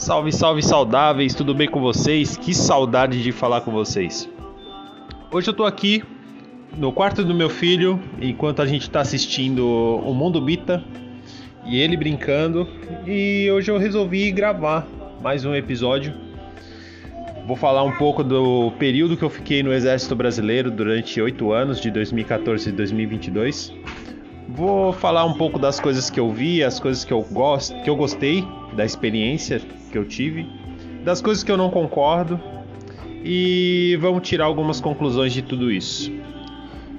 Salve, 0.00 0.32
salve 0.32 0.62
saudáveis, 0.62 1.34
tudo 1.34 1.54
bem 1.54 1.68
com 1.68 1.78
vocês? 1.78 2.34
Que 2.34 2.54
saudade 2.54 3.22
de 3.22 3.32
falar 3.32 3.60
com 3.60 3.70
vocês. 3.70 4.26
Hoje 5.30 5.50
eu 5.50 5.52
tô 5.52 5.62
aqui 5.62 6.02
no 6.74 6.90
quarto 6.90 7.22
do 7.22 7.34
meu 7.34 7.50
filho, 7.50 8.00
enquanto 8.18 8.62
a 8.62 8.66
gente 8.66 8.88
tá 8.88 9.02
assistindo 9.02 9.62
o 9.62 10.14
Mundo 10.14 10.40
Bita 10.40 10.82
e 11.66 11.78
ele 11.78 11.98
brincando, 11.98 12.66
e 13.06 13.50
hoje 13.50 13.70
eu 13.70 13.76
resolvi 13.76 14.32
gravar 14.32 14.88
mais 15.20 15.44
um 15.44 15.54
episódio. 15.54 16.14
Vou 17.46 17.54
falar 17.54 17.82
um 17.82 17.92
pouco 17.92 18.24
do 18.24 18.72
período 18.78 19.18
que 19.18 19.22
eu 19.22 19.30
fiquei 19.30 19.62
no 19.62 19.70
Exército 19.70 20.16
Brasileiro 20.16 20.70
durante 20.70 21.20
oito 21.20 21.52
anos, 21.52 21.78
de 21.78 21.90
2014 21.90 22.70
e 22.70 22.72
2022. 22.72 23.74
Vou 24.48 24.94
falar 24.94 25.26
um 25.26 25.34
pouco 25.34 25.58
das 25.58 25.78
coisas 25.78 26.08
que 26.08 26.18
eu 26.18 26.32
vi, 26.32 26.64
as 26.64 26.80
coisas 26.80 27.04
que 27.04 27.12
eu 27.12 27.20
gosto, 27.30 27.78
que 27.82 27.90
eu 27.90 27.96
gostei 27.96 28.42
da 28.74 28.84
experiência 28.84 29.60
que 29.90 29.96
eu 29.96 30.04
tive, 30.04 30.46
das 31.04 31.20
coisas 31.20 31.42
que 31.42 31.50
eu 31.50 31.56
não 31.56 31.70
concordo 31.70 32.40
e 33.24 33.98
vamos 34.00 34.26
tirar 34.28 34.44
algumas 34.44 34.80
conclusões 34.80 35.32
de 35.32 35.42
tudo 35.42 35.70
isso. 35.70 36.12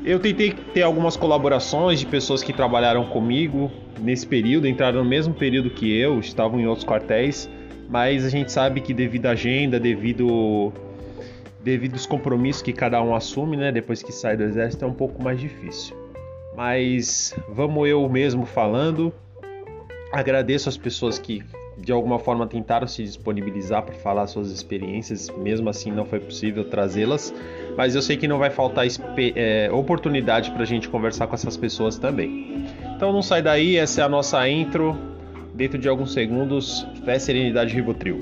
Eu 0.03 0.19
tentei 0.19 0.51
ter 0.51 0.81
algumas 0.81 1.15
colaborações 1.15 1.99
de 1.99 2.05
pessoas 2.05 2.41
que 2.41 2.51
trabalharam 2.51 3.05
comigo 3.05 3.71
nesse 3.99 4.25
período, 4.25 4.67
entraram 4.67 5.03
no 5.03 5.09
mesmo 5.09 5.33
período 5.33 5.69
que 5.69 5.95
eu, 5.95 6.19
estavam 6.19 6.59
em 6.59 6.65
outros 6.65 6.85
quartéis, 6.85 7.49
mas 7.87 8.25
a 8.25 8.29
gente 8.29 8.51
sabe 8.51 8.81
que 8.81 8.93
devido 8.93 9.27
à 9.27 9.31
agenda, 9.31 9.79
devido 9.79 10.73
devido 11.63 11.93
aos 11.93 12.07
compromissos 12.07 12.63
que 12.63 12.73
cada 12.73 12.99
um 13.03 13.13
assume, 13.13 13.55
né, 13.55 13.71
depois 13.71 14.01
que 14.01 14.11
sai 14.11 14.35
do 14.35 14.41
exército 14.41 14.83
é 14.83 14.87
um 14.87 14.93
pouco 14.93 15.23
mais 15.23 15.39
difícil 15.39 15.95
mas 16.55 17.33
vamos 17.49 17.87
eu 17.87 18.07
mesmo 18.09 18.45
falando. 18.45 19.13
Agradeço 20.11 20.67
as 20.69 20.77
pessoas 20.77 21.17
que 21.17 21.43
de 21.77 21.91
alguma 21.91 22.19
forma 22.19 22.45
tentaram 22.45 22.87
se 22.87 23.03
disponibilizar 23.03 23.83
para 23.83 23.93
falar 23.95 24.27
suas 24.27 24.51
experiências, 24.51 25.29
mesmo 25.29 25.69
assim 25.69 25.91
não 25.91 26.05
foi 26.05 26.19
possível 26.19 26.63
trazê-las, 26.65 27.33
mas 27.77 27.95
eu 27.95 28.01
sei 28.01 28.17
que 28.17 28.27
não 28.27 28.37
vai 28.37 28.49
faltar 28.49 28.85
é, 29.35 29.69
oportunidade 29.71 30.51
para 30.51 30.63
a 30.63 30.65
gente 30.65 30.89
conversar 30.89 31.27
com 31.27 31.35
essas 31.35 31.57
pessoas 31.57 31.97
também. 31.97 32.65
Então 32.95 33.11
não 33.11 33.21
sai 33.21 33.41
daí, 33.41 33.77
essa 33.77 34.01
é 34.01 34.03
a 34.03 34.09
nossa 34.09 34.47
intro. 34.47 34.95
Dentro 35.53 35.77
de 35.77 35.89
alguns 35.89 36.13
segundos, 36.13 36.87
fé, 37.03 37.19
serenidade, 37.19 37.73
Rivotril. 37.73 38.17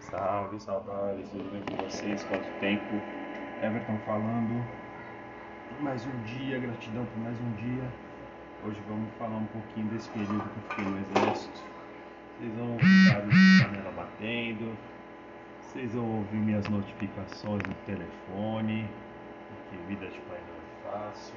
Salve, 0.00 0.60
saudações, 0.60 1.28
tudo 1.30 1.44
bem 1.52 1.62
com 1.70 1.84
vocês? 1.84 2.24
Quanto 2.24 2.48
tempo? 2.60 3.00
Everton 3.62 3.98
falando. 4.06 4.64
Mais 5.80 6.06
um 6.06 6.22
dia, 6.22 6.60
gratidão 6.60 7.04
por 7.04 7.18
mais 7.18 7.36
um 7.40 7.52
dia. 7.54 7.82
Hoje 8.64 8.80
vamos 8.88 9.12
falar 9.18 9.36
um 9.36 9.46
pouquinho 9.46 9.88
desse 9.88 10.08
período 10.10 10.42
que 10.42 10.56
eu 10.56 10.62
fiquei 10.68 10.84
no 10.84 10.98
exército. 11.00 11.60
Vocês 12.38 12.54
vão 12.54 12.76
barulho 12.76 13.30
de 13.30 13.64
panela 13.64 13.92
batendo. 13.96 14.78
Vocês 15.60 15.92
vão 15.92 16.18
ouvir 16.18 16.36
minhas 16.36 16.68
notificações 16.68 17.62
no 17.64 17.74
telefone. 17.84 18.88
Porque 19.48 19.76
vida 19.88 20.06
de 20.06 20.20
pai 20.20 20.40
não 20.46 20.54
é 20.54 20.92
fácil. 20.92 21.34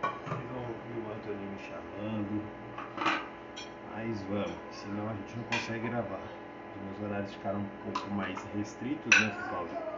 Vocês 0.00 0.48
vão 0.52 0.62
ouvir 0.62 0.96
o 0.96 1.12
Antônio 1.12 1.50
me 1.50 1.58
chamando. 1.58 2.44
Mas 3.96 4.22
vamos, 4.22 4.58
senão 4.70 5.08
a 5.08 5.14
gente 5.14 5.36
não 5.36 5.44
consegue 5.44 5.88
gravar 5.88 6.20
meus 6.84 7.02
horários 7.02 7.32
ficaram 7.32 7.60
um 7.60 7.92
pouco 7.92 8.10
mais 8.10 8.38
restritos, 8.56 9.20
né, 9.20 9.28
por 9.30 9.50
causa. 9.50 9.93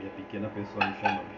Minha 0.00 0.12
pequena 0.12 0.48
pessoa 0.48 0.86
me 0.86 0.96
chamando. 0.96 1.28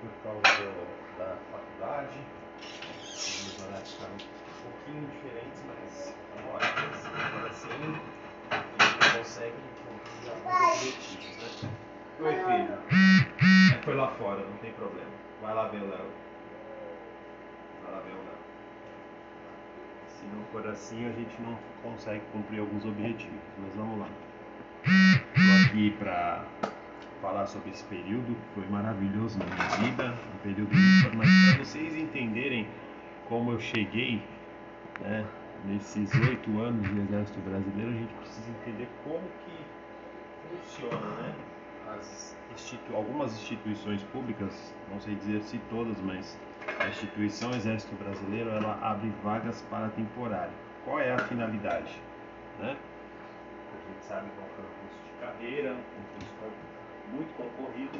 Por 0.00 0.10
causa 0.24 0.40
do, 0.40 1.16
da 1.16 1.36
faculdade. 1.52 2.18
Meus 2.58 3.62
horários 3.62 3.92
ficaram 3.92 4.14
um 4.14 4.18
pouquinho 4.64 5.06
diferentes, 5.06 5.62
mas 5.68 6.14
agora 6.36 6.64
assim, 7.48 7.68
a 8.50 8.56
gente 8.56 9.16
consegue 9.16 9.54
cumprir 9.86 10.30
alguns 10.30 10.72
objetivos, 10.72 11.62
né? 11.62 11.70
Oi, 12.18 12.34
filho. 12.34 12.78
É, 13.72 13.82
foi 13.84 13.94
lá 13.94 14.08
fora, 14.08 14.40
não 14.40 14.56
tem 14.56 14.72
problema. 14.72 15.10
Vai 15.40 15.54
lá 15.54 15.68
ver 15.68 15.82
o 15.82 15.88
Léo. 15.88 16.10
Vai 17.84 17.92
lá 17.92 18.00
ver 18.00 18.10
o 18.10 18.24
Léo. 18.24 18.38
Se 20.08 20.26
não 20.26 20.44
for 20.46 20.66
assim, 20.66 21.06
a 21.06 21.12
gente 21.12 21.40
não 21.42 21.56
consegue 21.80 22.24
cumprir 22.32 22.58
alguns 22.58 22.84
objetivos. 22.84 23.40
Mas 23.56 23.72
vamos 23.76 24.00
lá. 24.00 24.08
Estou 24.82 25.70
aqui 25.70 25.90
para 25.92 26.44
falar 27.20 27.46
sobre 27.46 27.70
esse 27.70 27.84
período 27.84 28.26
que 28.26 28.54
foi 28.54 28.66
maravilhoso 28.68 29.38
na 29.38 29.44
minha 29.46 29.68
vida, 29.78 30.14
um 30.34 30.38
período 30.38 30.70
mas 31.16 31.28
para 31.54 31.64
vocês 31.64 31.96
entenderem 31.96 32.66
como 33.28 33.52
eu 33.52 33.60
cheguei, 33.60 34.22
né, 35.00 35.24
nesses 35.64 36.12
oito 36.14 36.60
anos 36.60 36.88
de 36.88 37.00
exército 37.00 37.40
brasileiro, 37.40 37.90
a 37.90 37.94
gente 37.94 38.14
precisa 38.14 38.50
entender 38.50 38.88
como 39.04 39.22
que 39.44 39.56
funciona, 40.48 41.06
né, 41.22 41.34
institu 42.54 42.94
algumas 42.94 43.32
instituições 43.32 44.02
públicas, 44.04 44.74
não 44.90 45.00
sei 45.00 45.14
dizer 45.16 45.42
se 45.42 45.58
todas, 45.70 46.00
mas 46.00 46.38
a 46.80 46.88
instituição 46.88 47.50
Exército 47.50 47.94
Brasileiro 47.96 48.50
ela 48.50 48.78
abre 48.82 49.12
vagas 49.22 49.62
para 49.70 49.88
temporário. 49.90 50.52
Qual 50.84 50.98
é 50.98 51.12
a 51.12 51.18
finalidade? 51.18 52.00
Né? 52.58 52.76
A 52.76 53.92
gente 53.92 54.04
sabe 54.04 54.28
qual 54.36 54.46
é 54.46 54.62
o 54.62 54.70
curso 54.80 54.98
de 55.04 55.20
carreira, 55.20 55.72
um 55.72 56.18
curso 56.18 56.75
muito 57.12 57.34
concorrido. 57.36 57.98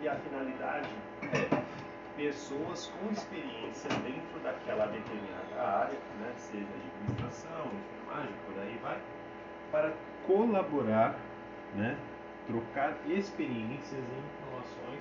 E 0.00 0.08
a 0.08 0.16
finalidade 0.16 0.88
é 1.22 1.62
pessoas 2.16 2.92
com 2.98 3.12
experiência 3.12 3.88
dentro 3.88 4.40
daquela 4.42 4.86
determinada 4.86 5.60
área, 5.60 5.98
né? 6.20 6.32
seja 6.36 6.66
administração, 6.66 7.66
enfermagem, 7.66 8.34
por 8.46 8.58
aí 8.60 8.78
vai, 8.82 9.00
para 9.70 9.92
colaborar, 10.26 11.16
né? 11.74 11.96
trocar 12.46 12.96
experiências 13.08 13.92
e 13.92 14.42
informações 14.42 15.00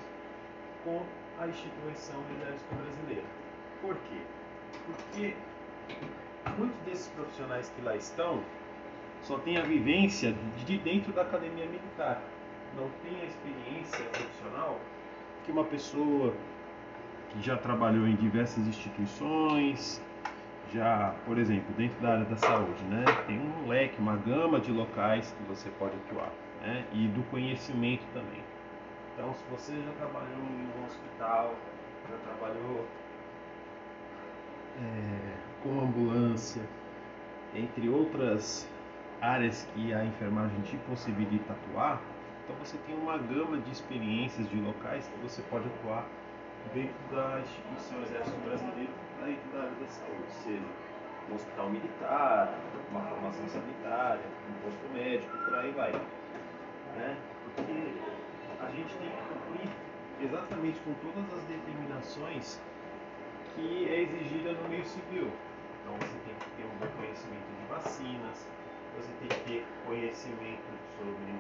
com 0.84 1.04
a 1.40 1.48
instituição 1.48 2.22
do 2.22 2.42
Exército 2.42 2.76
Brasileiro. 2.76 3.28
Por 3.82 3.96
quê? 3.96 4.22
Porque 4.86 5.36
muitos 6.58 6.80
desses 6.82 7.08
profissionais 7.10 7.70
que 7.76 7.82
lá 7.82 7.96
estão 7.96 8.44
só 9.24 9.38
têm 9.38 9.58
a 9.58 9.62
vivência 9.62 10.36
de 10.66 10.78
dentro 10.78 11.12
da 11.14 11.22
academia 11.22 11.66
militar, 11.66 12.22
não 12.76 12.90
tem 13.04 13.22
a 13.22 13.26
experiência 13.26 14.06
profissional 14.06 14.80
que 15.46 15.52
uma 15.52 15.64
pessoa 15.64 16.34
que 17.30 17.42
já 17.42 17.58
trabalhou 17.58 18.08
em 18.08 18.16
diversas 18.16 18.66
instituições, 18.68 20.02
já, 20.74 21.14
por 21.26 21.38
exemplo, 21.38 21.74
dentro 21.78 22.00
da 22.02 22.14
área 22.14 22.26
da 22.26 22.38
saúde, 22.38 22.84
né, 22.86 23.04
tem 23.28 23.40
um 23.40 23.68
leque, 23.68 24.00
uma 24.00 24.16
gama 24.16 24.60
de 24.60 24.72
locais 24.72 25.34
que 25.38 25.44
você 25.44 25.70
pode 25.78 25.94
atuar, 26.08 26.32
né, 26.62 26.86
e 26.94 27.08
do 27.08 27.24
conhecimento 27.30 28.04
também. 28.14 28.42
Então, 29.14 29.34
se 29.34 29.44
você 29.52 29.74
já 29.74 29.92
trabalhou 29.98 30.30
em 30.30 30.82
um 30.82 30.86
hospital, 30.86 31.56
já 32.10 32.18
trabalhou 32.18 32.86
é, 34.80 35.34
com 35.64 35.82
ambulância, 35.82 36.62
entre 37.54 37.90
outras 37.90 38.68
áreas 39.22 39.68
que 39.74 39.94
a 39.94 40.04
enfermagem 40.04 40.60
te 40.62 40.78
possibilita 40.90 41.54
atuar, 41.54 42.02
então 42.44 42.56
você 42.56 42.78
tem 42.86 42.96
uma 42.96 43.18
gama 43.18 43.58
de 43.58 43.72
experiências 43.72 44.50
de 44.50 44.60
locais 44.60 45.08
que 45.08 45.20
você 45.20 45.42
pode 45.44 45.66
atuar 45.68 46.06
dentro 46.74 46.96
da 47.12 47.40
instituição 47.40 48.02
Exército 48.02 48.38
Brasileiro, 48.42 48.92
dentro 49.24 49.52
da 49.54 49.60
área 49.60 49.76
da 49.80 49.88
saúde, 49.88 50.32
seja 50.44 50.62
um 51.30 51.36
hospital 51.36 51.70
militar, 51.70 52.60
uma 52.90 53.02
formação 53.02 53.48
sanitária, 53.48 54.22
um 54.50 54.54
posto 54.64 54.94
médico, 54.94 55.38
por 55.38 55.56
aí 55.56 55.72
vai. 55.72 55.92
Né? 55.92 57.18
Porque 57.56 57.94
a 58.60 58.72
gente 58.72 58.94
tem 58.96 59.10
que 59.10 59.22
cumprir 59.30 59.70
exatamente 60.22 60.80
com 60.82 60.94
todas 60.96 61.34
as 61.34 61.44
determinações 61.44 62.62
que 63.56 63.88
é 63.90 64.02
exigida 64.02 64.54
no 64.54 64.70
meio 64.70 64.86
civil. 64.86 65.32
Então 65.82 65.94
você 66.00 66.18
tem 66.26 66.36
que 66.36 66.50
ter 66.58 66.66
um 66.66 66.78
bom 66.80 66.92
conhecimento 66.98 67.48
de 67.60 67.68
vacinas, 67.68 68.48
você 68.96 69.12
tem 69.20 69.28
que 69.28 69.40
ter 69.46 69.66
conhecimento 69.86 70.72
sobre 70.98 71.34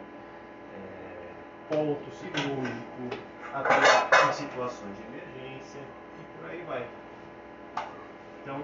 é, 0.76 1.76
ponto 1.76 2.12
cirúrgico, 2.12 3.24
até 3.54 4.30
em 4.30 4.34
situações 4.34 4.96
de 4.98 5.04
emergência 5.04 5.80
e 5.80 6.38
por 6.38 6.50
aí 6.50 6.64
vai. 6.68 6.88
Então 8.42 8.62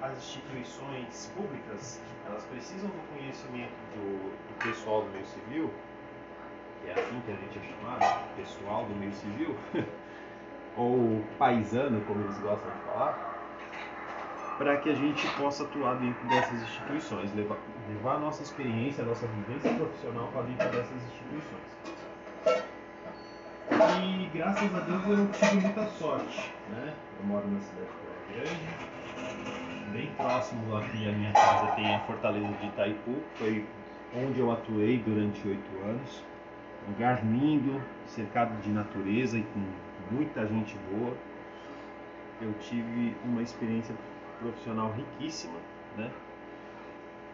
as 0.00 0.18
instituições 0.18 1.32
públicas 1.36 2.00
elas 2.26 2.44
precisam 2.44 2.88
do 2.90 3.16
conhecimento 3.16 3.72
do, 3.94 4.30
do 4.30 4.64
pessoal 4.64 5.02
do 5.02 5.10
meio 5.10 5.26
civil 5.26 5.70
que 6.82 6.90
é 6.90 6.92
assim 6.92 7.20
que 7.24 7.30
a 7.30 7.36
gente 7.36 7.58
é 7.58 7.62
chamado, 7.62 8.36
pessoal 8.36 8.84
do 8.84 8.94
meio 8.96 9.12
civil, 9.12 9.56
ou 10.76 11.24
paisano, 11.38 12.00
como 12.02 12.24
eles 12.24 12.38
gostam 12.38 12.70
de 12.70 12.78
falar, 12.80 13.31
para 14.58 14.76
que 14.78 14.90
a 14.90 14.94
gente 14.94 15.26
possa 15.36 15.64
atuar 15.64 15.96
dentro 15.96 16.28
dessas 16.28 16.62
instituições, 16.62 17.34
levar, 17.34 17.58
levar 17.88 18.16
a 18.16 18.18
nossa 18.18 18.42
experiência, 18.42 19.02
a 19.02 19.06
nossa 19.06 19.26
vivência 19.26 19.72
profissional 19.74 20.28
para 20.32 20.42
dentro 20.42 20.68
dessas 20.70 20.96
instituições. 20.96 22.02
E 23.70 24.30
graças 24.36 24.74
a 24.74 24.80
Deus 24.80 25.06
eu 25.06 25.28
tive 25.32 25.60
muita 25.60 25.86
sorte. 25.86 26.52
Né? 26.70 26.94
Eu 27.20 27.26
moro 27.26 27.48
na 27.48 27.60
cidade 27.60 27.88
Grande, 28.32 29.90
bem 29.92 30.06
próximo 30.16 30.76
aqui 30.76 31.08
à 31.08 31.12
minha 31.12 31.32
casa 31.32 31.72
tem 31.72 31.94
a 31.94 32.00
Fortaleza 32.00 32.48
de 32.48 32.66
Itaipu, 32.66 33.16
foi 33.34 33.66
onde 34.16 34.40
eu 34.40 34.50
atuei 34.50 34.98
durante 34.98 35.46
oito 35.46 35.84
anos. 35.84 36.24
Lugar 36.88 37.22
lindo, 37.24 37.82
cercado 38.06 38.58
de 38.62 38.70
natureza 38.70 39.38
e 39.38 39.42
com 39.42 39.62
muita 40.10 40.46
gente 40.46 40.76
boa. 40.90 41.14
Eu 42.40 42.54
tive 42.54 43.14
uma 43.24 43.42
experiência 43.42 43.94
profissional 44.42 44.92
riquíssima, 44.92 45.58
né? 45.96 46.10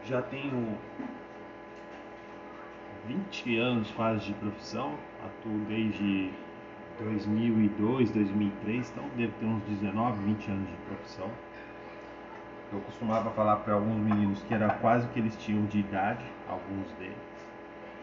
Já 0.05 0.23
tenho 0.23 0.79
20 3.07 3.59
anos 3.59 3.91
quase 3.93 4.27
de 4.27 4.35
profissão, 4.35 4.95
atuo 5.25 5.59
desde 5.67 6.31
2002, 7.01 8.11
2003, 8.11 8.91
então 8.91 9.05
devo 9.17 9.33
ter 9.41 9.47
uns 9.47 9.63
19, 9.65 10.23
20 10.25 10.51
anos 10.51 10.69
de 10.69 10.77
profissão. 10.87 11.31
Eu 12.71 12.81
costumava 12.81 13.31
falar 13.31 13.57
para 13.57 13.75
alguns 13.75 13.97
meninos 13.97 14.43
que 14.43 14.53
era 14.53 14.69
quase 14.75 15.07
o 15.07 15.11
que 15.11 15.19
eles 15.19 15.37
tinham 15.37 15.65
de 15.67 15.79
idade, 15.79 16.25
alguns 16.49 16.91
deles, 16.99 17.17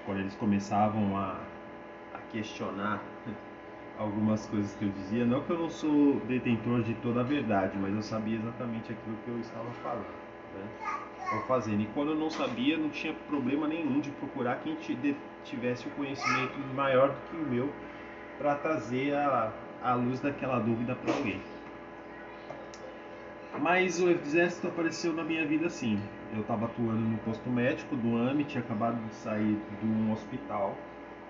quando 0.06 0.20
eles 0.22 0.36
começavam 0.36 1.16
a, 1.16 1.40
a 2.14 2.18
questionar 2.32 3.00
algumas 3.98 4.46
coisas 4.48 4.74
que 4.76 4.86
eu 4.86 4.90
dizia. 4.90 5.26
Não 5.26 5.42
que 5.42 5.52
eu 5.52 5.60
não 5.60 5.70
sou 5.70 6.20
detentor 6.22 6.82
de 6.84 6.94
toda 6.96 7.22
a 7.22 7.24
verdade, 7.24 7.78
mas 7.78 7.94
eu 7.94 8.02
sabia 8.02 8.38
exatamente 8.38 8.92
aquilo 8.92 9.18
que 9.24 9.30
eu 9.30 9.40
estava 9.40 9.70
falando, 9.84 10.06
né? 10.54 10.68
ou 11.32 11.40
fazendo. 11.42 11.82
E 11.82 11.88
quando 11.88 12.12
eu 12.12 12.16
não 12.16 12.30
sabia, 12.30 12.78
não 12.78 12.90
tinha 12.90 13.14
problema 13.28 13.68
nenhum 13.68 14.00
de 14.00 14.10
procurar 14.12 14.58
quem 14.58 14.76
tivesse 15.44 15.88
o 15.88 15.92
conhecimento 15.92 16.58
maior 16.76 17.10
do 17.10 17.30
que 17.30 17.36
o 17.36 17.46
meu 17.46 17.72
para 18.38 18.56
trazer 18.56 19.14
a, 19.16 19.52
a 19.82 19.94
luz 19.96 20.20
daquela 20.20 20.60
dúvida 20.60 20.96
para 20.96 21.14
alguém. 21.14 21.42
Mas 23.60 24.02
o 24.02 24.10
exército 24.10 24.68
apareceu 24.68 25.14
na 25.14 25.24
minha 25.24 25.46
vida 25.46 25.68
assim. 25.68 26.00
Eu 26.34 26.42
estava 26.42 26.66
atuando 26.66 27.00
no 27.00 27.18
posto 27.20 27.50
médico 27.50 27.96
do 27.96 28.18
AMI, 28.18 28.44
tinha 28.44 28.62
acabado 28.62 28.98
de 29.08 29.16
sair 29.16 29.58
de 29.80 29.88
um 29.88 30.12
hospital 30.12 30.76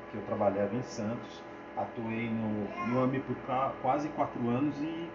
que 0.09 0.17
eu 0.17 0.21
trabalhava 0.23 0.75
em 0.75 0.81
Santos. 0.81 1.43
Atuei 1.77 2.29
no, 2.29 2.87
no 2.87 3.03
AMI 3.03 3.19
por 3.19 3.35
quase 3.81 4.07
quatro 4.09 4.49
anos 4.49 4.75
e 4.81 5.09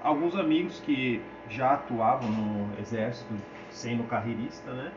alguns 0.00 0.36
amigos 0.36 0.80
que 0.80 1.20
já 1.48 1.74
atuavam 1.74 2.30
no 2.30 2.78
exército, 2.78 3.34
sendo 3.70 4.04
carreirista, 4.04 4.72
né? 4.72 4.92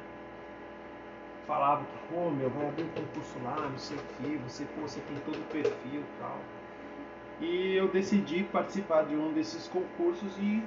Falavam 1.47 1.85
que, 1.85 2.13
pô, 2.13 2.29
meu, 2.29 2.49
vai 2.49 2.67
abrir 2.67 2.83
um 2.83 2.89
concurso 2.89 3.39
lá, 3.43 3.55
não 3.69 3.77
sei 3.77 3.97
o 3.97 4.01
que, 4.01 4.37
você, 4.37 4.65
pô, 4.75 4.81
você 4.81 4.99
tem 5.01 5.17
todo 5.25 5.37
o 5.37 5.43
perfil 5.45 6.01
e 6.01 6.19
tal. 6.19 6.37
E 7.41 7.75
eu 7.75 7.87
decidi 7.87 8.43
participar 8.43 9.03
de 9.03 9.15
um 9.15 9.33
desses 9.33 9.67
concursos 9.67 10.37
e 10.37 10.63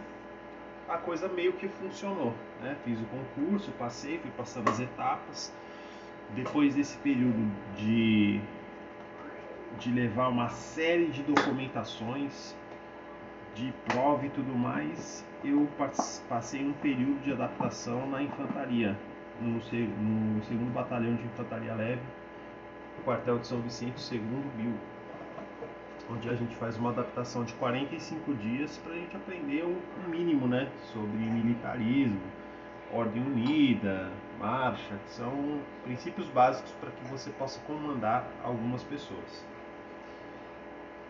a 0.89 0.99
coisa 0.99 1.29
meio 1.29 1.53
que 1.53 1.69
funcionou. 1.69 2.35
Né? 2.61 2.77
Fiz 2.85 2.99
o 3.01 3.05
concurso, 3.05 3.71
passei, 3.79 4.19
fui 4.19 4.31
passando 4.37 4.69
as 4.69 4.81
etapas. 4.81 5.53
Depois 6.35 6.75
desse 6.75 6.99
período 6.99 7.51
de, 7.77 8.41
de 9.79 9.91
levar 9.91 10.29
uma 10.29 10.49
série 10.49 11.07
de 11.07 11.23
documentações, 11.23 12.55
de 13.55 13.73
prova 13.87 14.27
e 14.27 14.31
tudo 14.31 14.55
mais, 14.57 15.25
eu 15.45 15.69
passei 16.29 16.65
um 16.65 16.73
período 16.75 17.23
de 17.23 17.33
adaptação 17.33 18.09
na 18.09 18.23
infantaria, 18.23 18.97
no, 19.41 19.61
segundo 19.63 20.73
batalhão 20.73 21.15
de 21.15 21.23
infantaria 21.23 21.75
leve, 21.75 22.03
quartel 23.05 23.39
de 23.39 23.47
São 23.47 23.61
Vicente, 23.61 24.01
segundo 24.01 24.51
Bill 24.57 24.75
onde 26.11 26.29
a 26.29 26.35
gente 26.35 26.55
faz 26.57 26.77
uma 26.77 26.91
adaptação 26.91 27.45
de 27.45 27.53
45 27.55 28.35
dias 28.35 28.77
para 28.79 28.93
a 28.93 28.97
gente 28.97 29.17
aprender 29.17 29.65
o 29.65 30.09
mínimo 30.09 30.47
né, 30.47 30.69
sobre 30.93 31.17
militarismo, 31.17 32.21
ordem 32.93 33.23
unida, 33.23 34.11
marcha, 34.39 34.95
que 35.05 35.11
são 35.11 35.61
princípios 35.85 36.29
básicos 36.29 36.73
para 36.73 36.91
que 36.91 37.05
você 37.07 37.31
possa 37.31 37.59
comandar 37.61 38.27
algumas 38.43 38.83
pessoas. 38.83 39.45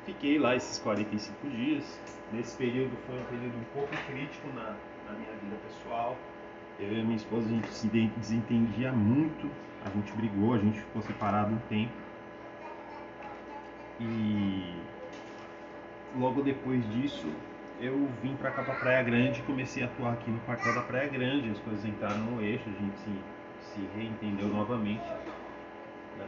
Fiquei 0.04 0.38
lá 0.38 0.54
esses 0.54 0.78
45 0.80 1.48
dias. 1.48 1.98
Nesse 2.32 2.56
período 2.56 2.96
foi 3.06 3.18
um 3.18 3.24
período 3.24 3.56
um 3.56 3.64
pouco 3.72 3.96
crítico 4.06 4.48
na, 4.48 4.76
na 5.06 5.18
minha 5.18 5.32
vida 5.42 5.56
pessoal. 5.66 6.16
Eu 6.78 6.92
e 6.92 7.02
minha 7.02 7.16
esposa 7.16 7.46
a 7.46 7.48
gente 7.48 7.68
se 7.68 7.88
desentendia 7.88 8.92
muito, 8.92 9.48
a 9.84 9.90
gente 9.90 10.12
brigou, 10.12 10.54
a 10.54 10.58
gente 10.58 10.80
ficou 10.80 11.00
separado 11.02 11.54
um 11.54 11.58
tempo. 11.68 11.92
E 14.00 14.74
logo 16.18 16.42
depois 16.42 16.86
disso 16.92 17.32
eu 17.80 18.08
vim 18.22 18.34
para 18.36 18.50
cá 18.50 18.62
para 18.62 18.74
Praia 18.74 19.02
Grande, 19.02 19.42
comecei 19.42 19.82
a 19.82 19.86
atuar 19.86 20.14
aqui 20.14 20.30
no 20.30 20.40
quartel 20.40 20.74
da 20.74 20.82
Praia 20.82 21.08
Grande, 21.08 21.50
as 21.50 21.58
coisas 21.60 21.84
entraram 21.84 22.18
no 22.18 22.42
eixo, 22.42 22.64
a 22.68 22.72
gente 22.72 22.98
se, 22.98 23.10
se 23.60 23.88
reentendeu 23.96 24.48
novamente. 24.48 25.04
Né? 26.18 26.26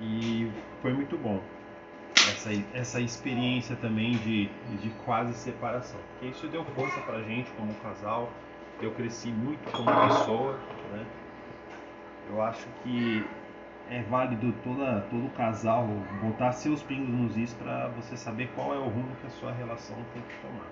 E 0.00 0.52
foi 0.80 0.92
muito 0.92 1.18
bom 1.18 1.40
essa, 2.30 2.50
essa 2.72 3.00
experiência 3.00 3.76
também 3.76 4.16
de, 4.18 4.46
de 4.82 4.90
quase 5.04 5.34
separação, 5.34 6.00
porque 6.10 6.26
isso 6.26 6.48
deu 6.48 6.64
força 6.64 7.00
para 7.00 7.22
gente 7.22 7.50
como 7.52 7.74
casal, 7.76 8.30
eu 8.80 8.92
cresci 8.92 9.28
muito 9.28 9.70
como 9.70 9.88
pessoa, 10.08 10.58
né? 10.92 11.06
Eu 12.30 12.40
acho 12.42 12.66
que 12.82 13.24
é 13.90 14.02
válido 14.02 14.52
toda, 14.64 15.02
todo 15.10 15.28
casal 15.36 15.86
botar 16.22 16.52
seus 16.52 16.82
pingos 16.82 17.08
nos 17.08 17.36
is 17.36 17.52
para 17.54 17.88
você 17.88 18.16
saber 18.16 18.48
qual 18.54 18.74
é 18.74 18.78
o 18.78 18.88
rumo 18.88 19.14
que 19.16 19.26
a 19.26 19.30
sua 19.30 19.52
relação 19.52 19.96
tem 20.12 20.22
que 20.22 20.34
tomar. 20.40 20.70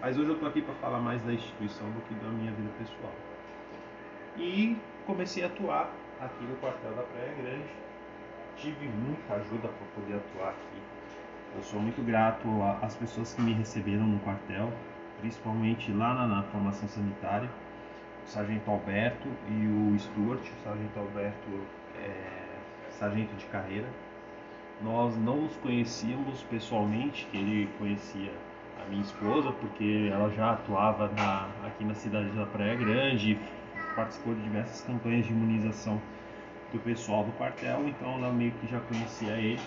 Mas 0.00 0.18
hoje 0.18 0.28
eu 0.28 0.34
estou 0.34 0.48
aqui 0.48 0.60
para 0.60 0.74
falar 0.74 0.98
mais 0.98 1.22
da 1.22 1.32
instituição 1.32 1.90
do 1.92 2.00
que 2.02 2.14
da 2.14 2.28
minha 2.28 2.52
vida 2.52 2.70
pessoal. 2.78 3.12
E 4.36 4.76
comecei 5.06 5.44
a 5.44 5.46
atuar 5.46 5.90
aqui 6.20 6.44
no 6.44 6.56
quartel 6.56 6.94
da 6.94 7.02
Praia 7.02 7.32
Grande. 7.34 7.83
Tive 8.56 8.88
muita 8.88 9.34
ajuda 9.34 9.68
para 9.68 9.86
poder 9.94 10.16
atuar 10.16 10.50
aqui. 10.50 10.82
Eu 11.56 11.62
sou 11.62 11.80
muito 11.80 12.02
grato 12.02 12.48
às 12.82 12.96
pessoas 12.96 13.34
que 13.34 13.42
me 13.42 13.52
receberam 13.52 14.06
no 14.06 14.18
quartel, 14.20 14.72
principalmente 15.20 15.92
lá 15.92 16.14
na, 16.14 16.26
na 16.26 16.42
formação 16.44 16.88
sanitária, 16.88 17.48
o 18.24 18.28
Sargento 18.28 18.70
Alberto 18.70 19.28
e 19.48 19.66
o 19.66 19.98
Stuart. 19.98 20.40
O 20.40 20.64
Sargento 20.64 20.98
Alberto 20.98 21.50
é, 22.02 22.44
sargento 22.90 23.34
de 23.36 23.44
carreira. 23.46 23.86
Nós 24.82 25.16
não 25.16 25.42
nos 25.42 25.56
conhecíamos 25.56 26.42
pessoalmente, 26.44 27.26
que 27.30 27.36
ele 27.36 27.68
conhecia 27.78 28.32
a 28.84 28.88
minha 28.88 29.02
esposa, 29.02 29.52
porque 29.52 30.10
ela 30.12 30.30
já 30.30 30.52
atuava 30.52 31.08
na, 31.16 31.48
aqui 31.66 31.84
na 31.84 31.94
cidade 31.94 32.28
da 32.30 32.46
Praia 32.46 32.74
Grande, 32.74 33.38
participou 33.94 34.34
de 34.34 34.42
diversas 34.42 34.80
campanhas 34.82 35.26
de 35.26 35.32
imunização 35.32 36.00
do 36.74 36.80
pessoal 36.80 37.24
do 37.24 37.32
quartel, 37.32 37.88
então 37.88 38.18
ela 38.18 38.32
meio 38.32 38.52
que 38.52 38.66
já 38.66 38.80
conhecia 38.80 39.32
ele. 39.32 39.62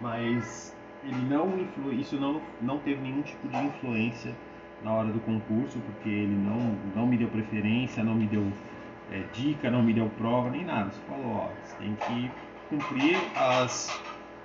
Mas 0.00 0.74
ele 1.04 1.28
não 1.28 1.58
influ... 1.58 1.92
isso 1.92 2.16
não, 2.16 2.40
não 2.60 2.78
teve 2.78 3.02
nenhum 3.02 3.22
tipo 3.22 3.48
de 3.48 3.56
influência 3.56 4.32
na 4.82 4.92
hora 4.92 5.08
do 5.08 5.20
concurso, 5.20 5.78
porque 5.80 6.08
ele 6.08 6.36
não, 6.36 6.76
não 6.94 7.06
me 7.06 7.16
deu 7.16 7.28
preferência, 7.28 8.02
não 8.04 8.14
me 8.14 8.26
deu 8.26 8.46
é, 9.10 9.24
dica, 9.32 9.70
não 9.70 9.82
me 9.82 9.92
deu 9.92 10.08
prova 10.10 10.50
nem 10.50 10.64
nada. 10.64 10.90
Você 10.90 11.00
falou, 11.08 11.32
ó, 11.32 11.48
você 11.64 11.76
tem 11.78 11.96
que 11.96 12.30
cumprir 12.68 13.16
as, 13.34 14.00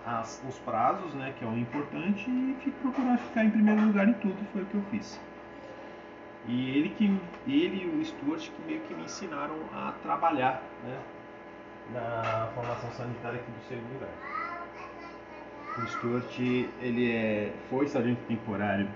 as, 0.05 0.43
os 0.49 0.57
prazos, 0.59 1.13
né, 1.13 1.33
que 1.37 1.45
é 1.45 1.47
o 1.47 1.57
importante, 1.57 2.29
e 2.29 2.71
procurar 2.81 3.17
ficar 3.17 3.45
em 3.45 3.51
primeiro 3.51 3.85
lugar 3.85 4.07
em 4.07 4.13
tudo, 4.13 4.37
foi 4.51 4.63
o 4.63 4.65
que 4.65 4.75
eu 4.75 4.83
fiz. 4.89 5.21
E 6.47 6.77
ele 6.77 6.89
que 6.89 7.05
ele 7.47 7.83
e 7.83 7.87
o 7.87 8.05
Stuart 8.05 8.49
que 8.49 8.61
meio 8.65 8.81
que 8.81 8.93
me 8.93 9.03
ensinaram 9.03 9.55
a 9.73 9.93
trabalhar, 10.03 10.61
né, 10.83 10.99
na 11.93 12.49
formação 12.53 12.91
sanitária 12.91 13.39
aqui 13.39 13.51
do 13.51 13.67
segundo 13.67 13.93
lugar. 13.93 14.09
O 15.81 15.87
Stuart, 15.87 16.39
ele 16.39 17.11
é, 17.11 17.53
foi 17.69 17.87
sargento 17.87 18.21
temporário, 18.27 18.87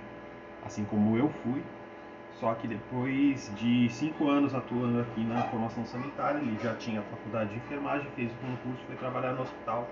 assim 0.66 0.84
como 0.86 1.18
eu 1.18 1.30
fui, 1.44 1.64
só 2.40 2.54
que 2.54 2.68
depois 2.68 3.52
de 3.56 3.90
cinco 3.90 4.30
anos 4.30 4.54
atuando 4.54 5.00
aqui 5.00 5.24
na 5.24 5.42
formação 5.44 5.86
sanitária, 5.86 6.38
ele 6.38 6.58
já 6.62 6.76
tinha 6.76 7.02
faculdade 7.02 7.50
de 7.50 7.56
enfermagem, 7.56 8.08
fez 8.16 8.32
o 8.32 8.36
concurso, 8.36 8.86
foi 8.86 8.96
trabalhar 8.98 9.32
no 9.32 9.42
hospital 9.42 9.88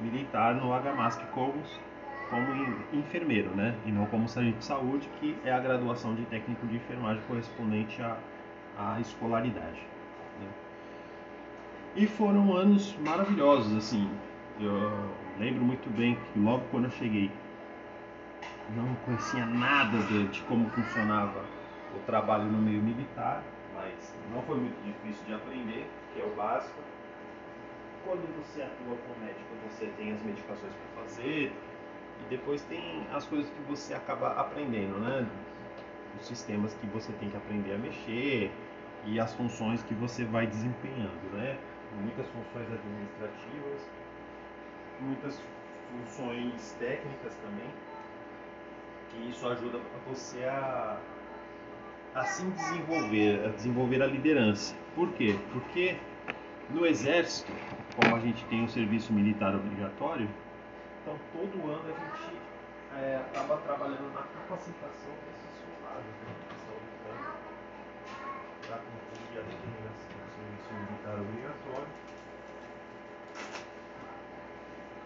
militar 0.00 0.54
no 0.54 0.72
HMASC 0.72 1.24
Comus 1.26 1.78
como 2.30 2.46
enfermeiro, 2.92 3.50
né? 3.50 3.74
E 3.84 3.92
não 3.92 4.06
como 4.06 4.28
sargento 4.28 4.58
de 4.58 4.64
saúde, 4.64 5.08
que 5.20 5.36
é 5.44 5.52
a 5.52 5.58
graduação 5.58 6.14
de 6.14 6.24
técnico 6.26 6.66
de 6.66 6.76
enfermagem 6.76 7.22
correspondente 7.26 8.00
à, 8.02 8.16
à 8.78 9.00
escolaridade. 9.00 9.80
Né? 10.40 10.48
E 11.96 12.06
foram 12.06 12.54
anos 12.54 12.96
maravilhosos, 13.00 13.76
assim. 13.76 14.10
Eu 14.60 15.10
lembro 15.38 15.64
muito 15.64 15.88
bem 15.96 16.16
que 16.16 16.38
logo 16.38 16.64
quando 16.70 16.84
eu 16.84 16.90
cheguei, 16.92 17.30
não 18.76 18.94
conhecia 19.04 19.44
nada 19.44 19.98
de, 20.04 20.28
de 20.28 20.42
como 20.42 20.68
funcionava 20.70 21.44
o 21.94 21.98
trabalho 22.06 22.44
no 22.44 22.58
meio 22.58 22.82
militar, 22.82 23.42
mas 23.74 24.14
não 24.32 24.42
foi 24.42 24.56
muito 24.56 24.76
difícil 24.84 25.24
de 25.26 25.34
aprender, 25.34 25.86
que 26.12 26.20
é 26.20 26.24
o 26.24 26.34
básico. 26.34 26.80
Quando 28.04 28.26
você 28.36 28.62
atua 28.62 28.96
com 28.96 29.20
médico, 29.20 29.48
você 29.68 29.86
tem 29.96 30.12
as 30.12 30.22
medicações 30.22 30.72
para 30.72 31.02
fazer 31.02 31.52
e 32.20 32.30
depois 32.30 32.62
tem 32.64 33.06
as 33.12 33.26
coisas 33.26 33.50
que 33.50 33.62
você 33.62 33.94
acaba 33.94 34.28
aprendendo, 34.32 34.98
né? 34.98 35.26
Os 36.18 36.26
sistemas 36.26 36.74
que 36.74 36.86
você 36.86 37.12
tem 37.14 37.28
que 37.30 37.36
aprender 37.36 37.74
a 37.74 37.78
mexer 37.78 38.50
e 39.06 39.20
as 39.20 39.34
funções 39.34 39.82
que 39.82 39.94
você 39.94 40.24
vai 40.24 40.46
desempenhando, 40.46 41.32
né? 41.32 41.58
Muitas 42.00 42.26
funções 42.28 42.66
administrativas, 42.72 43.88
muitas 45.00 45.40
funções 45.90 46.76
técnicas 46.78 47.34
também, 47.36 47.68
que 49.10 49.30
isso 49.30 49.46
ajuda 49.48 49.78
você 50.08 50.44
a, 50.44 50.98
a 52.14 52.24
se 52.24 52.44
desenvolver, 52.44 53.44
a 53.44 53.48
desenvolver 53.48 54.02
a 54.02 54.06
liderança. 54.06 54.74
Por 54.94 55.12
quê? 55.12 55.38
Porque 55.52 55.96
no 56.70 56.86
exército, 56.86 57.52
como 57.94 58.14
a 58.14 58.20
gente 58.20 58.44
tem 58.46 58.62
um 58.62 58.68
serviço 58.68 59.12
militar 59.12 59.54
obrigatório, 59.54 60.28
então 61.04 61.18
todo 61.34 61.70
ano 61.70 61.82
a 61.84 61.92
gente 61.92 62.40
é, 62.96 63.16
acaba 63.16 63.58
trabalhando 63.58 64.10
na 64.14 64.22
capacitação 64.22 65.12
desses 65.20 65.52
soldados, 65.60 66.06
né? 66.24 66.32
que 66.48 66.54
estão 66.56 66.74
lutando 66.80 67.28
para 68.66 68.76
cumprir 68.78 69.38
a 69.38 69.42
determinação 69.42 70.16
do 70.16 70.28
serviço 70.32 70.72
militar 70.72 71.20
obrigatório 71.20 72.04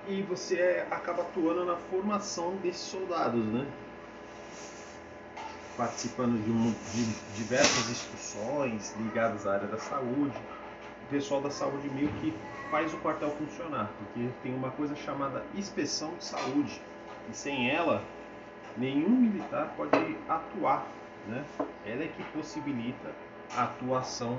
e 0.06 0.22
você 0.22 0.86
acaba 0.88 1.22
atuando 1.22 1.64
na 1.64 1.76
formação 1.76 2.54
desses 2.56 2.82
soldados, 2.82 3.44
né? 3.44 3.66
Participando 5.76 6.42
de, 6.42 6.50
um, 6.50 6.72
de 6.94 7.04
diversas 7.36 7.90
instituições 7.90 8.94
ligadas 8.98 9.46
à 9.46 9.54
área 9.54 9.68
da 9.68 9.78
saúde. 9.78 10.36
O 11.04 11.10
pessoal 11.10 11.42
da 11.42 11.50
saúde 11.50 11.90
meio 11.90 12.08
que 12.20 12.32
faz 12.70 12.92
o 12.92 12.98
quartel 12.98 13.30
funcionar, 13.30 13.90
porque 13.98 14.28
tem 14.42 14.54
uma 14.54 14.70
coisa 14.70 14.94
chamada 14.96 15.44
inspeção 15.54 16.14
de 16.16 16.24
saúde. 16.24 16.80
E 17.30 17.36
sem 17.36 17.70
ela, 17.70 18.02
nenhum 18.76 19.10
militar 19.10 19.72
pode 19.76 20.16
atuar. 20.28 20.86
Né? 21.26 21.44
Ela 21.84 22.04
é 22.04 22.08
que 22.08 22.22
possibilita 22.32 23.10
a 23.54 23.64
atuação 23.64 24.38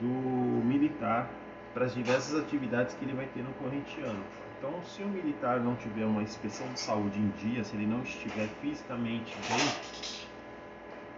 do 0.00 0.06
militar 0.06 1.28
para 1.72 1.84
as 1.84 1.94
diversas 1.94 2.38
atividades 2.38 2.94
que 2.94 3.04
ele 3.04 3.14
vai 3.14 3.26
ter 3.26 3.42
no 3.42 3.52
corrente 3.54 4.00
ano. 4.00 4.22
Então, 4.58 4.82
se 4.84 5.02
o 5.02 5.08
militar 5.08 5.58
não 5.60 5.74
tiver 5.76 6.04
uma 6.04 6.22
inspeção 6.22 6.70
de 6.72 6.80
saúde 6.80 7.18
em 7.18 7.28
dia, 7.30 7.64
se 7.64 7.74
ele 7.76 7.86
não 7.86 8.02
estiver 8.02 8.46
fisicamente 8.60 9.34
bem, 9.48 10.08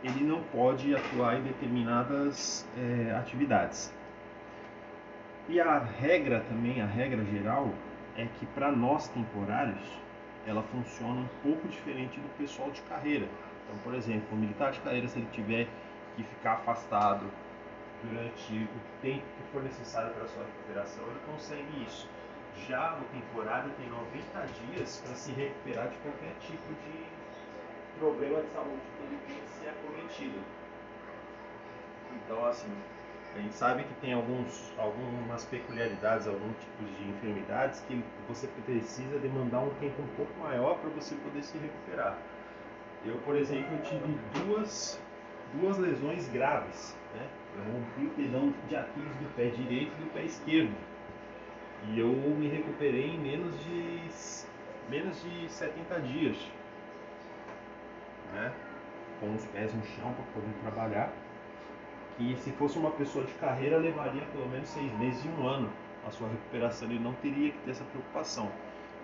ele 0.05 0.25
não 0.25 0.43
pode 0.45 0.95
atuar 0.95 1.39
em 1.39 1.43
determinadas 1.43 2.67
é, 2.77 3.13
atividades. 3.17 3.93
E 5.49 5.61
a 5.61 5.79
regra 5.79 6.41
também, 6.49 6.81
a 6.81 6.87
regra 6.87 7.25
geral, 7.25 7.71
é 8.17 8.27
que 8.39 8.47
para 8.47 8.71
nós 8.71 9.09
temporários, 9.09 9.83
ela 10.47 10.63
funciona 10.63 11.21
um 11.21 11.29
pouco 11.43 11.69
diferente 11.69 12.19
do 12.19 12.29
pessoal 12.37 12.71
de 12.71 12.81
carreira. 12.83 13.27
Então, 13.65 13.79
por 13.83 13.95
exemplo, 13.95 14.27
o 14.33 14.37
militar 14.37 14.73
de 14.73 14.81
carreira, 14.81 15.09
se 15.09 15.19
ele 15.19 15.29
tiver 15.33 15.69
que 16.17 16.23
ficar 16.25 16.55
afastado 16.55 17.27
durante 18.03 18.53
o 18.53 19.01
tempo 19.01 19.23
que 19.37 19.53
for 19.53 19.63
necessário 19.63 20.13
para 20.15 20.27
sua 20.27 20.45
recuperação, 20.45 21.05
ele 21.05 21.21
consegue 21.27 21.85
isso 21.87 22.09
já 22.69 22.93
no 22.93 23.05
temporário 23.07 23.71
tem 23.77 23.89
90 23.89 24.47
dias 24.67 25.03
para 25.05 25.15
se 25.15 25.33
recuperar 25.33 25.89
de 25.89 25.97
qualquer 25.99 26.35
tipo 26.41 26.75
de 26.75 27.07
problema 27.99 28.43
de 28.43 28.49
saúde 28.53 28.81
que 28.97 29.05
ele 29.05 29.19
tenha 29.27 29.47
se 29.49 29.69
acometido. 29.69 30.41
Então, 32.15 32.45
assim, 32.47 32.73
a 33.35 33.41
gente 33.41 33.55
sabe 33.55 33.85
que 33.85 33.95
tem 33.95 34.13
alguns, 34.13 34.73
algumas 34.79 35.45
peculiaridades, 35.47 36.27
alguns 36.27 36.55
tipos 36.59 36.99
de 36.99 37.09
enfermidades 37.09 37.81
que 37.81 38.05
você 38.29 38.47
precisa 38.65 39.19
demandar 39.19 39.61
um 39.61 39.71
tempo 39.75 40.03
um 40.03 40.17
pouco 40.17 40.39
maior 40.41 40.79
para 40.79 40.91
você 40.91 41.15
poder 41.17 41.43
se 41.43 41.57
recuperar. 41.59 42.19
Eu, 43.05 43.17
por 43.19 43.35
exemplo, 43.37 43.79
tive 43.79 44.19
duas, 44.45 45.01
duas 45.55 45.79
lesões 45.79 46.29
graves. 46.29 46.97
Né? 47.15 47.27
Eu 47.57 47.73
rompi 47.73 48.07
o 48.07 48.11
tendão 48.11 48.55
de 48.69 48.77
Aquiles 48.77 49.17
do 49.17 49.35
pé 49.35 49.47
direito 49.47 49.93
e 49.99 50.05
do 50.05 50.13
pé 50.13 50.25
esquerdo 50.25 50.75
e 51.89 51.99
eu 51.99 52.09
me 52.09 52.49
recuperei 52.49 53.11
em 53.11 53.19
menos 53.19 53.59
de 53.65 54.03
menos 54.89 55.23
de 55.23 55.49
70 55.49 56.01
dias, 56.01 56.37
né? 58.33 58.53
Com 59.21 59.35
os 59.35 59.45
pés 59.47 59.73
no 59.75 59.85
chão 59.85 60.13
para 60.13 60.25
poder 60.35 60.53
trabalhar. 60.61 61.13
Que 62.17 62.37
se 62.37 62.51
fosse 62.53 62.79
uma 62.79 62.91
pessoa 62.91 63.25
de 63.25 63.33
carreira 63.35 63.79
levaria 63.79 64.23
pelo 64.33 64.49
menos 64.49 64.69
seis 64.69 64.93
meses 64.99 65.25
e 65.25 65.29
um 65.29 65.47
ano 65.47 65.71
a 66.07 66.11
sua 66.11 66.29
recuperação. 66.29 66.89
Ele 66.89 66.99
não 66.99 67.15
teria 67.15 67.51
que 67.51 67.59
ter 67.59 67.71
essa 67.71 67.85
preocupação. 67.85 68.51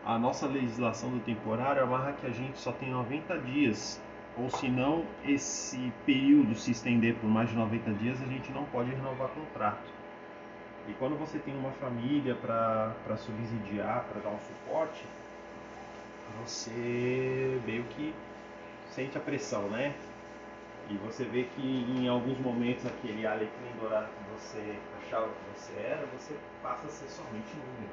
A 0.04 0.18
nossa 0.18 0.46
legislação 0.46 1.10
do 1.10 1.20
temporário 1.20 1.82
amarra 1.82 2.12
que 2.12 2.26
a 2.26 2.30
gente 2.30 2.58
só 2.58 2.72
tem 2.72 2.90
90 2.90 3.38
dias, 3.38 4.00
ou 4.36 4.48
se 4.48 4.68
não 4.68 5.04
esse 5.24 5.92
período 6.06 6.54
se 6.54 6.70
estender 6.70 7.14
por 7.16 7.28
mais 7.28 7.50
de 7.50 7.56
90 7.56 7.92
dias, 7.94 8.22
a 8.22 8.26
gente 8.26 8.50
não 8.52 8.64
pode 8.66 8.90
renovar 8.90 9.28
contrato. 9.28 9.98
E 10.88 10.92
quando 10.94 11.18
você 11.18 11.38
tem 11.38 11.54
uma 11.54 11.72
família 11.72 12.34
para 12.34 13.16
subsidiar, 13.16 14.04
para 14.04 14.22
dar 14.22 14.30
um 14.30 14.38
suporte, 14.38 15.04
você 16.42 17.60
meio 17.66 17.84
que 17.84 18.14
sente 18.90 19.18
a 19.18 19.20
pressão, 19.20 19.68
né? 19.68 19.94
E 20.90 20.96
você 20.96 21.24
vê 21.24 21.44
que 21.44 21.62
em 21.62 22.08
alguns 22.08 22.38
momentos 22.38 22.86
aquele 22.86 23.26
alecrim 23.26 23.72
dourado 23.78 24.08
que 24.08 24.30
você 24.32 24.76
achava 25.02 25.28
que 25.28 25.60
você 25.60 25.78
era, 25.80 26.06
você 26.06 26.34
passa 26.62 26.86
a 26.86 26.90
ser 26.90 27.08
somente 27.08 27.54
número. 27.56 27.92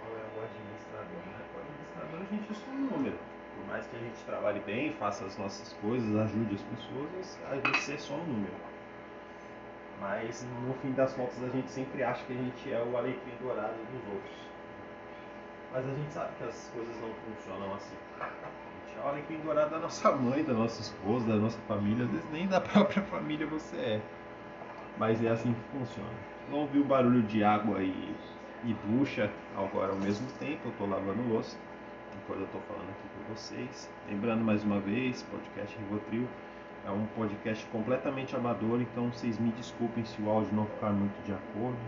Não 0.00 0.16
é 0.16 0.24
o 0.24 0.44
administrador, 0.44 1.20
né? 1.26 1.44
O 1.54 1.60
administrador 1.60 2.20
a 2.20 2.24
gente 2.34 2.50
é 2.50 2.54
só 2.54 2.70
um 2.70 2.96
número 2.96 3.18
por 3.54 3.66
mais 3.66 3.86
que 3.86 3.96
a 3.96 3.98
gente 3.98 4.24
trabalhe 4.26 4.60
bem, 4.60 4.92
faça 4.92 5.24
as 5.24 5.38
nossas 5.38 5.72
coisas, 5.74 6.16
ajude 6.16 6.54
as 6.54 6.62
pessoas, 6.62 7.38
a 7.50 7.54
gente 7.54 7.92
é 7.92 7.98
só 7.98 8.14
um 8.14 8.24
número. 8.24 8.52
Mas 10.00 10.46
no 10.66 10.74
fim 10.74 10.92
das 10.92 11.14
contas 11.14 11.42
a 11.42 11.48
gente 11.48 11.70
sempre 11.70 12.02
acha 12.02 12.24
que 12.24 12.32
a 12.32 12.36
gente 12.36 12.72
é 12.72 12.82
o 12.82 12.96
alecrim 12.96 13.32
dourado 13.40 13.74
dos 13.92 14.12
outros. 14.12 14.53
Mas 15.74 15.84
a 15.88 15.92
gente 15.92 16.12
sabe 16.12 16.30
que 16.38 16.44
as 16.44 16.70
coisas 16.72 16.96
não 17.00 17.10
funcionam 17.12 17.74
assim. 17.74 17.96
A 18.20 18.26
gente 18.26 18.96
é 18.96 19.04
o 19.04 19.08
alecrim 19.08 19.40
dourado 19.40 19.70
da 19.70 19.80
nossa 19.80 20.12
mãe, 20.12 20.44
da 20.44 20.52
nossa 20.52 20.80
esposa, 20.80 21.26
da 21.26 21.34
nossa 21.34 21.58
família, 21.66 22.04
às 22.04 22.10
vezes 22.12 22.30
nem 22.30 22.46
da 22.46 22.60
própria 22.62 23.02
família 23.02 23.44
você 23.44 23.76
é. 23.76 24.02
Mas 24.96 25.22
é 25.24 25.30
assim 25.30 25.52
que 25.52 25.76
funciona. 25.76 26.14
Não 26.48 26.58
ouviu 26.58 26.84
barulho 26.84 27.22
de 27.22 27.42
água 27.42 27.82
e, 27.82 28.14
e 28.62 28.72
bucha 28.86 29.28
agora 29.56 29.90
ao 29.90 29.98
mesmo 29.98 30.30
tempo, 30.38 30.60
eu 30.66 30.70
estou 30.70 30.88
lavando 30.88 31.28
louça 31.28 31.58
enquanto 32.22 32.40
eu 32.40 32.46
estou 32.46 32.60
falando 32.62 32.90
aqui 32.90 33.08
com 33.08 33.34
vocês. 33.34 33.90
Lembrando 34.08 34.44
mais 34.44 34.62
uma 34.62 34.78
vez, 34.78 35.24
podcast 35.24 35.76
Rivotril 35.76 36.28
é 36.86 36.90
um 36.90 37.06
podcast 37.16 37.66
completamente 37.66 38.36
amador, 38.36 38.80
então 38.80 39.10
vocês 39.10 39.38
me 39.40 39.50
desculpem 39.52 40.04
se 40.04 40.22
o 40.22 40.30
áudio 40.30 40.54
não 40.54 40.66
ficar 40.66 40.92
muito 40.92 41.20
de 41.24 41.32
acordo. 41.32 41.78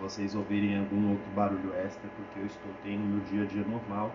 Vocês 0.00 0.34
ouvirem 0.34 0.78
algum 0.78 1.10
outro 1.10 1.30
barulho 1.34 1.74
extra, 1.74 2.08
porque 2.16 2.40
eu 2.40 2.46
estou 2.46 2.72
tendo 2.82 3.00
meu 3.00 3.20
dia 3.24 3.42
a 3.42 3.46
dia 3.46 3.62
normal. 3.64 4.10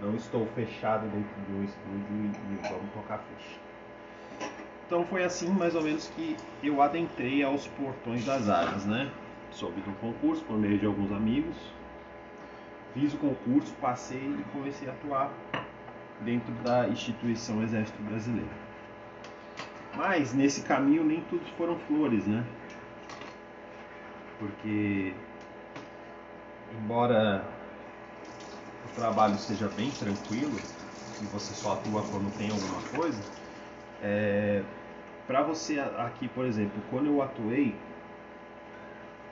Não 0.00 0.14
estou 0.16 0.46
fechado 0.54 1.06
dentro 1.08 1.34
do 1.48 1.62
estúdio 1.62 2.32
e 2.50 2.68
vamos 2.68 2.90
tocar 2.92 3.18
ficha. 3.18 3.58
Então 4.86 5.04
foi 5.04 5.24
assim 5.24 5.48
mais 5.48 5.74
ou 5.74 5.82
menos 5.82 6.08
que 6.08 6.36
eu 6.62 6.80
adentrei 6.82 7.42
aos 7.42 7.66
portões 7.68 8.24
das 8.24 8.48
áreas, 8.48 8.84
né? 8.84 9.10
Soube 9.50 9.80
do 9.82 9.92
concurso 10.00 10.42
por 10.44 10.58
meio 10.58 10.78
de 10.78 10.86
alguns 10.86 11.12
amigos, 11.12 11.56
fiz 12.92 13.14
o 13.14 13.18
concurso, 13.18 13.72
passei 13.80 14.18
e 14.18 14.44
comecei 14.52 14.88
a 14.88 14.92
atuar 14.92 15.30
dentro 16.20 16.52
da 16.64 16.88
instituição 16.88 17.62
Exército 17.62 18.02
Brasileiro. 18.02 18.48
Mas 19.96 20.34
nesse 20.34 20.62
caminho 20.62 21.04
nem 21.04 21.20
tudo 21.22 21.44
foram 21.56 21.78
flores, 21.80 22.26
né? 22.26 22.44
Porque 24.38 25.14
embora 26.72 27.44
o 28.84 28.94
trabalho 28.94 29.38
seja 29.38 29.68
bem 29.68 29.90
tranquilo 29.92 30.60
e 31.20 31.24
você 31.26 31.54
só 31.54 31.74
atua 31.74 32.02
quando 32.10 32.36
tem 32.36 32.50
alguma 32.50 32.80
coisa, 32.94 33.22
é, 34.02 34.62
para 35.26 35.42
você 35.42 35.78
aqui, 35.78 36.28
por 36.28 36.44
exemplo, 36.44 36.82
quando 36.90 37.06
eu 37.06 37.22
atuei 37.22 37.74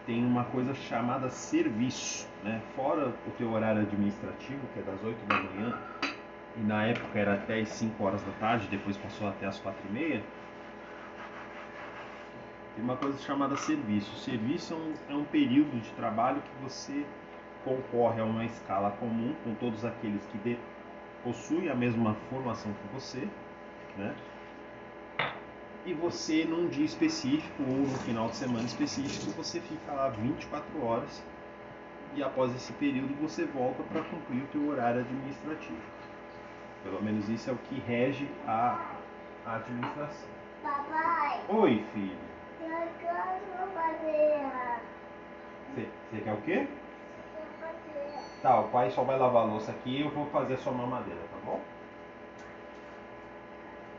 tem 0.06 0.24
uma 0.24 0.44
coisa 0.44 0.74
chamada 0.74 1.28
serviço, 1.30 2.26
né? 2.42 2.60
Fora 2.74 3.08
o 3.08 3.30
teu 3.38 3.52
horário 3.52 3.82
administrativo, 3.82 4.60
que 4.74 4.80
é 4.80 4.82
das 4.82 5.02
8 5.02 5.26
da 5.26 5.36
manhã, 5.36 5.78
e 6.56 6.60
na 6.60 6.84
época 6.86 7.18
era 7.18 7.34
até 7.34 7.60
as 7.60 7.68
5 7.68 8.02
horas 8.02 8.22
da 8.22 8.32
tarde, 8.32 8.66
depois 8.68 8.96
passou 8.96 9.28
até 9.28 9.46
as 9.46 9.58
4 9.60 9.80
e 9.88 9.92
meia, 9.92 10.22
tem 12.74 12.84
uma 12.84 12.96
coisa 12.96 13.18
chamada 13.18 13.56
serviço. 13.56 14.14
Serviço 14.16 14.74
é 14.74 14.76
um, 14.76 14.94
é 15.14 15.14
um 15.14 15.24
período 15.24 15.80
de 15.80 15.90
trabalho 15.92 16.40
que 16.42 16.62
você 16.62 17.04
concorre 17.64 18.20
a 18.20 18.24
uma 18.24 18.44
escala 18.44 18.90
comum 18.92 19.34
com 19.44 19.54
todos 19.54 19.84
aqueles 19.84 20.24
que 20.26 20.38
de, 20.38 20.58
possuem 21.22 21.68
a 21.68 21.74
mesma 21.74 22.14
formação 22.28 22.72
que 22.72 22.94
você, 22.94 23.28
né? 23.96 24.14
E 25.84 25.92
você, 25.94 26.44
num 26.44 26.68
dia 26.68 26.84
específico 26.84 27.62
ou 27.62 27.78
no 27.78 27.98
final 27.98 28.28
de 28.28 28.36
semana 28.36 28.64
específico, 28.64 29.32
você 29.32 29.60
fica 29.60 29.92
lá 29.92 30.08
24 30.08 30.84
horas 30.84 31.22
e 32.14 32.22
após 32.22 32.54
esse 32.54 32.72
período 32.74 33.14
você 33.20 33.44
volta 33.44 33.82
para 33.84 34.02
cumprir 34.02 34.42
o 34.42 34.46
teu 34.46 34.68
horário 34.68 35.00
administrativo. 35.00 35.80
Pelo 36.84 37.02
menos 37.02 37.28
isso 37.28 37.50
é 37.50 37.52
o 37.52 37.56
que 37.56 37.80
rege 37.80 38.28
a 38.46 38.96
administração. 39.44 40.28
Papai, 40.62 41.42
Oi, 41.48 41.84
filho. 41.92 42.31
Eu 42.66 43.66
fazer. 43.74 44.82
Você 45.74 46.20
quer 46.20 46.32
o 46.32 46.40
quê? 46.42 46.66
Tá, 48.42 48.60
o 48.60 48.68
pai 48.68 48.90
só 48.90 49.02
vai 49.02 49.18
lavar 49.18 49.42
a 49.42 49.46
louça 49.46 49.70
aqui 49.70 49.98
e 49.98 50.00
eu 50.02 50.10
vou 50.10 50.26
fazer 50.26 50.54
a 50.54 50.58
sua 50.58 50.72
mamadeira, 50.72 51.20
tá 51.30 51.38
bom? 51.44 51.60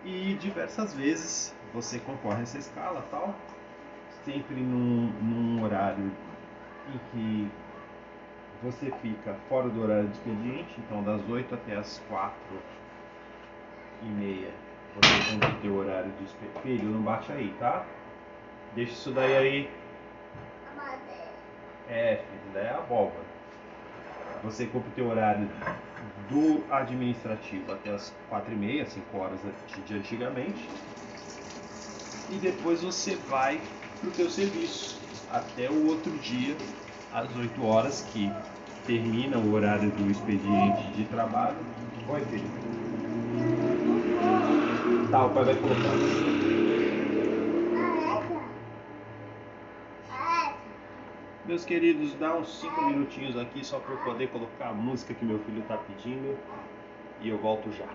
E 0.03 0.34
diversas 0.36 0.93
vezes 0.93 1.55
você 1.74 1.98
concorre 2.00 2.39
a 2.39 2.43
essa 2.43 2.58
escala 2.58 3.05
tal, 3.10 3.34
sempre 4.25 4.55
num, 4.55 5.08
num 5.22 5.63
horário 5.63 6.12
em 6.93 7.00
que 7.12 7.51
você 8.62 8.91
fica 9.01 9.34
fora 9.48 9.70
do 9.70 9.82
horário 9.82 10.08
de 10.08 10.17
expediente, 10.17 10.75
então 10.79 11.01
das 11.03 11.27
8 11.29 11.55
até 11.55 11.77
as 11.77 12.00
4 12.10 12.34
e 14.01 14.05
meia 14.05 14.51
você 14.96 15.32
cumpre 15.32 15.50
o 15.50 15.62
teu 15.62 15.75
horário 15.75 16.12
de 16.12 16.24
expediente. 16.24 16.62
Filho, 16.62 16.89
não 16.89 17.01
bate 17.01 17.32
aí, 17.32 17.53
tá? 17.60 17.86
Deixa 18.75 18.91
isso 18.91 19.11
daí 19.11 19.35
aí. 19.35 19.69
É, 21.87 22.15
filho, 22.15 22.53
daí 22.53 22.65
é 22.65 22.69
a 22.69 22.77
abóbora. 22.77 23.23
Você 24.43 24.65
cumpre 24.65 24.89
o 24.89 24.93
teu 24.93 25.09
horário 25.09 25.47
do 26.29 26.63
administrativo 26.71 27.71
até 27.71 27.91
as 27.91 28.13
4h30, 28.31 28.87
5 28.87 29.17
horas 29.17 29.39
de 29.85 29.95
antigamente. 29.95 30.69
E 32.29 32.35
depois 32.35 32.81
você 32.81 33.15
vai 33.29 33.61
pro 34.01 34.09
teu 34.11 34.29
serviço 34.29 34.99
até 35.31 35.69
o 35.69 35.87
outro 35.87 36.11
dia, 36.17 36.55
às 37.13 37.33
8 37.35 37.65
horas, 37.65 38.01
que 38.11 38.31
termina 38.87 39.37
o 39.37 39.53
horário 39.53 39.91
do 39.91 40.11
expediente 40.11 40.83
de 40.93 41.05
trabalho. 41.05 41.57
Oi, 42.09 42.21
filho. 42.21 42.49
Tá, 45.11 45.25
o 45.25 45.29
pai 45.29 45.45
vai 45.45 45.55
colocar. 45.55 46.62
Meus 51.45 51.65
queridos, 51.65 52.15
dá 52.15 52.38
uns 52.38 52.62
5 52.62 52.85
minutinhos 52.85 53.38
aqui 53.38 53.65
só 53.65 53.77
para 53.77 53.93
eu 53.93 53.97
poder 54.05 54.29
colocar 54.29 54.69
a 54.69 54.73
música 54.73 55.13
que 55.13 55.25
meu 55.25 55.39
filho 55.39 55.59
está 55.59 55.75
pedindo 55.75 56.38
e 57.19 57.27
eu 57.27 57.38
volto 57.38 57.69
já. 57.73 57.85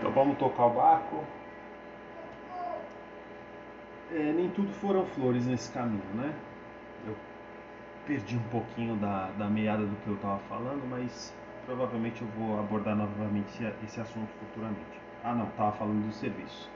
Então 0.00 0.12
vamos 0.12 0.36
tocar 0.38 0.66
o 0.66 0.70
barco. 0.70 1.24
É, 4.10 4.32
nem 4.32 4.50
tudo 4.50 4.72
foram 4.72 5.06
flores 5.06 5.46
nesse 5.46 5.70
caminho, 5.70 6.02
né? 6.14 6.34
Eu 7.06 7.16
perdi 8.08 8.36
um 8.36 8.48
pouquinho 8.48 8.96
da, 8.96 9.30
da 9.38 9.48
meada 9.48 9.86
do 9.86 9.94
que 10.02 10.08
eu 10.08 10.16
estava 10.16 10.40
falando, 10.48 10.84
mas 10.90 11.32
provavelmente 11.64 12.22
eu 12.22 12.28
vou 12.36 12.58
abordar 12.58 12.96
novamente 12.96 13.48
esse, 13.50 13.72
esse 13.84 14.00
assunto 14.00 14.30
futuramente. 14.40 15.01
Ah 15.24 15.34
não, 15.34 15.46
estava 15.46 15.72
falando 15.72 16.06
do 16.06 16.12
serviço. 16.12 16.70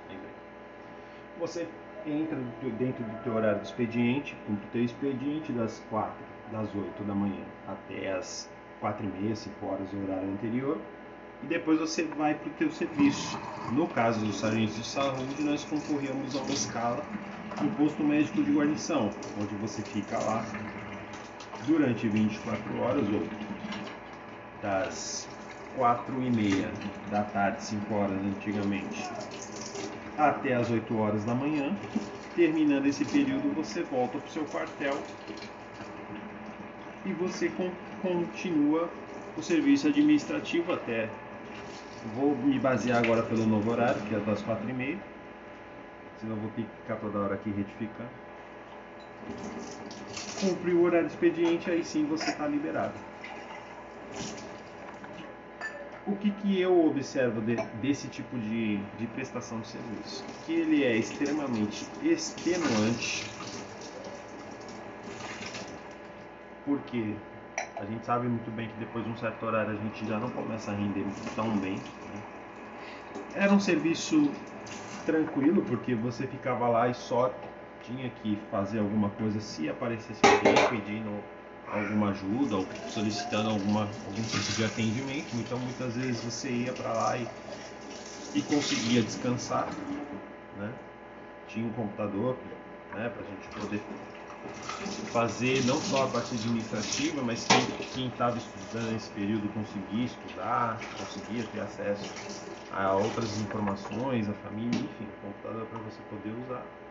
Você 1.39 1.69
entra 2.07 2.39
dentro 2.79 3.03
do 3.03 3.23
teu 3.23 3.35
horário 3.35 3.61
de 3.61 3.67
expediente, 3.67 4.37
cumpre 4.47 4.65
o 4.67 4.71
teu 4.71 4.85
expediente 4.85 5.53
das 5.53 5.85
4, 5.91 6.13
das 6.53 6.75
8 6.75 7.03
da 7.03 7.15
manhã 7.15 7.45
até 7.67 8.13
as 8.13 8.49
4 8.81 9.05
e 9.05 9.21
meia, 9.21 9.35
5 9.35 9.67
horas 9.67 9.89
do 9.91 10.03
horário 10.03 10.31
anterior, 10.31 10.79
e 11.43 11.47
depois 11.47 11.79
você 11.79 12.05
vai 12.05 12.35
para 12.35 12.49
o 12.49 12.53
teu 12.53 12.71
serviço. 12.71 13.39
No 13.73 13.87
caso 13.89 14.25
dos 14.25 14.37
sargentos 14.37 14.77
de 14.77 14.87
saúde, 14.87 15.43
nós 15.43 15.65
concorremos 15.65 16.37
a 16.37 16.41
uma 16.41 16.53
escala 16.53 17.05
no 17.61 17.71
posto 17.73 18.03
médico 18.03 18.43
de 18.43 18.53
guarnição, 18.53 19.11
onde 19.41 19.55
você 19.57 19.83
fica 19.83 20.17
lá 20.19 20.45
durante 21.67 22.09
24 22.09 22.81
horas 22.81 23.09
ou 23.09 23.23
das 24.63 25.29
4 25.77 26.23
e 26.23 26.31
meia 26.31 26.69
da 27.11 27.23
tarde, 27.23 27.63
5 27.65 27.95
horas 27.95 28.23
antigamente, 28.25 28.99
até 30.17 30.55
as 30.55 30.71
8 30.71 30.97
horas 30.97 31.25
da 31.25 31.35
manhã. 31.35 31.77
Terminando 32.35 32.87
esse 32.87 33.05
período, 33.05 33.53
você 33.55 33.83
volta 33.83 34.19
para 34.19 34.29
o 34.29 34.31
seu 34.31 34.45
quartel 34.47 34.97
e 37.05 37.13
você 37.13 37.49
con- 37.51 37.71
continua 38.03 38.89
o 39.37 39.43
serviço 39.43 39.89
administrativo 39.89 40.73
até. 40.73 41.09
Vou 42.15 42.35
me 42.37 42.59
basear 42.59 42.99
agora 43.03 43.23
pelo 43.23 43.47
novo 43.47 43.71
horário, 43.71 44.03
que 44.09 44.15
é 44.15 44.21
das 44.21 44.43
4 44.43 44.69
e 44.69 44.73
meia, 44.73 44.99
senão 46.21 46.37
vou 46.37 46.51
ter 46.51 46.63
que 46.63 46.69
ficar 46.83 46.97
toda 46.97 47.19
hora 47.19 47.35
aqui 47.35 47.51
retificando. 47.51 48.09
Cumpre 50.41 50.73
o 50.73 50.83
horário 50.83 51.07
expediente, 51.07 51.71
aí 51.71 51.83
sim 51.85 52.05
você 52.05 52.31
está 52.31 52.47
liberado. 52.47 52.95
O 56.07 56.17
que, 56.17 56.31
que 56.33 56.59
eu 56.59 56.87
observo 56.87 57.43
de- 57.43 57.57
desse 57.75 58.09
tipo 58.09 58.39
de, 58.39 58.79
de 58.97 59.07
prestação 59.09 59.61
de 59.61 59.69
serviço? 59.69 60.25
Que 60.41 60.53
ele 60.53 60.83
é 60.85 60.97
extremamente 60.97 61.87
extenuante, 62.01 63.37
porque 66.65 67.17
a 67.79 67.85
gente 67.87 68.05
sabe 68.05 68.29
muito 68.29 68.51
bem 68.51 68.69
que 68.69 68.77
depois 68.77 69.05
de 69.05 69.11
um 69.11 69.17
certo 69.17 69.45
horário 69.45 69.73
a 69.73 69.77
gente 69.77 70.07
já 70.07 70.19
não 70.19 70.31
começa 70.31 70.71
a 70.73 70.75
render 70.75 71.07
tão 71.35 71.59
bem. 71.59 71.83
né? 72.13 72.23
Era 73.33 73.53
um 73.53 73.61
serviço 73.61 74.35
tranquilo, 75.05 75.63
porque 75.65 75.95
você 75.95 76.27
ficava 76.27 76.69
lá 76.69 76.89
e 76.89 76.95
só 76.95 77.39
tinha 77.81 78.11
que 78.11 78.37
fazer 78.51 78.81
alguma 78.81 79.11
coisa 79.11 79.41
se 79.41 79.69
aparecesse 79.69 80.21
alguém 80.27 80.55
pedindo 80.69 81.25
alguma 81.67 82.11
ajuda 82.11 82.57
ou 82.57 82.67
solicitando 82.87 83.49
alguma, 83.51 84.01
algum 84.05 84.27
tipo 84.27 84.53
de 84.53 84.65
atendimento. 84.65 85.37
Então 85.41 85.59
muitas 85.61 85.97
vezes 85.97 86.23
você 86.23 86.53
ia 86.53 86.73
para 86.75 86.93
lá 86.95 87.19
e, 87.19 87.29
e 88.33 88.43
conseguia 88.43 89.03
descansar, 89.03 89.83
né? 90.53 90.75
Tinha 91.47 91.67
um 91.67 91.73
computador 91.73 92.39
né, 92.93 93.09
para 93.11 93.23
a 93.23 93.27
gente 93.27 93.49
poder 93.51 93.87
fazer 95.11 95.65
não 95.65 95.81
só 95.81 96.03
a 96.05 96.11
parte 96.11 96.35
administrativa, 96.35 97.23
mas 97.23 97.45
quem 97.47 98.09
estava 98.09 98.39
estudando 98.39 98.91
nesse 98.91 99.11
período 99.13 99.53
conseguia 99.53 100.05
estudar, 100.05 100.93
conseguia 100.97 101.49
ter 101.49 101.61
acesso 101.61 102.15
a 102.69 102.95
outras 102.97 103.39
informações, 103.39 104.29
a 104.29 104.35
família, 104.35 104.85
enfim, 104.85 105.17
computador 105.21 105.69
para 105.69 105.79
você 105.79 106.03
poder 106.03 106.33
usar. 106.33 106.86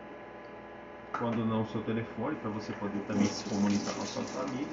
Quando 1.12 1.44
não 1.46 1.62
o 1.62 1.66
seu 1.66 1.82
telefone, 1.82 2.36
para 2.36 2.50
você 2.50 2.72
poder 2.74 3.00
também 3.06 3.28
se 3.28 3.44
comunicar 3.44 3.94
com 3.94 4.02
a 4.02 4.06
sua 4.06 4.24
família. 4.24 4.68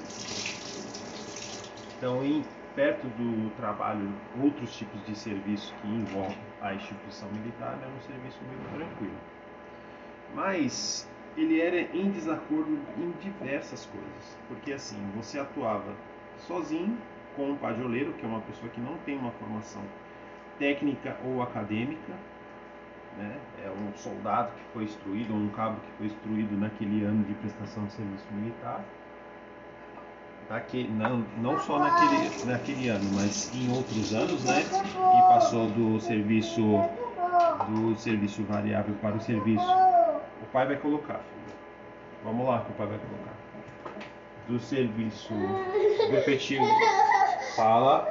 Então, 1.96 2.22
em, 2.22 2.44
perto 2.74 3.06
do 3.06 3.50
trabalho, 3.56 4.12
outros 4.42 4.76
tipos 4.76 5.04
de 5.06 5.14
serviço 5.14 5.72
que 5.80 5.88
envolvem 5.88 6.36
a 6.60 6.74
instituição 6.74 7.30
militar, 7.30 7.78
era 7.80 7.90
um 7.90 8.00
serviço 8.02 8.38
muito 8.44 8.74
tranquilo. 8.74 9.16
Mas 10.34 11.08
ele 11.36 11.60
era 11.60 11.80
em 11.96 12.10
desacordo 12.10 12.78
em 12.98 13.10
diversas 13.20 13.86
coisas, 13.86 14.36
porque 14.48 14.72
assim, 14.72 14.98
você 15.16 15.38
atuava 15.38 15.94
sozinho 16.46 16.96
com 17.36 17.50
um 17.50 17.56
pajoleiro, 17.56 18.12
que 18.12 18.24
é 18.24 18.28
uma 18.28 18.40
pessoa 18.40 18.70
que 18.70 18.80
não 18.80 18.96
tem 18.98 19.16
uma 19.16 19.30
formação 19.32 19.82
técnica 20.58 21.16
ou 21.24 21.42
acadêmica, 21.42 22.12
é 22.12 22.33
soldado 23.96 24.48
que 24.52 24.72
foi 24.72 24.84
instruído, 24.84 25.32
ou 25.34 25.38
um 25.40 25.48
cabo 25.50 25.76
que 25.80 25.92
foi 25.98 26.06
instruído 26.06 26.56
naquele 26.56 27.04
ano 27.04 27.24
de 27.24 27.34
prestação 27.34 27.84
de 27.86 27.92
serviço 27.92 28.26
militar, 28.32 28.80
Naque- 30.50 30.86
não, 30.88 31.24
não 31.38 31.58
só 31.60 31.78
naquele, 31.78 32.44
naquele 32.44 32.88
ano, 32.90 33.10
mas 33.14 33.50
em 33.54 33.70
outros 33.74 34.12
anos, 34.12 34.44
né? 34.44 34.60
E 34.60 35.22
passou 35.28 35.68
do 35.68 35.98
serviço 36.00 36.60
do 37.70 37.96
serviço 37.96 38.42
variável 38.44 38.94
para 39.00 39.16
o 39.16 39.20
serviço. 39.20 39.64
O 40.42 40.46
pai 40.52 40.66
vai 40.66 40.76
colocar, 40.76 41.14
filho. 41.14 41.56
Vamos 42.22 42.46
lá 42.46 42.60
que 42.60 42.72
o 42.72 42.74
pai 42.74 42.86
vai 42.88 42.98
colocar. 42.98 43.32
Do 44.46 44.58
serviço 44.60 45.32
repetido. 46.10 46.66
Fala. 47.56 48.06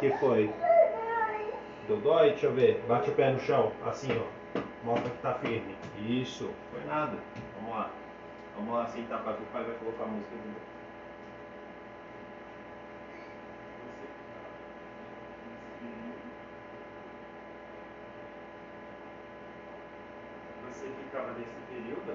que 0.00 0.10
foi? 0.18 0.52
Dodói, 1.86 2.30
deixa 2.30 2.46
eu 2.46 2.52
ver. 2.52 2.84
Bate 2.88 3.10
o 3.10 3.14
pé 3.14 3.30
no 3.32 3.38
chão, 3.38 3.70
assim, 3.86 4.10
ó. 4.18 4.35
Mostra 4.84 5.10
que 5.10 5.18
tá 5.18 5.34
firme. 5.34 5.76
Isso, 5.98 6.50
foi 6.70 6.84
nada. 6.84 7.18
Vamos 7.56 7.76
lá. 7.76 7.90
Vamos 8.56 8.74
lá 8.74 8.86
sentar 8.86 9.22
para 9.22 9.34
que 9.34 9.42
o 9.42 9.46
pai 9.46 9.64
vai 9.64 9.74
colocar 9.76 10.04
a 10.04 10.06
música 10.06 10.36
de 10.36 10.48
novo. 10.48 10.60
Você 20.68 20.86
ficava 21.04 21.32
nesse 21.32 21.56
período 21.70 22.06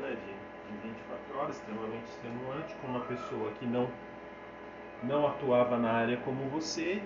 extremamente 1.51 2.06
extenuante 2.06 2.75
com 2.75 2.88
uma 2.88 3.01
pessoa 3.01 3.51
que 3.60 3.65
não 3.65 3.89
não 5.04 5.27
atuava 5.27 5.77
na 5.77 5.91
área 5.91 6.17
como 6.17 6.47
você 6.49 7.01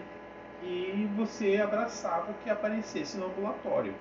e 0.62 1.10
você 1.16 1.62
abraçava 1.62 2.32
o 2.32 2.34
que 2.36 2.50
aparecesse 2.50 3.18
no 3.18 3.28
ambulatório. 3.28 3.94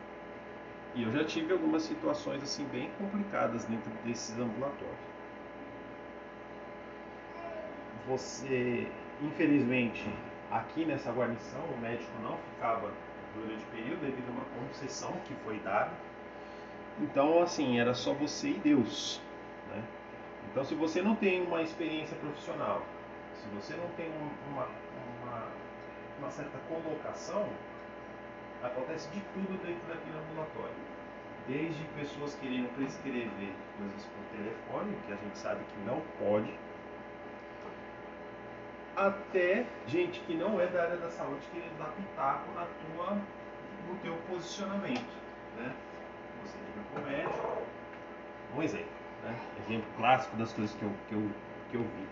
E 0.94 1.02
eu 1.02 1.12
já 1.12 1.24
tive 1.24 1.52
algumas 1.52 1.82
situações 1.82 2.42
assim 2.42 2.64
bem 2.66 2.88
complicadas 2.98 3.64
dentro 3.64 3.90
desses 4.04 4.38
ambulatórios. 4.38 5.14
Você, 8.06 8.86
infelizmente, 9.20 10.08
aqui 10.50 10.84
nessa 10.84 11.10
guarnição, 11.10 11.60
o 11.64 11.78
médico 11.80 12.12
não 12.22 12.38
ficava 12.38 12.92
durante 13.34 13.64
o 13.64 13.68
período 13.68 14.00
devido 14.02 14.28
a 14.28 14.32
uma 14.32 14.68
concessão 14.68 15.12
que 15.24 15.34
foi 15.44 15.58
dada. 15.60 15.90
Então, 17.00 17.42
assim, 17.42 17.80
era 17.80 17.92
só 17.92 18.12
você 18.12 18.50
e 18.50 18.58
Deus. 18.58 19.20
Né? 19.70 19.82
Então, 20.50 20.64
se 20.64 20.74
você 20.76 21.02
não 21.02 21.16
tem 21.16 21.42
uma 21.42 21.62
experiência 21.62 22.16
profissional, 22.18 22.82
se 23.34 23.48
você 23.48 23.74
não 23.74 23.88
tem 23.96 24.08
uma, 24.52 24.68
uma, 25.26 25.48
uma 26.20 26.30
certa 26.30 26.58
colocação, 26.68 27.48
acontece 28.66 29.08
de 29.10 29.20
tudo 29.20 29.60
dentro 29.64 29.86
daquele 29.88 30.18
ambulatório. 30.18 30.94
Desde 31.46 31.84
pessoas 31.98 32.34
querendo 32.36 32.74
prescrever 32.74 33.52
coisas 33.76 34.04
por 34.04 34.38
telefone, 34.38 34.96
que 35.06 35.12
a 35.12 35.16
gente 35.16 35.38
sabe 35.38 35.60
que 35.64 35.78
não 35.84 36.00
pode, 36.18 36.58
até 38.96 39.66
gente 39.86 40.20
que 40.20 40.34
não 40.34 40.60
é 40.60 40.66
da 40.66 40.82
área 40.82 40.96
da 40.96 41.10
saúde 41.10 41.42
querendo 41.52 41.76
dar 41.78 41.92
pitaco 41.92 42.50
na 42.52 42.66
tua, 42.66 43.18
no 43.88 43.96
teu 44.02 44.16
posicionamento. 44.28 45.12
Né? 45.56 45.74
Você 46.42 46.56
liga 46.58 46.80
para 46.92 47.02
o 47.02 47.06
médico, 47.06 47.62
um 48.56 48.62
exemplo, 48.62 48.86
né? 49.24 49.36
exemplo 49.66 49.86
clássico 49.96 50.36
das 50.36 50.52
coisas 50.52 50.74
que 50.76 50.82
eu, 50.82 50.92
que 51.08 51.14
eu, 51.14 51.30
que 51.70 51.76
eu 51.76 51.82
vi. 51.82 52.08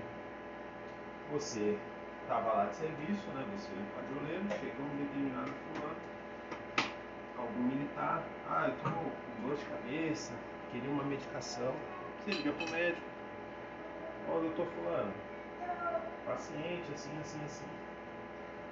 Você 1.32 1.78
estava 2.22 2.52
lá 2.52 2.64
de 2.66 2.76
serviço, 2.76 3.28
né? 3.30 3.44
você 3.56 3.70
é 3.72 3.84
padroeiro, 3.94 4.44
chega 4.60 4.82
um 4.82 4.96
determinado 4.96 5.50
fulano, 5.50 5.96
algum 7.42 7.62
militar, 7.62 8.22
ah, 8.48 8.68
eu 8.68 8.74
estou 8.74 8.92
com 8.92 9.48
dor 9.48 9.56
de 9.56 9.64
cabeça, 9.64 10.32
queria 10.70 10.90
uma 10.90 11.04
medicação, 11.04 11.74
você 12.18 12.30
liga 12.30 12.52
para 12.52 12.66
o 12.66 12.70
médico, 12.70 13.06
ó, 14.28 14.38
doutor 14.38 14.66
fulano, 14.66 15.12
paciente, 16.24 16.84
assim, 16.94 17.10
assim, 17.20 17.40
assim, 17.44 17.66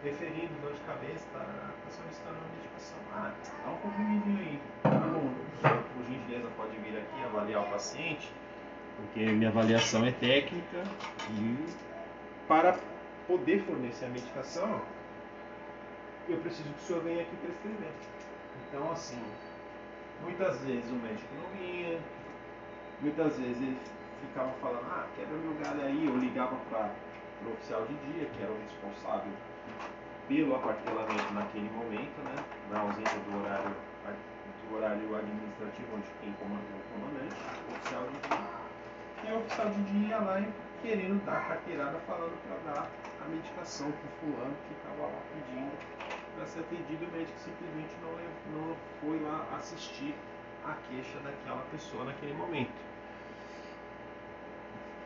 referindo 0.03 0.55
dor 0.63 0.73
de 0.73 0.81
cabeça, 0.81 1.27
está 1.27 1.41
tá 1.41 1.91
solicitando 1.91 2.39
uma 2.39 2.49
medicação. 2.57 2.99
Ah, 3.13 3.33
dá 3.65 3.71
um 3.71 3.77
comprimidinho 3.77 4.39
aí. 4.39 4.61
Tá 4.83 4.91
bom, 4.91 5.33
por 5.61 6.05
gentileza 6.05 6.49
pode 6.57 6.77
vir 6.79 6.99
aqui 6.99 7.25
avaliar 7.25 7.63
o 7.63 7.71
paciente, 7.71 8.33
porque 8.97 9.27
minha 9.27 9.51
avaliação 9.51 10.05
é 10.07 10.13
técnica 10.13 10.85
e 11.31 11.67
para 12.47 12.79
poder 13.27 13.63
fornecer 13.63 14.07
a 14.07 14.09
medicação, 14.09 14.81
eu 16.29 16.39
preciso 16.39 16.69
que 16.69 16.79
o 16.79 16.83
senhor 16.83 17.03
venha 17.03 17.23
aqui 17.23 17.37
prescrever. 17.37 17.93
Então, 18.69 18.93
assim, 18.93 19.23
muitas 20.23 20.61
vezes 20.61 20.91
o 20.91 20.95
médico 20.95 21.29
não 21.35 21.49
vinha, 21.59 21.99
muitas 23.01 23.37
vezes 23.39 23.57
ele 23.57 23.79
ficava 24.21 24.53
falando, 24.61 24.87
ah, 24.91 25.07
quebra 25.17 25.37
meu 25.37 25.55
galho 25.55 25.83
aí, 25.83 26.07
eu 26.07 26.17
ligava 26.17 26.57
para 26.69 26.91
o 27.45 27.53
oficial 27.53 27.85
de 27.87 27.95
dia, 27.95 28.27
que 28.27 28.43
era 28.43 28.53
o 28.53 28.59
responsável 28.59 29.33
pelo 30.29 30.55
aquartelamento 30.55 31.33
naquele 31.35 31.71
momento, 31.71 32.23
né, 32.23 32.45
na 32.71 32.81
ausência 32.81 33.19
do 33.19 33.43
horário, 33.43 33.75
do 34.69 34.77
horário 34.77 35.17
administrativo, 35.17 35.97
onde 35.97 36.07
quem 36.21 36.33
comanda 36.35 36.63
é 36.63 36.77
o 36.79 36.85
comandante, 36.95 37.35
o 37.69 37.73
oficial 37.75 38.03
de 38.07 38.19
dia. 38.29 38.61
E 39.25 39.33
o 39.33 39.39
oficial 39.39 39.71
de 39.71 39.83
dia 39.83 40.09
ia 40.09 40.19
lá 40.19 40.41
e 40.41 40.49
querendo 40.83 41.25
dar 41.25 41.49
carteirada, 41.49 41.99
falando 42.07 42.37
para 42.47 42.73
dar 42.73 42.91
a 43.21 43.29
medicação 43.29 43.91
para 43.91 44.07
o 44.07 44.33
fulano 44.33 44.55
que 44.69 44.75
estava 44.75 45.03
lá 45.03 45.21
pedindo 45.35 45.73
para 46.37 46.47
ser 46.47 46.61
atendido, 46.61 47.07
o 47.07 47.13
médico 47.13 47.39
simplesmente 47.39 47.95
não, 48.03 48.61
não 48.61 48.77
foi 49.01 49.21
lá 49.21 49.47
assistir 49.57 50.15
a 50.65 50.75
queixa 50.89 51.19
daquela 51.21 51.63
pessoa 51.71 52.05
naquele 52.05 52.35
momento. 52.35 52.73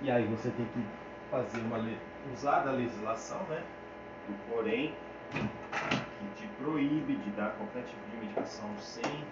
E 0.03 0.11
aí 0.11 0.27
você 0.27 0.51
tem 0.51 0.67
que 0.67 0.85
fazer 1.31 1.61
uma 1.61 1.79
usar 2.33 2.61
da 2.61 2.73
legislação, 2.73 3.43
né? 3.45 3.63
Do 4.29 4.35
porém 4.51 4.95
que 5.31 6.43
te 6.43 6.47
proíbe 6.59 7.17
de 7.17 7.31
dar 7.31 7.51
qualquer 7.57 7.83
tipo 7.85 8.11
de 8.11 8.17
medicação 8.17 8.69
sem, 8.79 9.25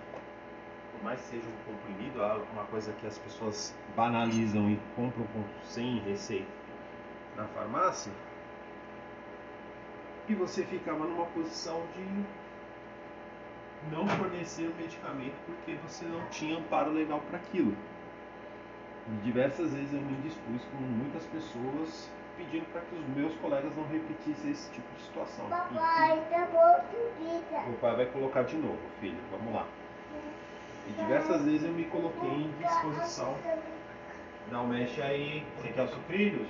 por 0.92 1.04
mais 1.04 1.20
seja 1.20 1.46
um 1.46 1.72
comprimido, 1.72 2.20
uma 2.52 2.64
coisa 2.64 2.92
que 2.92 3.06
as 3.06 3.18
pessoas 3.18 3.74
banalizam 3.96 4.70
e 4.70 4.78
compram 4.96 5.26
sem 5.62 5.98
receita 6.00 6.50
na 7.36 7.44
farmácia, 7.48 8.12
e 10.28 10.34
você 10.34 10.64
ficava 10.64 11.04
numa 11.04 11.26
posição 11.26 11.82
de 11.96 12.24
não 13.90 14.06
fornecer 14.06 14.66
o 14.66 14.74
medicamento 14.74 15.34
porque 15.46 15.74
você 15.86 16.04
não 16.04 16.24
tinha 16.26 16.58
amparo 16.58 16.92
legal 16.92 17.20
para 17.28 17.38
aquilo. 17.38 17.76
E 19.08 19.10
diversas 19.24 19.72
vezes 19.72 19.92
eu 19.92 20.00
me 20.00 20.14
dispus 20.22 20.62
com 20.70 20.76
muitas 20.76 21.24
pessoas 21.26 22.08
pedindo 22.36 22.64
para 22.72 22.80
que 22.82 22.94
os 22.94 23.06
meus 23.16 23.34
colegas 23.36 23.74
não 23.76 23.86
repetissem 23.88 24.52
esse 24.52 24.70
tipo 24.70 24.86
de 24.96 25.02
situação. 25.02 25.48
Papai, 25.48 26.22
tá 26.30 26.46
bom. 26.52 27.70
O 27.70 27.76
pai 27.78 27.96
vai 27.96 28.06
colocar 28.06 28.42
de 28.44 28.56
novo, 28.56 28.78
filho, 29.00 29.18
vamos 29.30 29.52
lá. 29.52 29.66
E 30.88 30.92
diversas 30.92 31.42
vezes 31.42 31.64
eu 31.64 31.72
me 31.72 31.84
coloquei 31.84 32.30
em 32.30 32.50
disposição. 32.58 33.36
Não 34.50 34.66
mexe 34.66 35.00
aí, 35.00 35.44
você 35.56 35.68
quer 35.68 35.82
os 35.82 35.90
sucrilhos? 35.90 36.48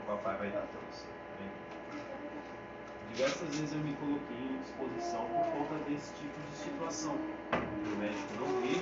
O 0.00 0.06
papai 0.06 0.36
vai 0.36 0.50
dar 0.50 0.60
para 0.60 0.80
você. 0.90 1.15
Diversas 3.16 3.48
vezes 3.48 3.72
eu 3.72 3.78
me 3.78 3.94
coloquei 3.94 4.36
em 4.36 4.58
disposição 4.60 5.24
por 5.24 5.46
conta 5.56 5.84
desse 5.88 6.12
tipo 6.16 6.38
de 6.50 6.56
situação. 6.58 7.14
O 7.14 7.96
médico 7.96 8.34
não 8.38 8.60
vê, 8.60 8.74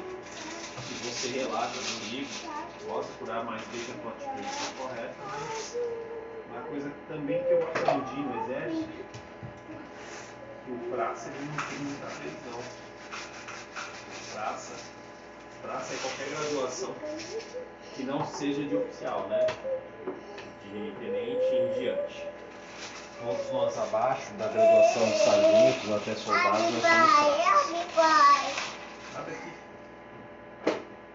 se 0.82 0.94
você 1.04 1.38
relata 1.38 1.76
no 1.76 2.10
livro, 2.10 2.50
posso 2.88 3.12
curar 3.20 3.44
mais 3.44 3.62
desde 3.68 3.92
a 3.92 3.94
tua 3.94 4.10
atitude 4.10 4.48
correta, 4.76 5.14
mas 5.38 5.78
uma 6.50 6.62
coisa 6.62 6.90
também 7.06 7.44
que 7.44 7.50
eu 7.52 7.62
aprendi 7.62 8.22
no 8.22 8.42
exército, 8.42 8.88
que 10.64 10.72
o 10.72 10.78
praça 10.90 11.30
ele 11.30 11.46
não 11.46 11.66
tem 11.68 11.78
muita 11.78 12.06
prisão. 12.06 12.60
Praça, 14.32 14.72
praça 15.62 15.94
é 15.94 15.96
qualquer 15.98 16.28
graduação 16.30 16.92
que 17.94 18.02
não 18.02 18.26
seja 18.26 18.64
de 18.64 18.74
oficial, 18.74 19.28
né? 19.28 19.46
De 20.64 20.92
tenente 20.98 21.54
em 21.54 21.78
diante. 21.78 22.33
Todos 23.24 23.50
nós 23.52 23.78
abaixo 23.78 24.34
da 24.34 24.48
graduação 24.48 25.02
de 25.06 25.18
sargentos 25.18 25.92
até 25.92 26.14
soldados, 26.14 26.82
nós 26.82 27.66
somos 27.66 27.84
pai. 27.94 28.52
Abre 29.16 29.34
aqui. 29.34 29.52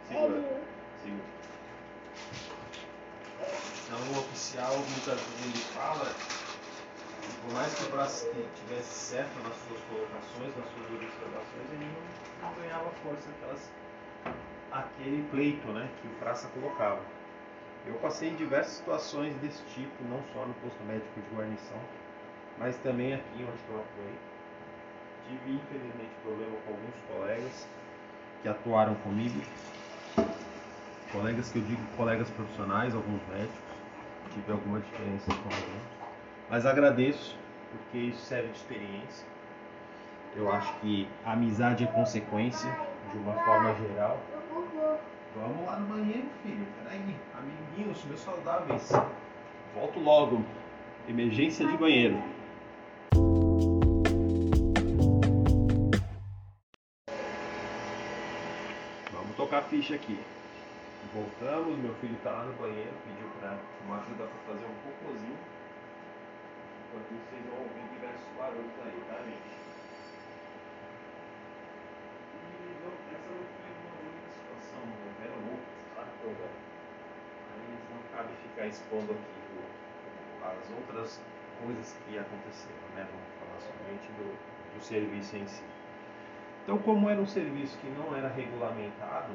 Segura. 0.08 0.44
Segura. 1.04 1.24
Então 3.86 4.00
o 4.00 4.20
oficial 4.22 4.76
muitas 4.76 5.20
vezes 5.20 5.46
ele 5.46 5.64
fala, 5.76 6.06
que 7.22 7.32
por 7.44 7.54
mais 7.54 7.76
que 7.76 7.84
o 7.84 7.90
braço 7.90 8.28
tivesse 8.56 8.92
certo 8.92 9.36
nas 9.44 9.54
suas 9.68 9.80
colocações, 9.88 10.58
nas 10.58 10.66
suas 10.74 10.90
observações, 10.90 11.72
ele 11.74 11.86
não, 12.42 12.50
não 12.50 12.56
ganhava 12.56 12.90
força 13.04 13.30
aquelas, 13.38 13.70
aquele 14.72 15.30
pleito 15.30 15.68
né, 15.68 15.88
que 16.02 16.08
o 16.08 16.12
praça 16.16 16.48
colocava. 16.48 17.19
Eu 17.90 17.96
passei 17.96 18.30
em 18.30 18.36
diversas 18.36 18.74
situações 18.74 19.34
desse 19.38 19.64
tipo, 19.74 20.04
não 20.12 20.22
só 20.32 20.46
no 20.46 20.54
posto 20.56 20.82
médico 20.84 21.20
de 21.20 21.36
guarnição, 21.36 21.80
mas 22.60 22.78
também 22.78 23.16
aqui 23.16 23.38
onde 23.38 23.64
eu 23.68 23.80
atuei. 23.80 24.14
Tive 25.28 25.56
infelizmente 25.56 26.12
problema 26.22 26.56
com 26.66 26.72
alguns 26.72 26.96
colegas 27.08 27.68
que 28.44 28.48
atuaram 28.48 28.94
comigo, 28.96 29.42
colegas 31.12 31.52
que 31.52 31.58
eu 31.58 31.64
digo 31.64 31.82
colegas 31.98 32.30
profissionais, 32.30 32.94
alguns 32.94 33.22
médicos, 33.28 33.58
tive 34.36 34.52
alguma 34.52 34.80
diferença 34.80 35.26
com 35.26 35.50
alguns, 35.50 36.12
mas 36.48 36.68
agradeço 36.68 37.36
porque 37.72 37.98
isso 37.98 38.22
serve 38.22 38.50
de 38.50 38.58
experiência. 38.58 39.26
Eu 40.36 40.52
acho 40.52 40.72
que 40.80 41.08
a 41.26 41.34
amizade 41.34 41.84
é 41.84 41.88
consequência 41.88 42.70
de 43.12 43.18
uma 43.18 43.34
forma 43.34 43.74
geral. 43.76 44.20
Vamos 45.36 45.66
lá 45.66 45.80
no 45.80 45.88
banheiro, 45.88 46.28
filho. 46.44 46.66
Peraí, 46.84 47.16
amiguinhos, 47.38 48.04
meus 48.06 48.20
saudáveis. 48.20 48.92
Volto 49.76 50.00
logo. 50.00 50.44
Emergência 51.08 51.66
de 51.68 51.78
banheiro. 51.78 52.22
Vamos 59.12 59.36
tocar 59.38 59.60
a 59.60 59.64
ficha 59.64 59.96
aqui. 59.96 60.20
Voltamos, 61.14 61.78
meu 61.80 61.94
filho 61.96 62.16
está 62.16 62.32
lá 62.32 62.44
no 62.44 62.54
banheiro, 62.54 62.94
pediu 63.06 63.30
para 63.40 63.58
uma 63.86 63.98
ajuda 63.98 64.26
para 64.26 64.54
fazer 64.54 64.66
um 64.66 64.76
cocôzinho. 64.84 65.38
Enquanto 66.86 67.10
vocês 67.10 67.46
vão 67.50 67.60
ouvir 67.60 67.86
diversos 67.94 68.30
barulhos 68.38 68.78
aí, 68.86 69.02
tá, 69.08 69.18
gente? 69.24 69.50
E 72.36 72.78
não, 72.84 72.94
essa 73.10 73.30
não 73.30 73.42
foi 73.58 73.74
uma 73.80 73.94
única 74.06 74.30
situação, 74.30 74.82
houveram 74.86 75.40
outras, 75.50 75.82
sabe? 75.96 76.10
Houveram. 76.14 76.19
A 76.30 77.56
Mas 77.58 77.90
não 77.90 78.18
cabe 78.18 78.34
ficar 78.44 78.68
expondo 78.68 79.14
aqui 79.14 79.40
as 80.50 80.72
outras 80.72 81.22
coisas 81.62 81.98
que 82.06 82.18
aconteceram, 82.18 82.88
né? 82.96 83.08
Vamos 83.10 83.30
falar 83.40 83.60
somente 83.60 84.08
do, 84.14 84.76
do 84.76 84.84
serviço 84.84 85.36
em 85.36 85.48
si. 85.48 85.64
Então, 86.64 86.78
como 86.80 87.10
era 87.10 87.20
um 87.20 87.26
serviço 87.26 87.78
que 87.80 87.88
não 87.90 88.16
era 88.16 88.30
regulamentado, 88.30 89.34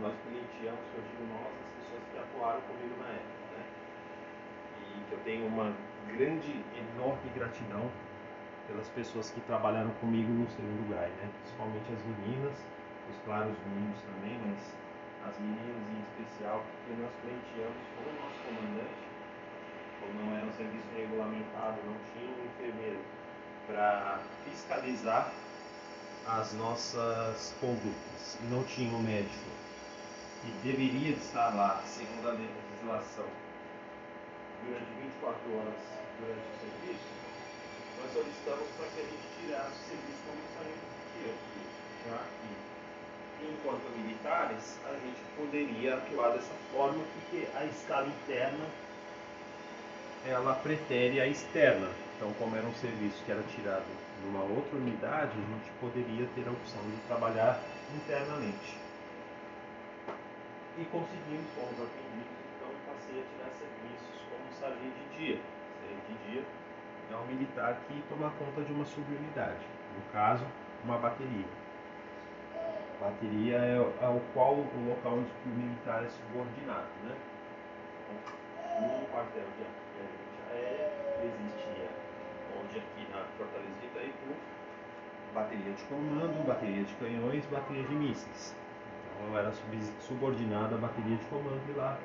nós 0.00 0.14
que 0.24 0.66
eu 0.66 0.72
digo 0.72 1.24
nós, 1.32 1.46
as 1.46 1.70
pessoas 1.80 2.02
que 2.12 2.18
atuaram 2.18 2.60
comigo 2.62 2.94
na 3.00 3.08
época, 3.08 3.56
né? 3.56 3.64
E 4.80 5.08
que 5.08 5.12
eu 5.12 5.18
tenho 5.24 5.46
uma 5.46 5.72
grande, 6.08 6.64
enorme 6.76 7.30
gratidão 7.34 7.90
pelas 8.68 8.88
pessoas 8.90 9.30
que 9.30 9.40
trabalharam 9.42 9.90
comigo 10.00 10.30
no 10.32 10.48
segundo 10.50 10.90
GAI, 10.90 11.08
né? 11.08 11.30
Principalmente 11.42 11.92
as 11.92 12.02
meninas, 12.04 12.64
os 13.10 13.16
claros 13.24 13.56
meninos 13.66 14.00
também, 14.02 14.38
mas 14.46 14.60
as 15.28 15.38
meninas 15.40 15.82
em 15.90 16.00
especial, 16.06 16.62
porque 16.62 17.00
nós 17.02 17.12
pleiteamos 17.22 17.82
com 17.94 18.02
o 18.06 18.14
nosso 18.20 18.38
comandante, 18.46 19.02
como 20.00 20.12
não 20.22 20.36
era 20.36 20.46
um 20.46 20.52
serviço 20.52 20.86
regulamentado, 20.96 21.76
não 21.86 21.96
tinha 22.12 22.30
um 22.30 22.46
enfermeiro 22.46 23.00
para 23.66 24.20
fiscalizar 24.44 25.32
as 26.26 26.52
nossas 26.54 27.54
condutas 27.60 28.06
não 28.50 28.64
tinha 28.64 28.92
um 28.92 29.02
médico. 29.02 29.50
Que 30.42 30.50
deveria 30.62 31.14
estar 31.14 31.54
lá, 31.54 31.82
segundo 31.86 32.28
a 32.28 32.32
legislação, 32.32 33.26
durante 34.62 34.90
24 35.02 35.58
horas 35.58 35.80
durante 36.18 36.46
o 36.46 36.56
serviço, 36.60 37.10
nós 37.98 38.12
solicitamos 38.12 38.68
para 38.76 38.86
que 38.86 39.00
a 39.00 39.04
gente 39.04 39.26
tirasse 39.38 39.70
o 39.70 39.86
serviço 39.86 40.20
como 40.26 40.42
sargento 40.54 40.86
de 40.86 41.02
tiro, 41.14 41.34
já 42.06 42.18
que, 42.18 42.65
enquanto 43.42 43.84
militares, 43.96 44.78
a 44.86 44.92
gente 44.92 45.20
poderia 45.36 45.96
atuar 45.96 46.30
dessa 46.30 46.54
forma, 46.72 47.02
porque 47.14 47.46
a 47.54 47.64
escala 47.64 48.06
interna 48.06 48.66
ela 50.24 50.54
pretere 50.54 51.20
a 51.20 51.26
externa. 51.26 51.88
Então, 52.16 52.32
como 52.34 52.56
era 52.56 52.66
um 52.66 52.74
serviço 52.74 53.22
que 53.24 53.30
era 53.30 53.42
tirado 53.54 53.86
numa 54.24 54.42
outra 54.42 54.76
unidade, 54.76 55.32
a 55.32 55.52
gente 55.54 55.70
poderia 55.80 56.26
ter 56.34 56.48
a 56.48 56.50
opção 56.50 56.82
de 56.82 56.96
trabalhar 57.06 57.60
internamente. 57.94 58.78
E 60.78 60.84
conseguimos, 60.86 61.46
fomos 61.54 61.76
atendidos, 61.76 62.36
então 62.56 62.68
passei 62.86 63.20
a 63.20 63.24
tirar 63.24 63.50
serviços 63.56 64.16
como 64.28 64.52
sargento 64.58 64.96
de 64.96 65.18
dia. 65.18 65.40
Sargento 65.80 66.06
de 66.08 66.32
dia 66.32 66.44
é 67.10 67.16
um 67.16 67.26
militar 67.26 67.78
que 67.86 68.02
toma 68.08 68.32
conta 68.38 68.62
de 68.62 68.72
uma 68.72 68.84
subunidade, 68.84 69.64
no 69.94 70.12
caso, 70.12 70.44
uma 70.84 70.98
bateria. 70.98 71.65
Bateria 73.00 73.56
é 73.58 73.76
ao 73.76 74.20
qual 74.32 74.54
o 74.54 74.88
local 74.88 75.18
onde 75.18 75.30
o 75.44 75.48
militar 75.48 76.02
é 76.02 76.08
subordinado, 76.08 76.88
né? 77.04 77.14
Então, 78.08 78.88
no 78.88 79.06
quartel 79.08 79.44
de 79.56 79.62
artilharia 79.68 80.40
aérea 80.50 80.90
existia, 81.22 81.88
onde 82.56 82.78
aqui 82.78 83.06
na 83.12 83.24
Fortaleza 83.36 83.70
de 83.80 83.86
Itaipu, 83.86 84.32
bateria 85.34 85.72
de 85.72 85.82
comando, 85.84 86.46
bateria 86.46 86.84
de 86.84 86.94
canhões, 86.94 87.44
bateria 87.46 87.82
de 87.82 87.94
mísseis. 87.94 88.56
Então 89.12 89.36
era 89.36 89.52
sub- 89.52 89.92
subordinado 90.00 90.74
à 90.74 90.78
bateria 90.78 91.16
de 91.16 91.24
comando 91.26 91.60
e 91.68 91.72
lá 91.76 91.98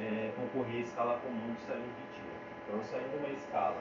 é, 0.00 0.32
concorria 0.34 0.80
à 0.80 0.82
escala 0.82 1.18
comum 1.18 1.54
sargento 1.66 1.86
de 1.86 2.06
tiro. 2.14 2.34
Então 2.66 2.80
de 2.82 3.16
uma 3.16 3.28
escala 3.28 3.78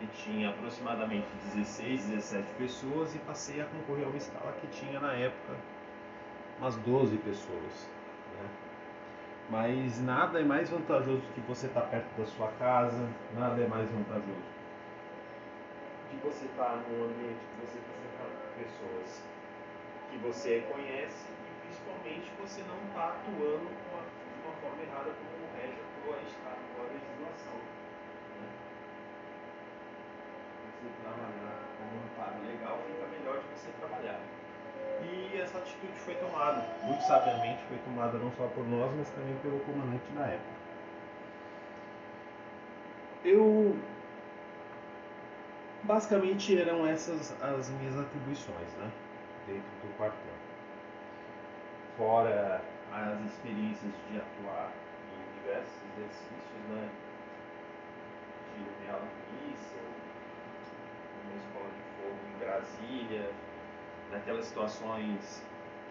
que 0.00 0.06
tinha 0.24 0.48
aproximadamente 0.50 1.26
16, 1.54 2.06
17 2.06 2.48
pessoas 2.54 3.14
e 3.14 3.18
passei 3.18 3.60
a 3.60 3.66
concorrer 3.66 4.06
a 4.06 4.08
uma 4.08 4.16
escala 4.16 4.52
que 4.60 4.66
tinha 4.68 4.98
na 4.98 5.12
época 5.12 5.54
umas 6.58 6.76
12 6.76 7.16
pessoas. 7.18 7.86
né? 8.38 8.48
Mas 9.50 10.00
nada 10.00 10.40
é 10.40 10.44
mais 10.44 10.70
vantajoso 10.70 11.20
do 11.20 11.34
que 11.34 11.40
você 11.42 11.66
estar 11.66 11.82
perto 11.82 12.08
da 12.18 12.26
sua 12.26 12.48
casa, 12.52 13.06
nada 13.34 13.62
é 13.62 13.66
mais 13.68 13.90
vantajoso 13.90 14.60
de 16.10 16.16
você 16.16 16.44
estar 16.46 16.76
num 16.88 17.04
ambiente 17.04 17.38
que 17.38 17.56
você 17.62 17.78
está 17.78 17.94
cercado 18.02 18.32
por 18.42 18.50
pessoas 18.58 19.22
que 20.10 20.18
você 20.18 20.60
conhece 20.66 21.30
e 21.30 21.66
principalmente 21.66 22.32
você 22.40 22.62
não 22.66 22.76
está 22.88 23.14
atuando 23.14 23.70
a- 23.94 24.02
de 24.02 24.42
uma 24.42 24.54
forma 24.58 24.82
errada 24.82 25.14
como 25.14 25.38
o 25.38 26.16
e 26.18 26.26
está 26.26 26.50
com 26.50 26.82
a 26.82 26.84
legislação. 26.90 27.54
né? 27.54 28.48
Você 30.80 30.88
trabalhar 31.02 31.60
com 31.76 31.84
um 31.84 32.00
amparo 32.08 32.42
legal 32.46 32.78
fica 32.86 33.06
melhor 33.18 33.38
de 33.38 33.46
você 33.54 33.68
trabalhar. 33.78 34.18
E 35.02 35.38
essa 35.38 35.58
atitude 35.58 35.92
foi 35.98 36.14
tomada, 36.14 36.66
muito 36.84 37.02
sabiamente 37.02 37.62
foi 37.64 37.76
tomada 37.78 38.16
não 38.16 38.32
só 38.32 38.46
por 38.48 38.66
nós, 38.66 38.90
mas 38.96 39.10
também 39.10 39.36
pelo 39.42 39.60
comandante 39.60 40.10
da 40.14 40.26
época. 40.26 40.60
Eu 43.24 43.76
basicamente 45.82 46.58
eram 46.58 46.86
essas 46.86 47.32
as 47.42 47.68
minhas 47.70 47.98
atribuições, 47.98 48.72
né, 48.78 48.90
dentro 49.46 49.70
do 49.82 49.96
quartel. 49.98 50.18
Fora 51.98 52.62
as 52.92 53.20
experiências 53.20 53.92
de 54.08 54.16
atuar 54.16 54.72
em 55.12 55.40
diversos 55.40 55.76
exercícios, 55.94 56.62
né, 56.70 56.88
tiro 58.54 58.70
real 58.86 59.00
de 59.00 59.52
escola 61.36 61.68
de 61.70 61.82
fogo 61.96 62.18
em 62.28 62.38
Brasília, 62.38 63.30
naquelas 64.10 64.46
situações, 64.46 65.42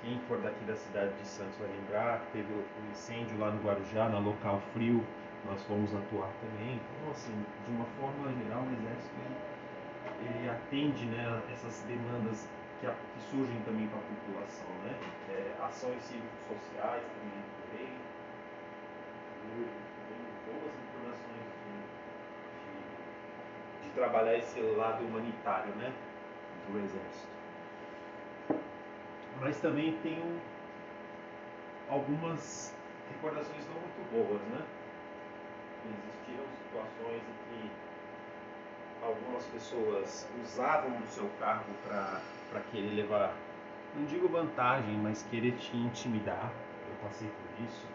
quem 0.01 0.19
for 0.27 0.39
daqui 0.39 0.63
da 0.65 0.75
cidade 0.75 1.13
de 1.13 1.27
Santos 1.27 1.57
vai 1.57 1.69
lembrar, 1.69 2.21
teve 2.31 2.51
o 2.53 2.57
o 2.59 2.91
incêndio 2.91 3.37
lá 3.37 3.51
no 3.51 3.61
Guarujá, 3.61 4.09
na 4.09 4.19
local 4.19 4.61
frio, 4.73 5.03
nós 5.45 5.61
fomos 5.63 5.93
atuar 5.93 6.29
também. 6.41 6.75
Então, 6.79 7.11
assim, 7.11 7.35
de 7.65 7.71
uma 7.71 7.85
forma 7.99 8.31
geral, 8.43 8.63
o 8.63 8.71
Exército 8.73 9.15
ele, 10.19 10.35
ele 10.39 10.49
atende 10.49 11.05
né, 11.05 11.41
essas 11.51 11.81
demandas 11.87 12.45
que, 12.79 12.87
a- 12.87 12.91
que 13.13 13.19
surgem 13.29 13.59
também 13.63 13.87
para 13.87 13.99
a 13.99 14.03
população, 14.03 14.69
né? 14.83 14.95
É, 15.29 15.63
ações 15.63 16.01
cívicos-sociais 16.03 17.03
também 17.03 17.39
boas 20.49 20.73
informações 20.73 21.45
de, 21.63 21.73
de, 22.59 22.73
de 23.83 23.88
trabalhar 23.99 24.37
esse 24.37 24.61
lado 24.61 25.03
humanitário, 25.03 25.73
né, 25.75 25.93
do 26.67 26.79
Exército 26.79 27.39
mas 29.39 29.59
também 29.59 29.97
tenho 30.03 30.39
algumas 31.89 32.75
recordações 33.11 33.65
não 33.67 33.75
muito 33.75 34.11
boas, 34.11 34.41
né? 34.49 34.65
Existiram 35.85 36.45
situações 36.65 37.21
em 37.21 37.61
que 37.61 37.71
algumas 39.03 39.45
pessoas 39.45 40.29
usavam 40.43 40.91
do 40.91 41.07
seu 41.07 41.29
cargo 41.39 41.71
para 41.83 42.61
querer 42.71 42.89
levar, 42.89 43.33
não 43.95 44.05
digo 44.05 44.27
vantagem, 44.27 44.95
mas 44.97 45.23
querer 45.31 45.53
te 45.53 45.75
intimidar. 45.77 46.51
Eu 46.89 47.07
passei 47.07 47.29
por 47.29 47.65
isso 47.65 47.87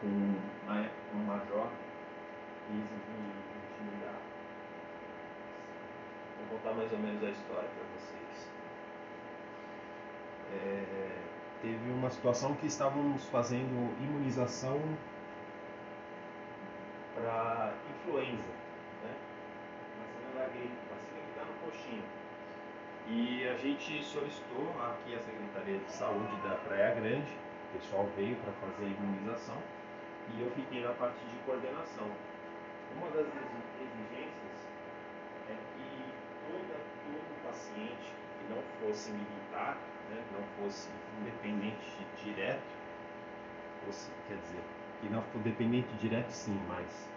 com, 0.00 0.08
um 0.08 1.24
major 1.24 1.68
intimidar. 2.68 3.53
Vou 6.48 6.58
contar 6.58 6.74
mais 6.74 6.92
ou 6.92 6.98
menos 6.98 7.22
a 7.22 7.30
história 7.30 7.68
para 7.68 7.84
vocês 7.98 8.48
é, 10.52 11.08
teve 11.62 11.90
uma 11.90 12.10
situação 12.10 12.54
que 12.54 12.66
estávamos 12.66 13.24
fazendo 13.28 13.94
imunização 14.02 14.80
para 17.14 17.72
influenza, 17.90 18.52
né? 19.02 19.14
Vacina 19.98 20.40
da 20.40 20.48
gripe, 20.52 20.76
vacina 20.90 21.20
que 21.22 21.30
está 21.30 21.44
no 21.44 21.54
coxinho. 21.64 22.04
E 23.08 23.48
a 23.48 23.56
gente 23.56 24.02
solicitou 24.04 24.70
aqui 24.80 25.14
a 25.14 25.18
Secretaria 25.18 25.78
de 25.78 25.92
Saúde 25.92 26.36
da 26.48 26.56
Praia 26.56 26.94
Grande, 26.94 27.32
o 27.70 27.78
pessoal 27.78 28.08
veio 28.16 28.36
para 28.36 28.52
fazer 28.52 28.84
a 28.84 28.88
imunização 28.88 29.58
e 30.34 30.40
eu 30.40 30.50
fiquei 30.52 30.82
na 30.82 30.92
parte 30.92 31.18
de 31.24 31.36
coordenação. 31.44 32.08
Uma 32.96 33.08
das 33.08 33.26
exi- 33.26 33.82
exigências 33.82 34.43
todo 36.50 37.44
paciente 37.44 38.12
que 38.38 38.54
não 38.54 38.62
fosse 38.80 39.10
militar, 39.10 39.76
né, 40.10 40.22
não 40.32 40.64
fosse 40.64 40.88
independente 41.20 42.06
direto, 42.22 42.62
fosse, 43.84 44.10
quer 44.28 44.36
dizer, 44.36 44.62
que 45.00 45.08
não 45.08 45.22
for 45.22 45.40
dependente 45.42 45.88
direto 46.00 46.30
sim, 46.30 46.60
mas 46.68 47.08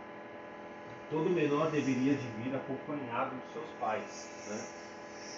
todo 1.10 1.30
menor 1.30 1.72
deveria 1.72 2.16
de 2.16 2.28
vir 2.28 2.56
acompanhado 2.56 3.36
dos 3.36 3.54
seus 3.54 3.70
pais, 3.80 4.48
né, 4.50 4.66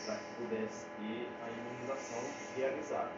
para 0.06 0.16
que 0.16 0.34
pudesse 0.38 0.86
ter 0.98 1.30
a 1.44 1.50
imunização 1.50 2.20
realizada. 2.56 3.12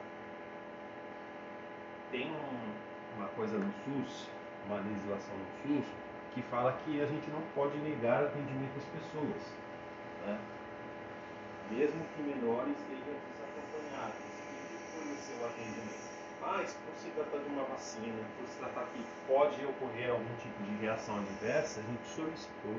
Tem 2.11 2.29
um- 2.29 3.17
uma 3.17 3.27
coisa 3.29 3.57
no 3.57 3.71
SUS, 3.71 4.27
uma 4.65 4.77
legislação 4.77 5.35
no 5.37 5.45
SUS, 5.63 5.85
que 6.33 6.41
fala 6.43 6.77
que 6.83 7.01
a 7.01 7.05
gente 7.05 7.29
não 7.29 7.41
pode 7.55 7.77
negar 7.77 8.23
atendimento 8.23 8.77
às 8.77 8.85
pessoas. 8.85 9.53
Né? 10.25 10.37
Mesmo 11.71 12.03
que 12.15 12.21
menores 12.21 12.75
estejam 12.77 13.15
desacompanhados, 13.31 14.19
e 14.19 14.77
fornecer 14.91 15.35
o 15.41 15.45
atendimento. 15.45 16.11
Mas, 16.41 16.73
por 16.73 16.93
se 16.95 17.09
tratar 17.11 17.37
de 17.37 17.49
uma 17.49 17.63
vacina, 17.63 18.23
por 18.37 18.47
se 18.47 18.57
tratar 18.57 18.85
que 18.93 19.03
pode 19.27 19.65
ocorrer 19.65 20.09
algum 20.09 20.35
tipo 20.35 20.63
de 20.63 20.75
reação 20.81 21.17
adversa, 21.19 21.79
a 21.79 21.83
gente 21.83 22.05
solicitou, 22.07 22.75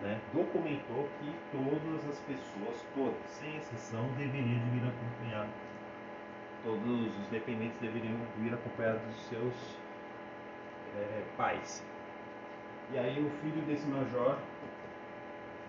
né, 0.00 0.20
documentou 0.32 1.08
que 1.20 1.34
todas 1.52 2.08
as 2.08 2.18
pessoas, 2.20 2.84
todas, 2.94 3.30
sem 3.30 3.56
exceção, 3.56 4.06
deveriam 4.16 4.62
vir 4.70 4.88
acompanhadas. 4.88 5.54
Todos 6.64 7.18
os 7.18 7.26
dependentes 7.28 7.78
deveriam 7.78 8.16
vir 8.38 8.54
acompanhados 8.54 9.02
dos 9.02 9.22
seus 9.28 9.54
é, 10.96 11.22
pais. 11.36 11.82
E 12.92 12.98
aí 12.98 13.20
o 13.20 13.30
filho 13.40 13.62
desse 13.66 13.86
major 13.86 14.38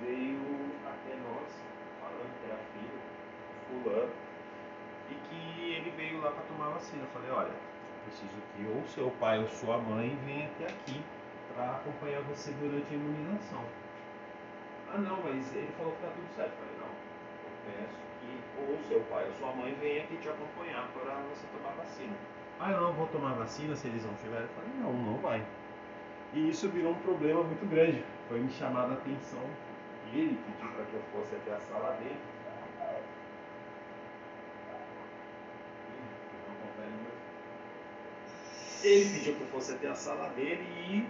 veio 0.02 0.40
até 0.86 1.16
nós 1.16 1.66
era 2.46 2.58
filho, 2.74 3.00
fulano, 3.68 4.12
e 5.10 5.14
que 5.14 5.74
ele 5.74 5.94
veio 5.96 6.22
lá 6.22 6.32
para 6.32 6.44
tomar 6.44 6.70
vacina. 6.70 7.04
Eu 7.04 7.10
falei, 7.10 7.32
olha, 7.32 7.56
preciso 8.06 8.36
que 8.56 8.66
ou 8.68 8.86
seu 8.88 9.12
pai 9.20 9.40
ou 9.40 9.48
sua 9.48 9.78
mãe 9.78 10.18
venha 10.26 10.48
até 10.48 10.66
aqui 10.66 11.02
para 11.54 11.72
acompanhar 11.72 12.22
você 12.22 12.52
durante 12.52 12.92
a 12.92 12.96
imunização. 12.96 13.64
Ah 14.94 14.98
não, 14.98 15.22
mas 15.24 15.54
ele 15.56 15.72
falou 15.78 15.94
que 15.94 16.02
tá 16.02 16.12
tudo 16.14 16.36
certo. 16.36 16.52
Eu 16.52 16.58
falei, 16.58 16.76
não, 16.80 16.94
eu 17.44 17.52
peço 17.66 18.06
que 18.22 18.62
ou 18.62 18.80
seu 18.88 19.02
pai 19.10 19.26
ou 19.26 19.34
sua 19.34 19.54
mãe 19.54 19.76
venha 19.82 20.04
aqui 20.04 20.18
te 20.18 20.30
acompanhar 20.30 20.88
para 20.94 21.16
você 21.30 21.46
tomar 21.48 21.74
vacina. 21.76 22.16
Ah, 22.60 22.72
eu 22.72 22.82
não 22.82 22.94
vou 22.94 23.08
tomar 23.08 23.34
vacina 23.34 23.76
se 23.76 23.88
eles 23.88 24.06
não 24.06 24.14
tiverem. 24.16 24.44
Eu 24.44 24.50
falei, 24.50 24.70
não, 24.80 24.94
não 24.94 25.18
vai. 25.18 25.46
E 26.34 26.50
isso 26.50 26.70
virou 26.70 26.92
um 26.92 27.00
problema 27.00 27.44
muito 27.44 27.66
grande. 27.70 28.04
Foi 28.28 28.40
me 28.40 28.50
chamada 28.52 28.94
a 28.94 28.98
atenção. 28.98 29.44
Ele 30.16 30.40
pediu 30.46 30.72
para 30.72 30.86
que 30.86 30.94
eu 30.94 31.02
fosse 31.12 31.36
até 31.36 31.52
a 31.54 31.60
sala 31.60 31.92
dele 31.98 32.18
Ele 38.86 39.10
pediu 39.10 39.36
que 39.36 39.42
eu 39.42 39.48
fosse 39.48 39.74
até 39.74 39.88
a 39.88 39.96
sala 39.96 40.30
dele 40.30 40.62
e 40.62 41.10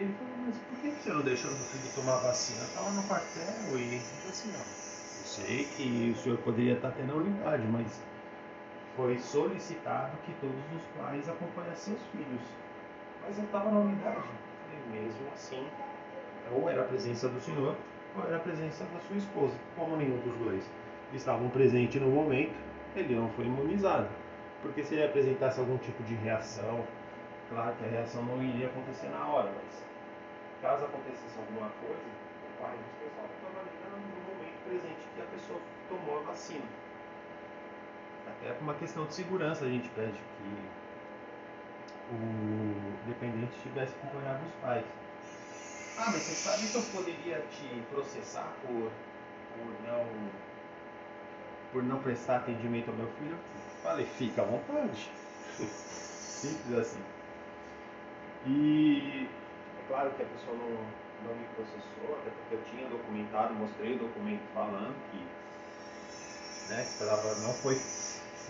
ele 0.00 0.14
falou, 0.14 0.34
mas 0.46 0.56
por 0.56 0.78
que 0.78 0.90
você 0.90 1.10
não 1.10 1.20
deixou 1.22 1.50
seu 1.50 1.66
filho 1.66 1.94
tomar 1.94 2.16
vacina? 2.16 2.62
Estava 2.64 2.90
no 2.90 3.02
quartel 3.02 3.78
e 3.78 4.00
assim, 4.26 4.50
não. 4.52 4.60
Eu 4.60 5.26
sei 5.26 5.64
que 5.76 6.14
o 6.16 6.16
senhor 6.16 6.38
poderia 6.38 6.74
estar 6.74 6.92
tendo 6.92 7.12
a 7.12 7.16
unidade, 7.16 7.66
mas 7.66 8.00
foi 8.96 9.18
solicitado 9.18 10.16
que 10.24 10.32
todos 10.40 10.56
os 10.74 10.82
pais 10.96 11.28
acompanhassem 11.28 11.94
seus 11.94 12.06
filhos. 12.10 12.40
Mas 13.22 13.36
eu 13.36 13.44
estava 13.44 13.70
na 13.70 13.80
unidade. 13.80 14.28
E 14.72 14.90
mesmo 14.90 15.28
assim, 15.34 15.68
ou 16.52 16.70
era 16.70 16.82
a 16.82 16.86
presença 16.86 17.28
do 17.28 17.40
senhor, 17.40 17.76
era 18.26 18.36
a 18.36 18.40
presença 18.40 18.84
da 18.84 19.00
sua 19.00 19.16
esposa. 19.16 19.54
Como 19.76 19.96
nenhum 19.96 20.18
dos 20.20 20.36
dois 20.38 20.68
estavam 21.12 21.48
presentes 21.50 22.00
no 22.00 22.08
momento, 22.08 22.54
ele 22.96 23.14
não 23.14 23.28
foi 23.30 23.46
imunizado. 23.46 24.08
Porque 24.62 24.82
se 24.82 24.94
ele 24.94 25.04
apresentasse 25.04 25.60
algum 25.60 25.78
tipo 25.78 26.02
de 26.02 26.14
reação, 26.16 26.84
claro 27.48 27.74
que 27.76 27.84
a 27.84 27.88
reação 27.88 28.24
não 28.24 28.42
iria 28.42 28.66
acontecer 28.66 29.08
na 29.08 29.26
hora, 29.26 29.52
mas 29.54 29.84
caso 30.60 30.84
acontecesse 30.84 31.38
alguma 31.38 31.70
coisa, 31.80 32.02
o 32.02 32.62
pai 32.62 32.74
responsável 33.00 33.72
estava 33.72 33.94
ali 33.94 34.04
no 34.04 34.34
momento 34.34 34.58
presente 34.64 35.06
que 35.14 35.22
a 35.22 35.24
pessoa 35.26 35.60
tomou 35.88 36.18
a 36.18 36.22
vacina. 36.22 36.64
Até 38.26 38.52
por 38.52 38.62
uma 38.62 38.74
questão 38.74 39.06
de 39.06 39.14
segurança 39.14 39.64
a 39.64 39.68
gente 39.68 39.88
pede 39.90 40.18
que 40.18 40.78
o 42.10 43.06
dependente 43.06 43.56
estivesse 43.56 43.94
acompanhado 43.94 44.44
dos 44.44 44.54
pais. 44.54 44.84
Ah, 46.00 46.10
mas 46.12 46.22
você 46.22 46.34
sabe 46.36 46.68
que 46.68 46.76
eu 46.76 46.82
poderia 46.94 47.40
te 47.50 47.82
processar 47.90 48.54
por, 48.62 48.90
por 49.56 49.72
não 49.84 50.06
por 51.72 51.82
não 51.82 52.00
prestar 52.00 52.36
atendimento 52.36 52.90
ao 52.90 52.96
meu 52.96 53.08
filho? 53.18 53.36
Falei, 53.82 54.06
fica 54.06 54.42
à 54.42 54.44
vontade. 54.44 55.10
Simples 55.58 56.78
assim. 56.78 57.02
E 58.46 59.28
é 59.76 59.88
claro 59.88 60.10
que 60.12 60.22
a 60.22 60.26
pessoa 60.26 60.56
não, 60.56 60.70
não 61.26 61.34
me 61.34 61.44
processou, 61.56 62.16
até 62.20 62.30
porque 62.30 62.54
eu 62.54 62.62
tinha 62.70 62.88
documentado, 62.88 63.54
mostrei 63.54 63.96
o 63.96 63.98
documento 63.98 64.42
falando 64.54 64.94
que, 65.10 65.18
né, 66.72 66.84
que 66.84 66.98
falava, 66.98 67.34
não 67.40 67.52
foi, 67.54 67.74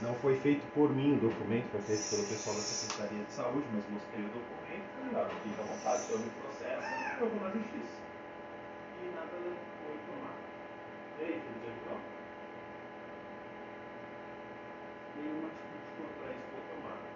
não 0.03 0.15
foi 0.17 0.39
feito 0.41 0.63
por 0.75 0.95
mim 0.95 1.17
o 1.17 1.21
documento, 1.21 1.71
foi 1.73 1.81
feito 1.81 2.11
pelo 2.11 2.27
pessoal 2.27 2.55
da 2.57 2.63
Secretaria 2.63 3.25
de 3.25 3.33
Saúde, 3.33 3.67
mas 3.73 3.85
mostrei 3.89 4.23
o 4.23 4.29
documento, 4.29 4.85
falei, 5.01 5.25
ah, 5.25 5.41
fica 5.43 5.63
à 5.63 5.65
vontade, 5.65 6.03
se 6.05 6.13
eu 6.13 6.19
me 6.19 6.31
processa, 6.43 6.98
vou 7.27 7.41
na 7.41 7.51
justiça. 7.51 7.99
E 9.03 9.15
nada 9.15 9.29
foi 9.31 9.97
tomado. 10.07 10.39
E 11.19 11.25
aí, 11.25 11.33
filho, 11.33 11.69
nenhuma 15.23 15.49
atitude 15.49 15.89
contra 15.99 16.31
isso 16.33 16.47
foi 16.53 16.63
tomada. 16.75 17.07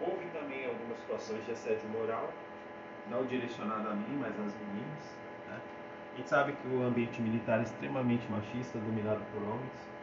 Houve 0.00 0.26
também 0.38 0.66
algumas 0.66 0.98
situações 0.98 1.44
de 1.46 1.52
assédio 1.52 1.88
moral, 1.88 2.32
não 3.10 3.24
direcionada 3.24 3.90
a 3.90 3.94
mim, 3.94 4.18
mas 4.20 4.32
às 4.32 4.54
meninas. 4.54 5.04
Né? 5.48 5.60
A 6.12 6.16
gente 6.16 6.28
sabe 6.28 6.52
que 6.52 6.68
o 6.68 6.82
ambiente 6.82 7.20
militar 7.20 7.60
é 7.60 7.62
extremamente 7.62 8.30
machista, 8.30 8.78
dominado 8.78 9.22
por 9.32 9.42
homens. 9.42 9.94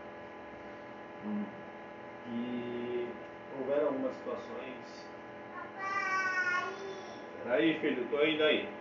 Hum. 1.25 1.43
E 2.27 3.07
houveram 3.59 3.87
algumas 3.87 4.13
situações. 4.15 5.11
Peraí, 7.43 7.79
filho, 7.79 8.07
tô 8.09 8.23
indo 8.23 8.43
aí. 8.43 8.80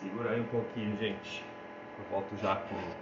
Segura 0.00 0.30
aí 0.30 0.40
um 0.40 0.46
pouquinho, 0.46 0.96
gente. 0.96 1.44
Eu 1.98 2.04
volto 2.10 2.34
já 2.40 2.56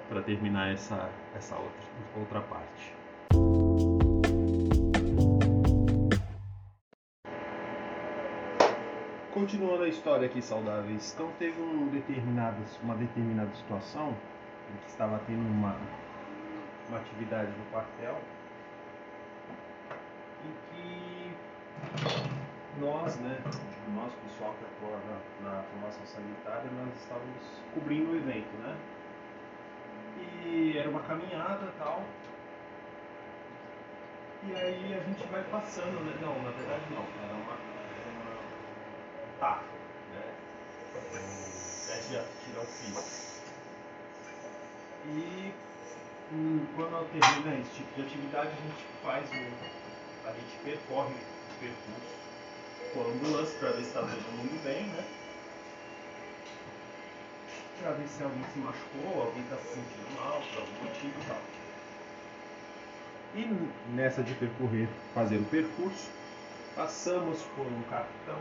para 0.08 0.20
terminar 0.20 0.72
essa, 0.72 1.08
essa 1.36 1.54
outra, 1.54 1.86
outra 2.16 2.40
parte. 2.40 2.92
continuando 9.32 9.84
a 9.84 9.88
história 9.88 10.26
aqui 10.26 10.42
saudáveis, 10.42 11.14
então 11.14 11.30
teve 11.38 11.60
um 11.60 11.86
determinado, 11.86 12.60
uma 12.82 12.96
determinada 12.96 13.54
situação 13.54 14.10
em 14.68 14.76
que 14.78 14.88
estava 14.88 15.20
tendo 15.28 15.48
uma, 15.48 15.76
uma 16.88 16.98
atividade 16.98 17.50
no 17.52 17.64
quartel 17.70 18.20
em 20.44 20.52
que 20.68 22.17
nós, 22.80 23.16
né, 23.16 23.38
nós 23.94 24.12
pessoal 24.24 24.54
que 24.54 24.64
atua 24.64 24.98
na, 25.42 25.50
na 25.50 25.62
formação 25.64 26.06
sanitária, 26.06 26.70
nós 26.70 26.94
estávamos 26.96 27.42
cobrindo 27.74 28.12
o 28.12 28.16
evento, 28.16 28.56
né? 28.58 28.76
E 30.44 30.78
era 30.78 30.88
uma 30.88 31.00
caminhada 31.00 31.66
e 31.66 31.78
tal. 31.78 32.02
E 34.44 34.54
aí 34.54 34.94
a 34.94 35.00
gente 35.00 35.26
vai 35.28 35.42
passando, 35.44 36.04
né? 36.04 36.16
Não, 36.20 36.42
na 36.42 36.50
verdade 36.50 36.82
não, 36.90 37.04
era 37.24 37.34
uma 37.34 37.56
tá, 39.40 39.62
né? 40.12 40.34
Teste 41.86 42.10
de 42.10 42.44
tirar 42.44 42.62
o 42.62 42.66
fio. 42.66 43.28
E 45.06 45.54
hum, 46.32 46.66
quando 46.76 47.10
termina 47.10 47.60
esse 47.60 47.74
tipo 47.76 47.94
de 47.94 48.02
atividade, 48.02 48.48
a 48.48 48.50
gente 48.50 48.84
faz 49.02 49.30
o. 49.30 50.28
a 50.28 50.32
gente 50.32 50.58
percorre 50.64 51.14
o 51.14 51.60
percurso 51.60 52.27
com 52.92 53.00
a 53.00 53.04
ambulância 53.04 53.58
para 53.58 53.70
ver 53.70 53.82
se 53.82 53.88
está 53.88 54.00
todo 54.00 54.36
mundo 54.36 54.62
bem, 54.64 54.84
né? 54.84 55.04
Para 57.80 57.92
ver 57.92 58.08
se 58.08 58.22
alguém 58.22 58.44
se 58.52 58.58
machucou, 58.58 59.22
alguém 59.22 59.42
está 59.42 59.56
se 59.56 59.68
sentindo 59.74 60.20
mal, 60.20 60.42
por 60.52 60.60
algum 60.60 60.84
motivo 60.84 61.14
e 61.20 61.26
tal. 61.26 61.40
E 63.34 63.94
nessa 63.94 64.22
de 64.22 64.34
percorrer, 64.34 64.88
fazer 65.14 65.36
o 65.36 65.44
percurso, 65.44 66.10
passamos 66.74 67.42
por 67.54 67.66
um 67.66 67.82
capitão 67.82 68.38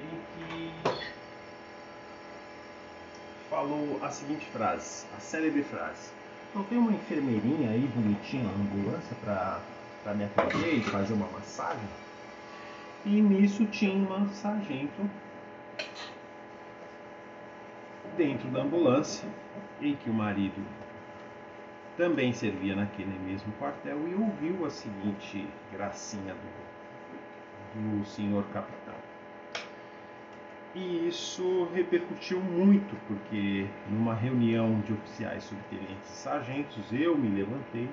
em 0.00 0.20
que 0.36 0.72
falou 3.48 3.98
a 4.02 4.10
seguinte 4.10 4.46
frase, 4.46 5.06
a 5.16 5.20
célebre 5.20 5.62
frase. 5.64 6.10
Não 6.54 6.62
tem 6.64 6.78
uma 6.78 6.92
enfermeirinha 6.92 7.70
aí 7.70 7.86
bonitinha 7.94 8.44
na 8.44 8.50
ambulância 8.50 9.16
para 9.24 10.14
me 10.14 10.24
atender 10.24 10.74
e 10.74 10.84
fazer 10.84 11.12
uma 11.14 11.26
massagem? 11.28 11.88
E 13.04 13.20
nisso 13.20 13.64
tinha 13.66 13.94
uma 13.94 14.28
sargento 14.28 15.08
dentro 18.16 18.48
da 18.50 18.60
ambulância 18.62 19.28
em 19.80 19.96
que 19.96 20.10
o 20.10 20.12
marido 20.12 20.62
também 21.96 22.32
servia 22.32 22.76
naquele 22.76 23.18
mesmo 23.18 23.52
quartel 23.54 24.08
e 24.08 24.14
ouviu 24.14 24.64
a 24.66 24.70
seguinte 24.70 25.46
gracinha 25.72 26.34
do, 26.34 27.98
do 27.98 28.04
senhor 28.04 28.44
capitão. 28.52 28.94
E 30.74 31.08
isso 31.08 31.68
repercutiu 31.74 32.40
muito, 32.40 32.96
porque 33.08 33.66
numa 33.88 34.14
reunião 34.14 34.80
de 34.80 34.92
oficiais, 34.92 35.44
subtenentes 35.44 36.08
e 36.10 36.16
sargentos, 36.16 36.92
eu 36.92 37.18
me 37.18 37.28
levantei. 37.28 37.88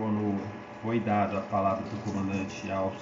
Quando 0.00 0.40
foi 0.82 0.98
dada 0.98 1.36
a 1.36 1.42
palavra 1.42 1.84
do 1.84 2.10
comandante 2.10 2.72
aos 2.72 2.94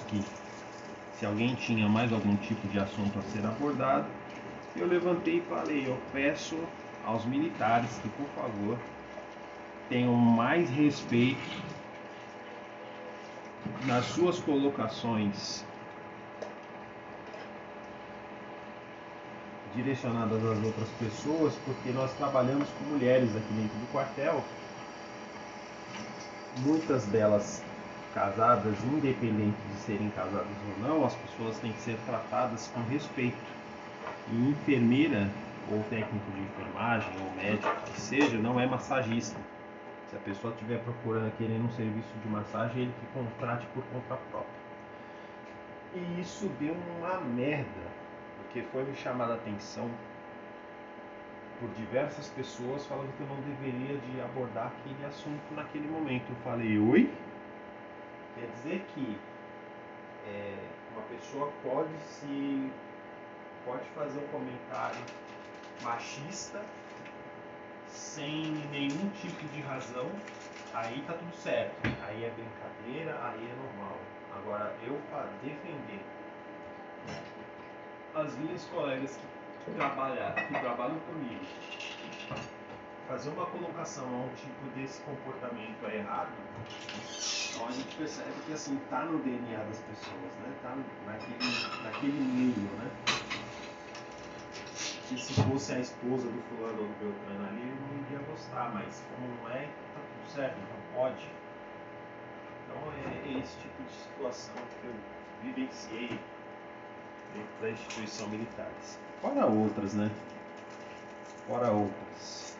se 1.13 1.25
alguém 1.25 1.55
tinha 1.55 1.87
mais 1.87 2.11
algum 2.11 2.35
tipo 2.35 2.67
de 2.67 2.77
assunto 2.77 3.17
a 3.17 3.21
ser 3.23 3.45
abordado, 3.45 4.05
eu 4.75 4.85
levantei 4.85 5.37
e 5.37 5.41
falei: 5.43 5.87
Eu 5.87 5.97
peço 6.11 6.57
aos 7.05 7.25
militares 7.25 7.97
que, 7.99 8.09
por 8.09 8.27
favor, 8.35 8.77
tenham 9.87 10.13
mais 10.13 10.69
respeito 10.71 11.39
nas 13.85 14.03
suas 14.07 14.37
colocações 14.39 15.63
direcionadas 19.73 20.43
às 20.43 20.65
outras 20.65 20.89
pessoas, 20.99 21.55
porque 21.65 21.91
nós 21.91 22.13
trabalhamos 22.15 22.67
com 22.67 22.93
mulheres 22.93 23.29
aqui 23.37 23.53
dentro 23.53 23.77
do 23.77 23.87
quartel, 23.93 24.43
muitas 26.59 27.05
delas 27.05 27.63
casadas, 28.13 28.75
independente 28.85 29.57
de 29.71 29.79
serem 29.81 30.09
casadas 30.11 30.47
ou 30.67 30.87
não, 30.87 31.05
as 31.05 31.15
pessoas 31.15 31.57
têm 31.59 31.71
que 31.71 31.81
ser 31.81 31.97
tratadas 32.05 32.67
com 32.73 32.81
respeito. 32.83 33.37
E 34.31 34.49
enfermeira 34.49 35.29
ou 35.71 35.83
técnico 35.83 36.31
de 36.31 36.41
enfermagem 36.41 37.11
ou 37.21 37.31
médico 37.35 37.75
que 37.85 37.99
seja, 37.99 38.37
não 38.37 38.59
é 38.59 38.65
massagista. 38.65 39.39
Se 40.09 40.15
a 40.15 40.19
pessoa 40.19 40.53
estiver 40.53 40.79
procurando 40.79 41.31
querendo 41.37 41.65
um 41.65 41.71
serviço 41.71 42.09
de 42.23 42.29
massagem, 42.29 42.83
ele 42.83 42.93
que 42.99 43.05
contrate 43.13 43.65
por 43.73 43.83
conta 43.93 44.15
própria. 44.31 44.59
E 45.93 46.21
isso 46.21 46.49
deu 46.59 46.75
uma 46.97 47.19
merda, 47.19 47.87
porque 48.37 48.61
foi 48.71 48.83
me 48.83 48.95
chamada 48.95 49.33
a 49.33 49.35
atenção 49.35 49.89
por 51.59 51.69
diversas 51.71 52.27
pessoas 52.29 52.85
falando 52.85 53.15
que 53.17 53.21
eu 53.21 53.27
não 53.27 53.41
deveria 53.41 53.97
de 53.97 54.21
abordar 54.21 54.67
aquele 54.67 55.05
assunto 55.05 55.53
naquele 55.53 55.87
momento. 55.87 56.29
Eu 56.29 56.35
falei, 56.37 56.79
oi? 56.79 57.11
Quer 58.35 58.47
dizer 58.47 58.85
que 58.93 59.17
é, 60.27 60.55
uma 60.93 61.01
pessoa 61.03 61.51
pode 61.63 61.93
se 61.99 62.71
pode 63.65 63.83
fazer 63.89 64.19
um 64.19 64.27
comentário 64.27 65.01
machista 65.83 66.61
sem 67.87 68.51
nenhum 68.71 69.09
tipo 69.21 69.45
de 69.49 69.61
razão, 69.61 70.09
aí 70.73 71.03
tá 71.05 71.13
tudo 71.13 71.35
certo. 71.35 71.75
Aí 72.07 72.23
é 72.23 72.31
brincadeira, 72.31 73.19
aí 73.23 73.49
é 73.49 73.55
normal. 73.55 73.97
Agora 74.35 74.73
eu 74.85 74.97
defender 75.43 76.01
as 78.15 78.35
minhas 78.37 78.63
colegas 78.65 79.17
que 79.17 79.38
trabalham, 79.75 80.33
que 80.33 80.59
trabalham 80.59 80.99
comigo, 80.99 81.45
fazer 83.07 83.29
uma 83.29 83.45
colocação 83.45 84.05
a 84.05 84.17
um 84.25 84.29
tipo 84.35 84.67
desse 84.75 85.01
comportamento 85.01 85.85
é 85.87 85.97
errado, 85.97 86.31
então 87.59 87.67
a 87.67 87.71
gente 87.71 87.95
percebe 87.95 88.31
que 88.45 88.53
assim 88.53 88.79
tá 88.89 89.03
no 89.03 89.19
DNA 89.19 89.57
das 89.57 89.79
pessoas, 89.79 90.31
né? 90.41 90.53
Tá 90.63 90.77
naquele, 91.05 91.83
naquele 91.83 92.19
meio, 92.21 92.69
né? 92.77 92.89
Que 95.09 95.19
se 95.19 95.33
fosse 95.43 95.73
a 95.73 95.79
esposa 95.79 96.27
do 96.27 96.41
fulano 96.43 96.81
ou 96.81 96.87
do 96.87 96.99
Beltrano 96.99 97.47
ali, 97.47 97.67
eu 97.67 97.75
não 97.75 98.05
iria 98.05 98.19
gostar, 98.29 98.71
mas 98.73 99.03
como 99.09 99.27
não 99.27 99.49
é, 99.49 99.63
tá 99.65 99.99
tudo 99.99 100.33
certo, 100.33 100.55
não 100.57 100.95
pode. 100.95 101.27
Então 102.63 102.93
é, 102.93 103.27
é 103.27 103.39
esse 103.39 103.57
tipo 103.57 103.83
de 103.83 103.93
situação 103.93 104.55
que 104.55 104.87
eu 104.87 104.93
vivenciei 105.41 106.19
dentro 107.33 107.61
da 107.61 107.71
instituição 107.71 108.29
militar. 108.29 108.71
Fora 109.21 109.45
outras, 109.45 109.93
né? 109.93 110.09
Fora 111.45 111.71
outras. 111.71 112.57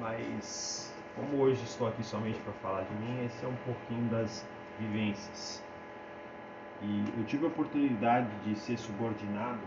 Mas 0.00 0.90
como 1.14 1.42
hoje 1.42 1.62
estou 1.64 1.86
aqui 1.88 2.02
somente 2.02 2.38
para 2.40 2.52
falar 2.54 2.82
de 2.82 2.94
mim, 2.94 3.26
esse 3.26 3.44
é 3.44 3.48
um 3.48 3.56
pouquinho 3.56 4.08
das 4.08 4.46
vivências. 4.78 5.62
E 6.80 7.04
eu 7.18 7.24
tive 7.26 7.44
a 7.44 7.48
oportunidade 7.48 8.28
de 8.44 8.56
ser 8.58 8.78
subordinado 8.78 9.60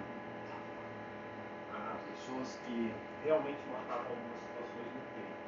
a 1.71 1.95
pessoas 2.11 2.59
que 2.65 2.91
realmente 3.23 3.59
matavam 3.71 4.07
algumas 4.07 4.41
situações 4.41 4.87
no 4.95 5.01
peito. 5.13 5.45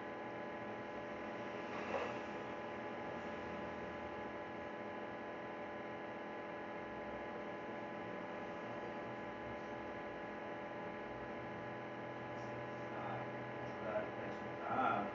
horário 13.82 14.08
para 14.14 14.28
estudar, 14.28 15.06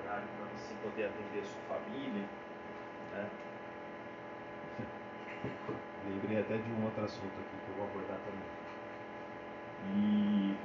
horário 0.00 0.28
para 0.36 0.46
você 0.56 0.74
poder 0.98 1.04
atender 1.06 1.44
sua 1.44 1.76
família. 1.76 2.24
Né? 3.12 3.28
Lembrei 6.10 6.40
até 6.40 6.56
de 6.56 6.72
um 6.72 6.84
outro 6.84 7.04
assunto 7.04 7.26
aqui 7.26 7.56
que 7.64 7.70
eu 7.70 7.76
vou 7.76 7.86
abordar 7.86 8.18
também. 8.18 8.48
E 9.94 10.56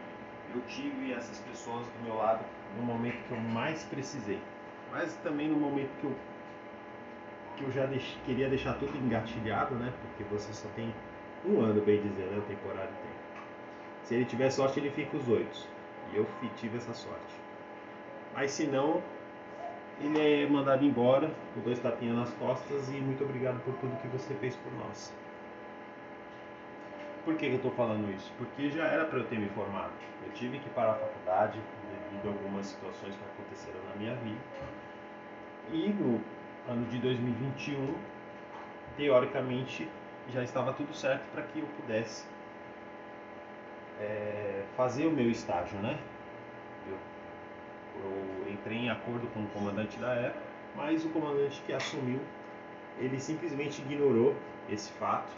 eu 0.56 0.62
tive 0.62 1.14
essas 1.14 1.40
pessoas 1.40 1.86
do 1.88 2.04
meu 2.04 2.16
lado 2.16 2.44
no 2.78 2.84
momento 2.84 3.24
que 3.28 3.32
eu 3.32 3.40
mais 3.40 3.84
precisei, 3.84 4.42
mas 4.92 5.16
também 5.18 5.48
no 5.50 5.58
momento 5.58 5.92
que 6.00 6.06
eu 6.06 6.16
que 7.56 7.64
eu 7.66 7.72
já 7.72 7.86
deix, 7.86 8.18
queria 8.26 8.50
deixar 8.50 8.74
tudo 8.80 8.98
engatilhado, 8.98 9.76
né? 9.76 9.94
Porque 10.02 10.24
você 10.24 10.52
só 10.52 10.68
tem 10.70 10.92
um 11.46 11.62
ano, 11.62 11.84
bem 11.84 12.02
dizer, 12.02 12.26
né? 12.32 12.40
O 12.40 12.42
temporário 12.42 12.90
tem. 12.90 13.12
Se 14.02 14.16
ele 14.16 14.26
tiver 14.26 14.50
sorte, 14.50 14.80
ele 14.80 14.90
fica 14.90 15.16
os 15.16 15.30
oito. 15.30 15.68
E 16.12 16.18
eu 16.18 16.28
tive 16.56 16.78
essa 16.78 16.96
sorte. 16.96 17.36
Mas 18.34 18.50
se 18.50 18.66
não, 18.66 19.04
ele 20.06 20.43
é 20.43 20.47
mandado 20.47 20.84
embora, 20.84 21.32
com 21.54 21.62
dois 21.62 21.80
tapinhas 21.80 22.16
nas 22.16 22.34
costas 22.34 22.89
e 22.89 22.93
muito 22.93 23.24
obrigado 23.24 23.60
por 23.64 23.74
tudo 23.76 23.99
que 24.01 24.08
você 24.08 24.34
fez 24.36 24.56
por 24.58 24.72
nós. 24.74 25.14
Por 27.24 27.36
que 27.38 27.45
eu 27.45 27.56
estou 27.56 27.72
falando 27.72 28.14
isso? 28.14 28.32
Porque 28.38 28.70
já 28.70 28.86
era 28.86 29.06
para 29.06 29.20
eu 29.20 29.26
ter 29.26 29.39
me 29.39 29.47
formado. 29.49 29.93
Eu 30.26 30.32
tive 30.34 30.60
que 30.60 30.70
parar 30.72 30.91
a 30.91 30.95
faculdade 30.95 31.60
devido 32.12 32.28
a 32.28 32.32
algumas 32.32 32.66
situações 32.66 33.16
que 33.16 33.24
aconteceram 33.24 33.80
na 33.89 33.95
minha 33.95 34.16
vida. 34.16 34.41
E 35.72 35.89
no 35.89 36.22
ano 36.70 36.86
de 36.89 36.99
2021, 36.99 37.95
teoricamente, 38.97 39.88
já 40.34 40.43
estava 40.43 40.74
tudo 40.74 40.93
certo 40.93 41.26
para 41.32 41.43
que 41.43 41.60
eu 41.60 41.66
pudesse 41.82 42.26
é, 44.01 44.64
fazer 44.76 45.08
o 45.08 45.12
meu 45.12 45.30
estágio, 45.30 45.78
né? 45.80 45.97
Eu, 48.02 48.52
entrei 48.52 48.78
em 48.78 48.89
acordo 48.89 49.28
com 49.34 49.44
o 49.44 49.48
comandante 49.48 49.98
da 50.00 50.14
época, 50.14 50.44
mas 50.76 51.04
o 51.06 51.10
comandante 51.10 51.62
que 51.66 51.74
assumiu, 51.74 52.20
ele 53.00 53.20
simplesmente 53.20 53.82
ignorou 53.82 54.36
esse 54.70 54.91
fato. 54.94 55.32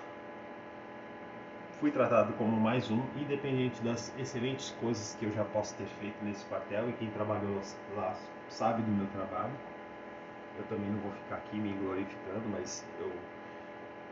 Fui 1.80 1.91
tratado 1.91 2.34
como 2.34 2.60
mais 2.60 2.89
um, 2.89 3.01
independente 3.18 3.82
das 3.82 4.14
excelentes 4.18 4.72
coisas 4.80 5.16
que 5.20 5.26
eu 5.26 5.32
já 5.32 5.43
posso 5.43 5.76
ter 5.76 5.86
feito 5.99 6.16
nesse 6.24 6.45
quartel 6.45 6.89
e 6.89 6.93
quem 6.93 7.10
trabalhou 7.10 7.60
lá 7.95 8.16
sabe 8.49 8.82
do 8.82 8.91
meu 8.91 9.08
trabalho. 9.08 9.53
Eu 10.58 10.64
também 10.66 10.89
não 10.89 10.99
vou 10.99 11.12
ficar 11.12 11.36
aqui 11.36 11.58
me 11.58 11.74
glorificando, 11.74 12.47
mas 12.49 12.86
eu 12.99 13.12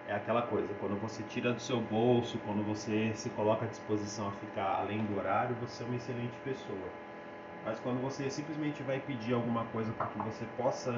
é 0.07 0.15
aquela 0.15 0.41
coisa, 0.41 0.67
quando 0.79 0.99
você 0.99 1.23
tira 1.23 1.53
do 1.53 1.61
seu 1.61 1.79
bolso, 1.79 2.37
quando 2.45 2.61
você 2.63 3.13
se 3.15 3.29
coloca 3.29 3.65
à 3.65 3.67
disposição 3.69 4.27
a 4.27 4.31
ficar 4.31 4.79
além 4.81 5.03
do 5.05 5.17
horário, 5.17 5.55
você 5.61 5.81
é 5.81 5.85
uma 5.85 5.95
excelente 5.95 6.37
pessoa. 6.43 6.89
Mas 7.65 7.79
quando 7.79 8.01
você 8.01 8.29
simplesmente 8.29 8.83
vai 8.83 8.99
pedir 8.99 9.33
alguma 9.33 9.63
coisa 9.65 9.91
para 9.93 10.07
que 10.07 10.17
você 10.19 10.45
possa 10.57 10.91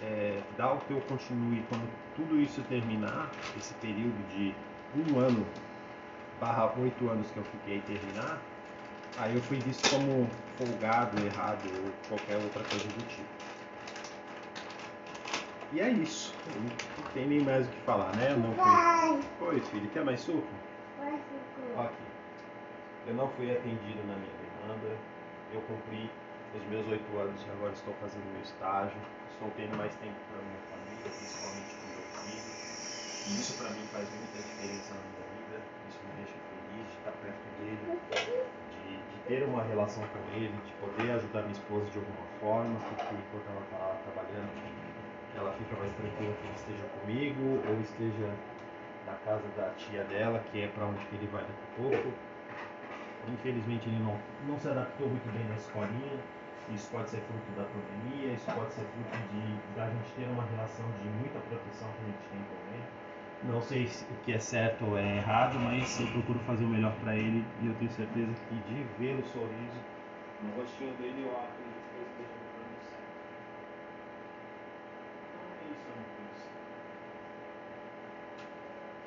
é, 0.00 0.42
dar 0.56 0.74
o 0.74 0.78
teu 0.80 1.00
continue, 1.02 1.62
quando 1.68 1.88
tudo 2.16 2.40
isso 2.40 2.60
terminar, 2.64 3.30
esse 3.56 3.72
período 3.74 4.18
de 4.28 4.52
um 4.96 5.18
ano 5.18 5.46
barra 6.40 6.72
oito 6.80 7.08
anos 7.08 7.30
que 7.30 7.38
eu 7.38 7.44
fiquei 7.44 7.80
terminar, 7.82 8.42
aí 9.16 9.34
eu 9.34 9.40
fui 9.42 9.58
visto 9.58 9.88
como 9.88 10.26
folgado, 10.58 11.16
errado 11.24 11.68
ou 11.84 11.92
qualquer 12.08 12.36
outra 12.38 12.64
coisa 12.64 12.88
do 12.88 13.02
tipo. 13.08 13.42
E 15.72 15.80
é 15.80 15.88
isso. 15.88 16.34
Não 16.46 17.06
tem 17.14 17.26
nem 17.28 17.40
mais 17.40 17.66
o 17.66 17.70
que 17.70 17.80
falar, 17.82 18.12
né? 18.14 18.32
Eu 18.32 18.38
não 18.38 18.52
fui. 18.54 19.46
Oi, 19.46 19.60
filho, 19.60 19.88
quer 19.90 20.04
mais 20.04 20.20
suco? 20.20 20.46
Ok. 21.78 21.94
Eu 23.08 23.14
não 23.14 23.28
fui 23.28 23.50
atendido 23.50 24.00
na 24.06 24.16
minha 24.16 24.32
demanda. 24.36 25.11
Eu 25.52 25.60
cumpri 25.68 26.10
os 26.56 26.64
meus 26.72 26.86
oito 26.88 27.18
anos 27.18 27.36
e 27.44 27.50
agora 27.50 27.72
estou 27.72 27.92
fazendo 28.00 28.24
meu 28.32 28.40
estágio. 28.40 28.96
Estou 29.28 29.50
tendo 29.56 29.76
mais 29.76 29.94
tempo 29.96 30.16
para 30.32 30.40
minha 30.40 30.62
família, 30.72 31.12
principalmente 31.12 31.76
com 31.76 31.86
meu 31.92 32.04
filho. 32.24 32.52
E 33.28 33.30
isso 33.36 33.52
para 33.60 33.68
mim 33.70 33.84
faz 33.92 34.08
muita 34.16 34.40
diferença 34.40 34.94
na 34.96 35.04
minha 35.12 35.24
vida. 35.28 35.56
Isso 35.88 36.00
me 36.08 36.12
deixa 36.24 36.36
feliz 36.40 36.88
de 36.88 36.96
estar 36.96 37.12
perto 37.20 37.44
dele, 37.60 37.84
de, 38.72 38.96
de 38.96 39.16
ter 39.28 39.44
uma 39.44 39.62
relação 39.64 40.02
com 40.08 40.20
ele, 40.32 40.56
de 40.64 40.72
poder 40.80 41.12
ajudar 41.20 41.42
minha 41.42 41.52
esposa 41.52 41.84
de 41.84 41.98
alguma 42.00 42.26
forma, 42.40 42.80
porque 42.88 43.12
enquanto 43.12 43.46
ela 43.52 43.62
está 43.68 43.84
trabalhando, 44.08 44.50
ela 45.36 45.52
fica 45.52 45.76
mais 45.76 45.92
tranquila 45.92 46.32
que 46.32 46.44
ele 46.48 46.56
esteja 46.56 46.84
comigo 46.96 47.44
ou 47.68 47.80
esteja 47.80 48.28
na 49.04 49.14
casa 49.20 49.44
da 49.56 49.68
tia 49.76 50.04
dela, 50.04 50.40
que 50.50 50.62
é 50.62 50.68
para 50.68 50.86
onde 50.86 51.04
ele 51.12 51.28
vai 51.28 51.44
daqui 51.44 51.60
a 51.60 51.76
pouco. 51.76 52.31
Infelizmente 53.28 53.88
ele 53.88 53.98
não, 53.98 54.18
não 54.46 54.58
se 54.58 54.68
adaptou 54.68 55.08
muito 55.08 55.32
bem 55.32 55.44
na 55.48 55.56
escolinha. 55.56 56.18
Isso 56.70 56.90
pode 56.90 57.10
ser 57.10 57.20
fruto 57.20 57.50
da 57.56 57.64
pandemia, 57.64 58.32
isso 58.34 58.46
pode 58.46 58.72
ser 58.72 58.82
fruto 58.82 59.16
de 59.34 59.76
da 59.76 59.90
gente 59.90 60.10
ter 60.14 60.26
uma 60.30 60.44
relação 60.44 60.86
de 61.02 61.08
muita 61.08 61.38
proteção 61.40 61.88
que 61.98 62.02
a 62.02 62.06
gente 62.06 62.24
tem 62.30 62.40
com 62.42 62.54
ele. 62.74 62.84
Não 63.44 63.60
sei 63.60 63.88
se, 63.88 64.04
o 64.04 64.14
que 64.24 64.32
é 64.32 64.38
certo 64.38 64.86
ou 64.86 64.96
é 64.96 65.16
errado, 65.16 65.58
mas 65.58 66.00
eu 66.00 66.06
procuro 66.08 66.38
fazer 66.40 66.64
o 66.64 66.68
melhor 66.68 66.94
para 67.02 67.16
ele 67.16 67.44
e 67.60 67.66
eu 67.66 67.74
tenho 67.74 67.90
certeza 67.90 68.32
que 68.48 68.54
de 68.54 68.86
ver 68.98 69.18
o 69.18 69.26
sorriso 69.26 69.80
no 70.42 70.56
rostinho 70.56 70.94
dele 70.94 71.22
eu 71.22 71.30
acredito 71.30 71.82
que 71.90 71.98
eu 71.98 72.06
esteja 72.06 72.34
no. 72.34 72.52
Então 75.28 75.42
é 75.58 75.72
isso, 75.72 75.86
amigo. 75.90 76.12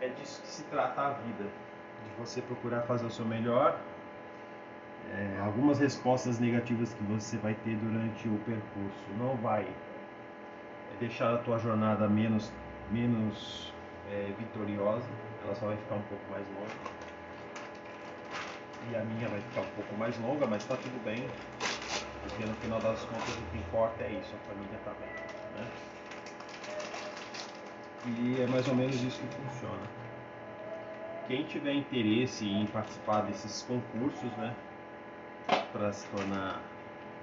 é 0.01 0.09
disso 0.09 0.41
que 0.41 0.47
se 0.47 0.63
trata 0.63 1.01
a 1.01 1.09
vida, 1.11 1.43
de 1.43 2.09
você 2.17 2.41
procurar 2.41 2.81
fazer 2.83 3.05
o 3.05 3.11
seu 3.11 3.25
melhor. 3.25 3.79
É, 5.13 5.39
algumas 5.39 5.79
respostas 5.79 6.39
negativas 6.39 6.93
que 6.93 7.03
você 7.03 7.37
vai 7.37 7.53
ter 7.53 7.75
durante 7.77 8.27
o 8.27 8.37
percurso 8.39 9.03
não 9.17 9.35
vai 9.37 9.65
deixar 10.99 11.33
a 11.33 11.37
tua 11.37 11.57
jornada 11.59 12.07
menos, 12.07 12.51
menos 12.91 13.73
é, 14.11 14.33
vitoriosa, 14.37 15.07
ela 15.43 15.55
só 15.55 15.67
vai 15.67 15.77
ficar 15.77 15.95
um 15.95 16.01
pouco 16.03 16.23
mais 16.31 16.45
longa. 16.47 16.95
E 18.89 18.95
a 18.95 19.03
minha 19.03 19.29
vai 19.29 19.39
ficar 19.41 19.61
um 19.61 19.71
pouco 19.75 19.95
mais 19.97 20.17
longa, 20.19 20.45
mas 20.45 20.61
está 20.61 20.75
tudo 20.75 21.03
bem, 21.03 21.27
porque 22.21 22.45
no 22.45 22.53
final 22.55 22.79
das 22.79 23.03
contas 23.05 23.29
o 23.29 23.51
que 23.51 23.57
importa 23.57 24.03
é 24.03 24.11
isso, 24.11 24.35
a 24.35 24.53
família 24.53 24.77
está 24.77 24.91
bem. 24.91 25.09
Né? 25.55 25.67
E 28.07 28.41
é 28.41 28.47
mais 28.47 28.67
ou 28.67 28.75
menos 28.75 28.95
isso 29.01 29.19
que 29.19 29.27
funciona. 29.27 29.81
Quem 31.27 31.43
tiver 31.45 31.73
interesse 31.73 32.47
em 32.47 32.67
participar 32.67 33.21
desses 33.21 33.63
concursos, 33.63 34.31
né, 34.37 34.55
para 35.77 35.91
se 35.91 36.07
tornar 36.07 36.61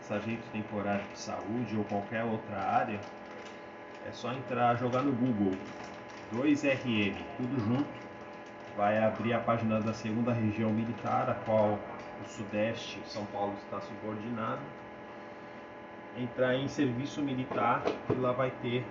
sargento 0.03 0.43
temporário 0.53 1.05
de 1.11 1.19
saúde 1.19 1.75
ou 1.77 1.85
qualquer 1.85 2.23
outra 2.23 2.59
área, 2.59 3.01
é 4.07 4.13
só 4.13 4.31
entrar, 4.33 4.77
jogar 4.77 5.03
no 5.03 5.13
Google 5.13 5.57
2RM, 6.35 7.17
tudo 7.39 7.59
junto. 7.67 8.03
Vai 8.77 9.03
abrir 9.03 9.33
a 9.33 9.39
página 9.39 9.81
da 9.81 9.95
segunda 9.95 10.33
região 10.33 10.71
militar, 10.71 11.31
a 11.31 11.35
qual 11.35 11.79
o 12.23 12.29
Sudeste, 12.29 13.01
São 13.07 13.25
Paulo 13.27 13.55
está 13.65 13.81
subordinado. 13.81 14.61
Entrar 16.17 16.55
em 16.55 16.69
serviço 16.69 17.23
militar 17.23 17.83
e 18.11 18.15
lá 18.15 18.33
vai 18.33 18.51
ter 18.63 18.85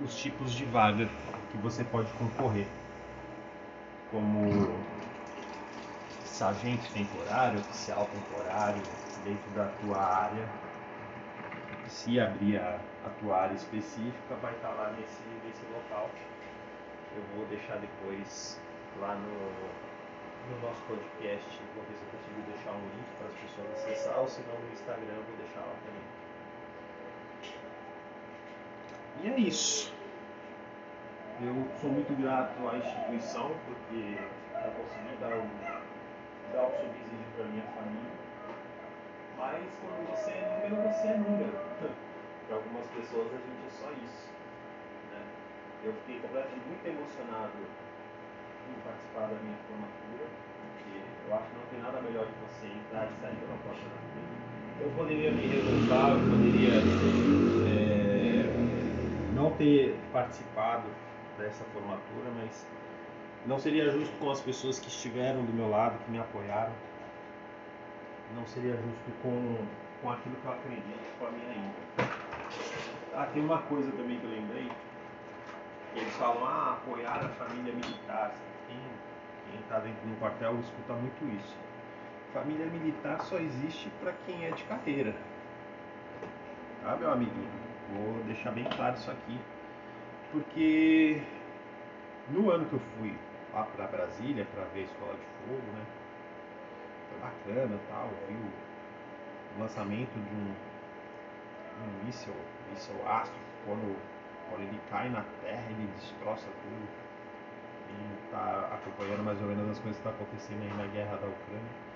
os 0.00 0.16
tipos 0.16 0.52
de 0.52 0.64
vaga 0.64 1.08
que 1.50 1.56
você 1.58 1.84
pode 1.84 2.12
concorrer, 2.14 2.66
como 4.10 4.68
sargento 6.36 6.92
temporário, 6.92 7.60
oficial 7.60 8.06
temporário, 8.12 8.82
dentro 9.24 9.50
da 9.52 9.68
tua 9.80 9.96
área. 9.96 10.46
Se 11.88 12.20
abrir 12.20 12.58
a, 12.58 12.78
a 13.06 13.10
tua 13.20 13.40
área 13.40 13.54
específica, 13.54 14.34
vai 14.42 14.52
estar 14.52 14.68
lá 14.68 14.92
nesse, 14.98 15.22
nesse 15.46 15.64
local. 15.72 16.10
Eu 17.16 17.22
vou 17.34 17.46
deixar 17.46 17.78
depois 17.78 18.60
lá 19.00 19.14
no, 19.14 20.54
no 20.54 20.60
nosso 20.60 20.82
podcast, 20.82 21.60
vou 21.74 21.84
ver 21.84 21.96
se 21.96 22.02
eu 22.02 22.10
consigo 22.12 22.42
deixar 22.52 22.72
um 22.72 22.84
link 22.84 23.06
para 23.16 23.28
as 23.28 23.34
pessoas 23.40 23.72
acessar, 23.72 24.18
ou 24.18 24.28
se 24.28 24.42
não 24.42 24.60
no 24.60 24.72
Instagram, 24.72 25.14
eu 25.16 25.24
vou 25.24 25.36
deixar 25.36 25.60
lá 25.60 25.74
também. 25.86 26.04
E 29.22 29.28
é 29.28 29.48
isso. 29.48 29.94
Eu 31.40 31.66
sou 31.80 31.90
muito 31.90 32.14
grato 32.20 32.68
à 32.68 32.76
instituição 32.76 33.54
porque 33.64 34.18
eu 34.54 34.70
consegui 34.72 35.16
dar 35.20 35.36
o, 35.36 35.85
dar 36.52 36.66
o 36.66 36.70
subsídio 36.70 37.26
para 37.34 37.44
minha 37.46 37.66
família. 37.74 38.14
Mas 39.36 39.64
quando 39.80 40.00
você 40.10 40.30
é 40.30 40.42
número, 40.46 40.88
você 40.88 41.08
é 41.08 41.16
número. 41.16 41.52
para 42.46 42.56
algumas 42.56 42.86
pessoas 42.86 43.26
a 43.34 43.38
gente 43.42 43.66
é 43.66 43.70
só 43.70 43.90
isso. 43.90 44.30
Né? 45.10 45.20
Eu 45.84 45.92
fiquei 46.02 46.20
completamente 46.20 46.66
muito 46.66 46.86
emocionado 46.86 47.58
em 48.70 48.74
participar 48.82 49.26
da 49.30 49.38
minha 49.42 49.58
formatura, 49.66 50.26
porque 50.26 50.94
eu 51.02 51.34
acho 51.34 51.46
que 51.50 51.56
não 51.58 51.66
tem 51.70 51.80
nada 51.82 52.00
melhor 52.02 52.26
que 52.26 52.38
você 52.46 52.66
entrar 52.70 53.06
e 53.06 53.14
sair 53.20 53.36
pela 53.36 53.58
porta 53.66 53.82
da 53.82 54.00
vida. 54.14 54.34
Eu 54.80 54.90
poderia 54.94 55.32
me 55.32 55.46
revoltar, 55.46 56.14
eu 56.14 56.22
poderia. 56.30 56.78
É, 57.66 57.96
não 59.34 59.50
ter 59.52 59.94
participado 60.12 60.88
dessa 61.38 61.64
formatura, 61.72 62.30
mas 62.36 62.66
não 63.46 63.58
seria 63.60 63.90
justo 63.90 64.12
com 64.18 64.30
as 64.30 64.40
pessoas 64.40 64.78
que 64.80 64.88
estiveram 64.88 65.44
do 65.44 65.52
meu 65.52 65.70
lado, 65.70 65.98
que 66.04 66.10
me 66.10 66.18
apoiaram. 66.18 66.72
Não 68.34 68.44
seria 68.46 68.72
justo 68.72 69.10
com, 69.22 69.56
com 70.02 70.10
aquilo 70.10 70.34
que 70.36 70.44
eu 70.44 70.52
acredito, 70.52 71.18
com 71.18 71.26
a 71.26 71.30
minha 71.30 71.52
índole. 71.52 72.10
Ah, 73.14 73.26
tem 73.32 73.42
uma 73.42 73.58
coisa 73.62 73.90
também 73.92 74.18
que 74.18 74.24
eu 74.24 74.30
lembrei. 74.30 74.68
Eles 75.94 76.12
falam, 76.16 76.44
ah, 76.44 76.72
apoiar 76.72 77.24
a 77.24 77.28
família 77.28 77.72
militar. 77.72 78.34
Quem 78.66 79.60
está 79.60 79.78
dentro 79.78 80.06
do 80.08 80.18
quartel 80.18 80.58
escuta 80.58 80.94
muito 80.94 81.24
isso. 81.38 81.56
Família 82.32 82.66
militar 82.66 83.20
só 83.22 83.38
existe 83.38 83.88
para 84.00 84.12
quem 84.26 84.44
é 84.44 84.50
de 84.50 84.64
carreira. 84.64 85.14
Tá, 86.82 86.96
meu 86.96 87.12
amiguinho? 87.12 87.48
Vou 87.94 88.24
deixar 88.24 88.50
bem 88.50 88.64
claro 88.64 88.96
isso 88.96 89.10
aqui, 89.10 89.38
porque 90.32 91.22
no 92.28 92.50
ano 92.50 92.64
que 92.66 92.74
eu 92.74 92.80
fui 92.98 93.14
lá 93.52 93.64
para 93.64 93.86
Brasília 93.86 94.46
para 94.54 94.64
ver 94.64 94.80
a 94.80 94.84
Escola 94.84 95.14
de 95.14 95.26
Fogo, 95.46 95.72
né? 95.72 95.84
Foi 97.10 97.18
bacana 97.20 97.78
tal, 97.88 98.10
vi 98.28 98.34
o 98.34 99.60
lançamento 99.60 100.12
de 100.12 100.34
um, 100.34 100.54
um 101.84 102.04
míssil, 102.04 102.34
míssil 102.70 102.96
astro, 103.08 103.38
quando, 103.64 103.96
quando 104.48 104.62
ele 104.62 104.80
cai 104.90 105.08
na 105.08 105.24
terra 105.42 105.64
ele 105.70 105.90
destroça 105.96 106.46
tudo. 106.62 107.06
E 107.88 108.30
tá 108.32 108.68
acompanhando 108.74 109.24
mais 109.24 109.40
ou 109.40 109.46
menos 109.46 109.70
as 109.70 109.78
coisas 109.78 110.00
que 110.00 110.08
estão 110.08 110.12
tá 110.12 110.18
acontecendo 110.18 110.62
aí 110.62 110.76
na 110.76 110.92
guerra 110.92 111.16
da 111.16 111.26
Ucrânia. 111.28 111.86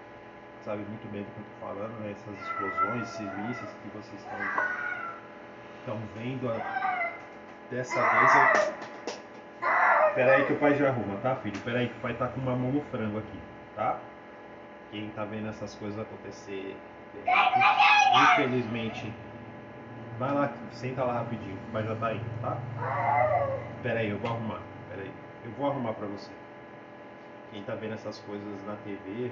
Sabe 0.63 0.83
muito 0.85 1.11
bem 1.11 1.23
do 1.25 1.31
que 1.33 1.41
eu 1.41 1.45
estou 1.45 1.69
falando, 1.69 1.99
né? 2.01 2.13
Essas 2.13 2.41
explosões, 2.41 3.03
esses 3.03 3.39
mísseis 3.39 3.71
que 3.83 3.89
vocês 3.89 4.21
estão 4.21 4.39
estão 5.81 5.99
vendo 6.15 6.51
a... 6.51 7.13
dessa 7.71 8.01
vez 8.01 8.35
eu... 8.35 9.10
Pera 10.15 10.33
aí 10.33 10.45
que 10.45 10.53
o 10.53 10.59
pai 10.59 10.75
já 10.75 10.89
arruma, 10.89 11.17
tá 11.19 11.37
filho? 11.37 11.59
Pera 11.61 11.79
aí 11.79 11.89
que 11.89 11.97
o 11.97 12.01
pai 12.01 12.15
tá 12.15 12.27
com 12.27 12.41
uma 12.41 12.57
mão 12.57 12.73
no 12.73 12.81
frango 12.83 13.19
aqui, 13.19 13.39
tá? 13.77 13.99
Quem 14.91 15.09
tá 15.11 15.25
vendo 15.25 15.49
essas 15.49 15.75
coisas 15.77 16.01
acontecer, 16.01 16.77
infelizmente, 18.23 19.13
vai 20.19 20.33
lá, 20.33 20.53
senta 20.73 21.05
lá 21.05 21.15
rapidinho, 21.15 21.57
o 21.69 21.73
pai 21.73 21.85
já 21.85 21.95
tá 21.95 22.13
indo, 22.13 22.43
tá? 22.43 22.59
Pera 23.83 24.01
aí, 24.01 24.11
eu 24.11 24.19
vou 24.19 24.31
arrumar, 24.31 24.61
pera 24.89 25.03
aí. 25.03 25.13
Eu 25.45 25.53
vou 25.53 25.71
arrumar 25.71 25.93
pra 25.93 26.07
você. 26.07 26.33
Quem 27.53 27.63
tá 27.63 27.75
vendo 27.75 27.95
essas 27.95 28.19
coisas 28.21 28.67
na 28.67 28.75
TV, 28.85 29.31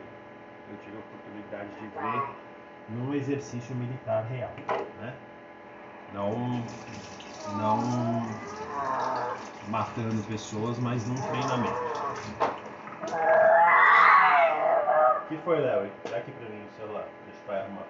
eu 0.70 0.76
tive 0.84 0.96
a 0.96 1.00
oportunidade 1.00 1.68
de 1.80 1.86
ver 1.88 2.22
num 2.90 3.14
exercício 3.14 3.74
militar 3.74 4.24
real, 4.30 4.52
né? 5.00 5.12
não, 6.14 6.64
não 7.56 8.22
matando 9.68 10.22
pessoas, 10.24 10.78
mas 10.78 11.06
num 11.06 11.14
treinamento. 11.14 11.78
O 15.22 15.28
que 15.28 15.36
foi, 15.38 15.60
Léo? 15.60 15.90
Dá 16.10 16.16
aqui 16.16 16.32
pra 16.32 16.48
mim 16.48 16.64
o 16.64 16.70
celular, 16.80 17.06
deixa 17.26 17.40
o 17.40 17.46
pai 17.46 17.60
arrumar. 17.60 17.86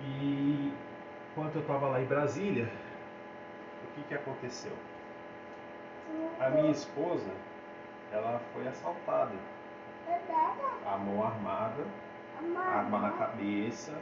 E 0.00 0.72
enquanto 1.30 1.54
eu 1.56 1.60
estava 1.60 1.88
lá 1.88 2.00
em 2.00 2.06
Brasília, 2.06 2.70
o 3.84 3.94
que, 3.94 4.02
que 4.08 4.14
aconteceu? 4.14 4.72
A 6.40 6.50
minha 6.50 6.70
esposa, 6.70 7.30
ela 8.12 8.40
foi 8.52 8.66
assaltada. 8.68 9.34
A 10.86 10.98
mão 10.98 11.24
armada, 11.24 11.84
arma 12.56 12.98
na 12.98 13.10
cabeça, 13.12 13.92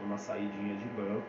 numa 0.00 0.18
saidinha 0.18 0.74
de 0.76 0.84
banco. 0.86 1.26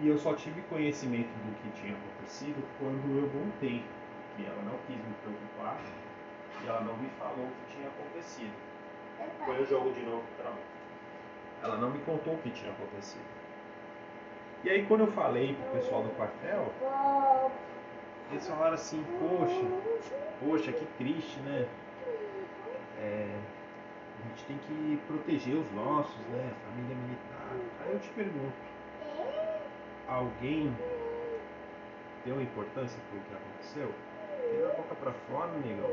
E 0.00 0.08
eu 0.08 0.18
só 0.18 0.34
tive 0.34 0.60
conhecimento 0.62 1.28
do 1.28 1.54
que 1.62 1.80
tinha 1.80 1.94
acontecido 1.94 2.62
quando 2.78 3.18
eu 3.18 3.28
voltei. 3.28 3.84
E 4.38 4.44
ela 4.44 4.62
não 4.62 4.76
quis 4.86 4.96
me 4.96 5.14
preocupar 5.22 5.78
e 6.62 6.66
ela 6.66 6.80
não 6.80 6.96
me 6.96 7.08
falou 7.10 7.46
o 7.46 7.50
que 7.50 7.76
tinha 7.76 7.88
acontecido. 7.88 8.52
Foi 9.44 9.62
o 9.62 9.66
jogo 9.66 9.92
de 9.92 10.02
novo 10.02 10.24
para 10.36 10.50
mim. 10.50 10.62
Ela 11.62 11.76
não 11.76 11.90
me 11.90 12.00
contou 12.00 12.34
o 12.34 12.38
que 12.38 12.50
tinha 12.50 12.72
acontecido. 12.72 13.24
E 14.64 14.70
aí 14.70 14.84
quando 14.86 15.02
eu 15.02 15.12
falei 15.12 15.54
pro 15.54 15.78
pessoal 15.78 16.02
do 16.02 16.10
quartel, 16.16 16.72
eles 18.30 18.48
falaram 18.48 18.74
assim, 18.74 19.04
poxa, 19.20 20.10
poxa, 20.40 20.72
que 20.72 20.86
triste, 20.98 21.38
né? 21.40 21.68
É, 22.98 23.28
a 24.18 24.28
gente 24.28 24.44
tem 24.46 24.58
que 24.58 25.00
proteger 25.06 25.54
os 25.54 25.70
nossos, 25.72 26.16
né? 26.28 26.52
Família 26.66 26.96
militar. 26.96 27.52
Aí 27.84 27.92
eu 27.92 28.00
te 28.00 28.08
pergunto, 28.10 28.54
alguém 30.08 30.74
deu 32.24 32.40
importância 32.40 32.98
pro 33.10 33.20
que 33.20 33.34
aconteceu? 33.34 33.94
E 34.52 34.62
da 34.62 34.74
boca 34.74 34.94
pra 34.94 35.12
fora, 35.12 35.52
negão. 35.64 35.90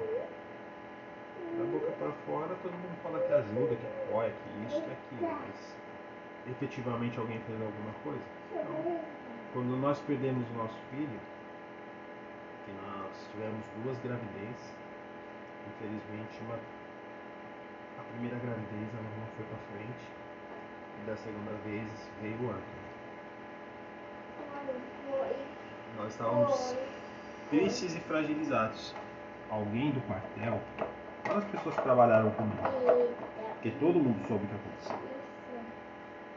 Da 1.57 1.65
boca 1.65 1.91
pra 1.97 2.11
fora 2.25 2.55
todo 2.61 2.71
mundo 2.71 2.97
fala 3.03 3.19
que 3.19 3.33
ajuda, 3.33 3.75
que 3.75 3.87
apoia, 3.87 4.31
que 4.31 4.67
isso, 4.67 4.81
que 4.81 4.91
aquilo, 4.91 5.31
mas 5.31 5.75
efetivamente 6.49 7.19
alguém 7.19 7.39
fez 7.41 7.61
alguma 7.61 7.93
coisa? 8.03 8.23
Quando 9.53 9.79
nós 9.79 9.99
perdemos 9.99 10.49
o 10.49 10.53
nosso 10.53 10.77
filho, 10.89 11.19
que 12.65 12.71
nós 12.71 13.27
tivemos 13.31 13.65
duas 13.83 13.97
gravidez, 13.99 14.73
infelizmente 15.67 16.39
uma 16.41 16.55
a 17.99 18.03
primeira 18.13 18.37
gravidez 18.37 18.89
ela 18.93 19.03
não 19.03 19.27
foi 19.35 19.45
para 19.45 19.57
frente 19.75 20.05
e 21.01 21.05
da 21.05 21.15
segunda 21.17 21.51
vez 21.63 21.87
veio 22.21 22.49
Anthony. 22.49 22.80
Nós 25.97 26.11
estávamos 26.11 26.75
tristes 27.49 27.95
e 27.95 27.99
fragilizados. 27.99 28.95
Alguém 29.49 29.91
do 29.91 30.01
quartel, 30.07 30.61
quantas 31.27 31.43
pessoas 31.51 31.75
que 31.75 31.81
trabalharam 31.81 32.31
comigo? 32.31 32.57
Porque 33.53 33.71
todo 33.71 33.99
mundo 33.99 34.25
soube 34.27 34.45
o 34.45 34.47
que 34.47 34.55
aconteceu. 34.55 34.97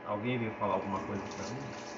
Alguém 0.06 0.38
veio 0.38 0.50
falar 0.52 0.74
alguma 0.74 0.98
coisa 1.00 1.22
pra 1.36 1.46
mim? 1.48 1.94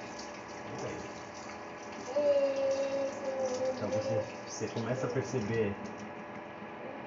Então 3.74 3.88
você, 3.88 4.22
você 4.46 4.68
começa 4.68 5.06
a 5.06 5.10
perceber 5.10 5.74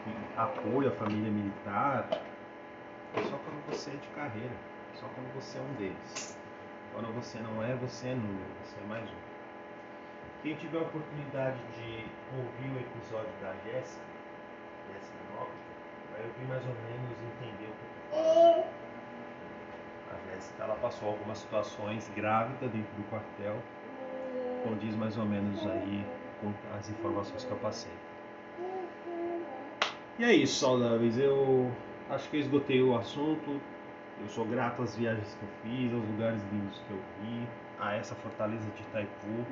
que 0.04 0.40
apoio 0.40 0.90
à 0.90 0.92
família 0.92 1.32
militar 1.32 2.08
é 3.16 3.22
só 3.24 3.38
quando 3.38 3.66
você 3.70 3.92
é 3.92 3.94
de 3.94 4.08
carreira, 4.10 4.56
só 5.00 5.08
quando 5.16 5.34
você 5.34 5.58
é 5.58 5.62
um 5.62 5.74
deles. 5.76 6.39
Quando 6.94 7.14
você 7.14 7.40
não 7.40 7.64
é, 7.64 7.76
você 7.76 8.10
é 8.10 8.16
número, 8.16 8.50
você 8.64 8.80
é 8.80 8.88
mais 8.88 9.10
um. 9.10 9.30
Quem 10.42 10.56
tiver 10.56 10.78
a 10.78 10.82
oportunidade 10.82 11.58
de 11.76 12.06
ouvir 12.36 12.76
o 12.76 12.80
episódio 12.80 13.32
da 13.42 13.54
Jéssica, 13.66 14.02
Jéssica 14.88 15.18
Nova, 15.34 15.52
vai 16.12 16.26
ouvir 16.26 16.46
mais 16.48 16.64
ou 16.64 16.76
menos 16.88 17.18
entender 17.28 17.70
o 17.70 17.74
que 17.74 17.86
eu. 18.16 18.64
A 20.12 20.32
Jéssica 20.32 20.64
ela 20.64 20.76
passou 20.76 21.10
algumas 21.10 21.38
situações 21.40 22.10
grávidas 22.16 22.72
dentro 22.72 22.96
do 22.96 23.10
quartel, 23.10 23.58
condiz 24.64 24.96
mais 24.96 25.18
ou 25.18 25.26
menos 25.26 25.66
aí 25.68 26.06
com 26.42 26.54
as 26.78 26.90
informações 26.90 27.44
que 27.44 27.52
eu 27.52 27.58
passei. 27.58 27.92
E 30.18 30.24
é 30.24 30.34
isso, 30.34 30.60
saudáveis. 30.60 31.18
Eu 31.18 31.72
acho 32.10 32.30
que 32.30 32.38
eu 32.38 32.42
esgotei 32.42 32.82
o 32.82 32.96
assunto. 32.98 33.62
Eu 34.22 34.28
sou 34.28 34.46
grato 34.46 34.82
às 34.82 34.96
viagens 34.96 35.34
que 35.36 35.44
eu 35.44 35.50
fiz, 35.64 35.94
aos 35.94 36.06
lugares 36.06 36.42
lindos 36.52 36.78
que 36.88 36.92
eu 36.92 37.02
vi, 37.22 37.48
a 37.80 37.96
essa 37.96 38.14
fortaleza 38.16 38.70
de 38.72 38.82
Itaipu. 38.82 39.46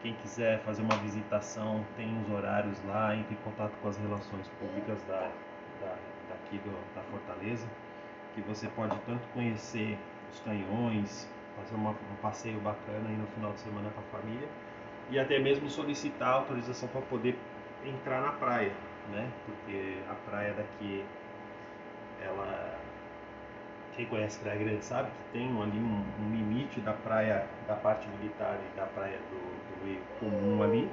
Quem 0.00 0.14
quiser 0.14 0.60
fazer 0.60 0.82
uma 0.82 0.96
visitação, 0.98 1.84
tem 1.96 2.16
os 2.22 2.30
horários 2.30 2.80
lá, 2.84 3.16
entre 3.16 3.34
em 3.34 3.38
contato 3.38 3.72
com 3.82 3.88
as 3.88 3.96
relações 3.96 4.46
públicas 4.60 5.02
da, 5.08 5.30
da, 5.80 5.96
daqui 6.28 6.58
do, 6.58 6.94
da 6.94 7.02
fortaleza, 7.02 7.66
que 8.34 8.40
você 8.42 8.68
pode 8.68 8.96
tanto 9.00 9.26
conhecer 9.34 9.98
os 10.32 10.38
canhões, 10.40 11.28
fazer 11.56 11.74
uma, 11.74 11.90
um 11.90 12.16
passeio 12.22 12.60
bacana 12.60 13.08
aí 13.08 13.16
no 13.16 13.26
final 13.28 13.52
de 13.52 13.60
semana 13.60 13.90
com 13.90 14.00
a 14.00 14.20
família, 14.20 14.48
e 15.10 15.18
até 15.18 15.38
mesmo 15.40 15.68
solicitar 15.68 16.28
autorização 16.28 16.88
para 16.90 17.00
poder 17.02 17.36
entrar 17.84 18.20
na 18.20 18.32
praia, 18.32 18.72
né? 19.10 19.28
Porque 19.44 19.98
a 20.08 20.14
praia 20.30 20.54
daqui, 20.54 21.04
ela 22.22 22.85
quem 23.96 24.06
conhece 24.06 24.38
Praia 24.40 24.58
Grande 24.58 24.84
sabe 24.84 25.08
que 25.08 25.38
tem 25.38 25.46
ali 25.46 25.78
um, 25.78 26.04
um, 26.20 26.30
limite 26.30 26.80
da 26.80 26.92
praia, 26.92 27.46
da 27.66 27.74
parte 27.74 28.06
militar 28.08 28.58
e 28.72 28.76
da 28.76 28.84
praia 28.86 29.18
do, 29.30 29.36
do 29.36 29.86
meio 29.86 30.00
comum 30.20 30.62
ali. 30.62 30.88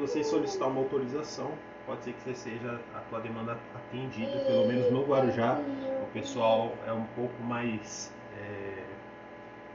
Você 0.00 0.24
solicitar 0.24 0.68
uma 0.68 0.80
autorização, 0.80 1.52
pode 1.86 2.02
ser 2.04 2.12
que 2.12 2.22
você 2.22 2.34
seja 2.34 2.80
a 2.94 3.00
tua 3.08 3.20
demanda 3.20 3.56
atendida, 3.74 4.40
pelo 4.40 4.66
menos 4.66 4.90
no 4.90 5.04
Guarujá, 5.04 5.60
o 6.02 6.06
pessoal 6.12 6.72
é 6.86 6.92
um 6.92 7.04
pouco 7.14 7.40
mais 7.44 8.12
é, 8.36 8.84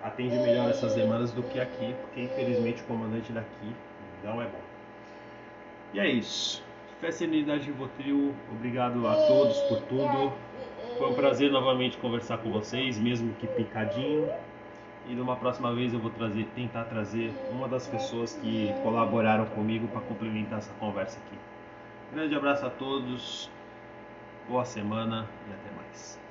atende 0.03 0.37
melhor 0.37 0.69
essas 0.69 0.95
demandas 0.95 1.31
do 1.31 1.43
que 1.43 1.59
aqui, 1.59 1.95
porque 2.01 2.21
infelizmente 2.21 2.81
o 2.81 2.85
comandante 2.85 3.31
daqui 3.31 3.75
não 4.23 4.41
é 4.41 4.45
bom. 4.45 4.61
E 5.93 5.99
é 5.99 6.09
isso. 6.09 6.63
Fé 6.99 7.11
Serenidade 7.11 7.65
Rivotril, 7.65 8.33
obrigado 8.51 9.07
a 9.07 9.15
todos 9.27 9.57
por 9.61 9.81
tudo. 9.83 10.33
Foi 10.97 11.09
um 11.09 11.13
prazer 11.13 11.51
novamente 11.51 11.97
conversar 11.97 12.37
com 12.37 12.49
vocês, 12.49 12.97
mesmo 12.97 13.33
que 13.33 13.47
picadinho. 13.47 14.29
E 15.07 15.13
numa 15.13 15.35
próxima 15.35 15.73
vez 15.73 15.93
eu 15.93 15.99
vou 15.99 16.09
trazer, 16.09 16.47
tentar 16.55 16.85
trazer 16.85 17.31
uma 17.51 17.67
das 17.67 17.85
pessoas 17.85 18.33
que 18.41 18.73
colaboraram 18.81 19.45
comigo 19.47 19.87
para 19.89 20.01
complementar 20.01 20.59
essa 20.59 20.73
conversa 20.79 21.19
aqui. 21.19 21.37
Grande 22.13 22.33
abraço 22.33 22.65
a 22.65 22.69
todos, 22.69 23.49
boa 24.47 24.63
semana 24.63 25.27
e 25.49 25.53
até 25.53 25.75
mais. 25.75 26.24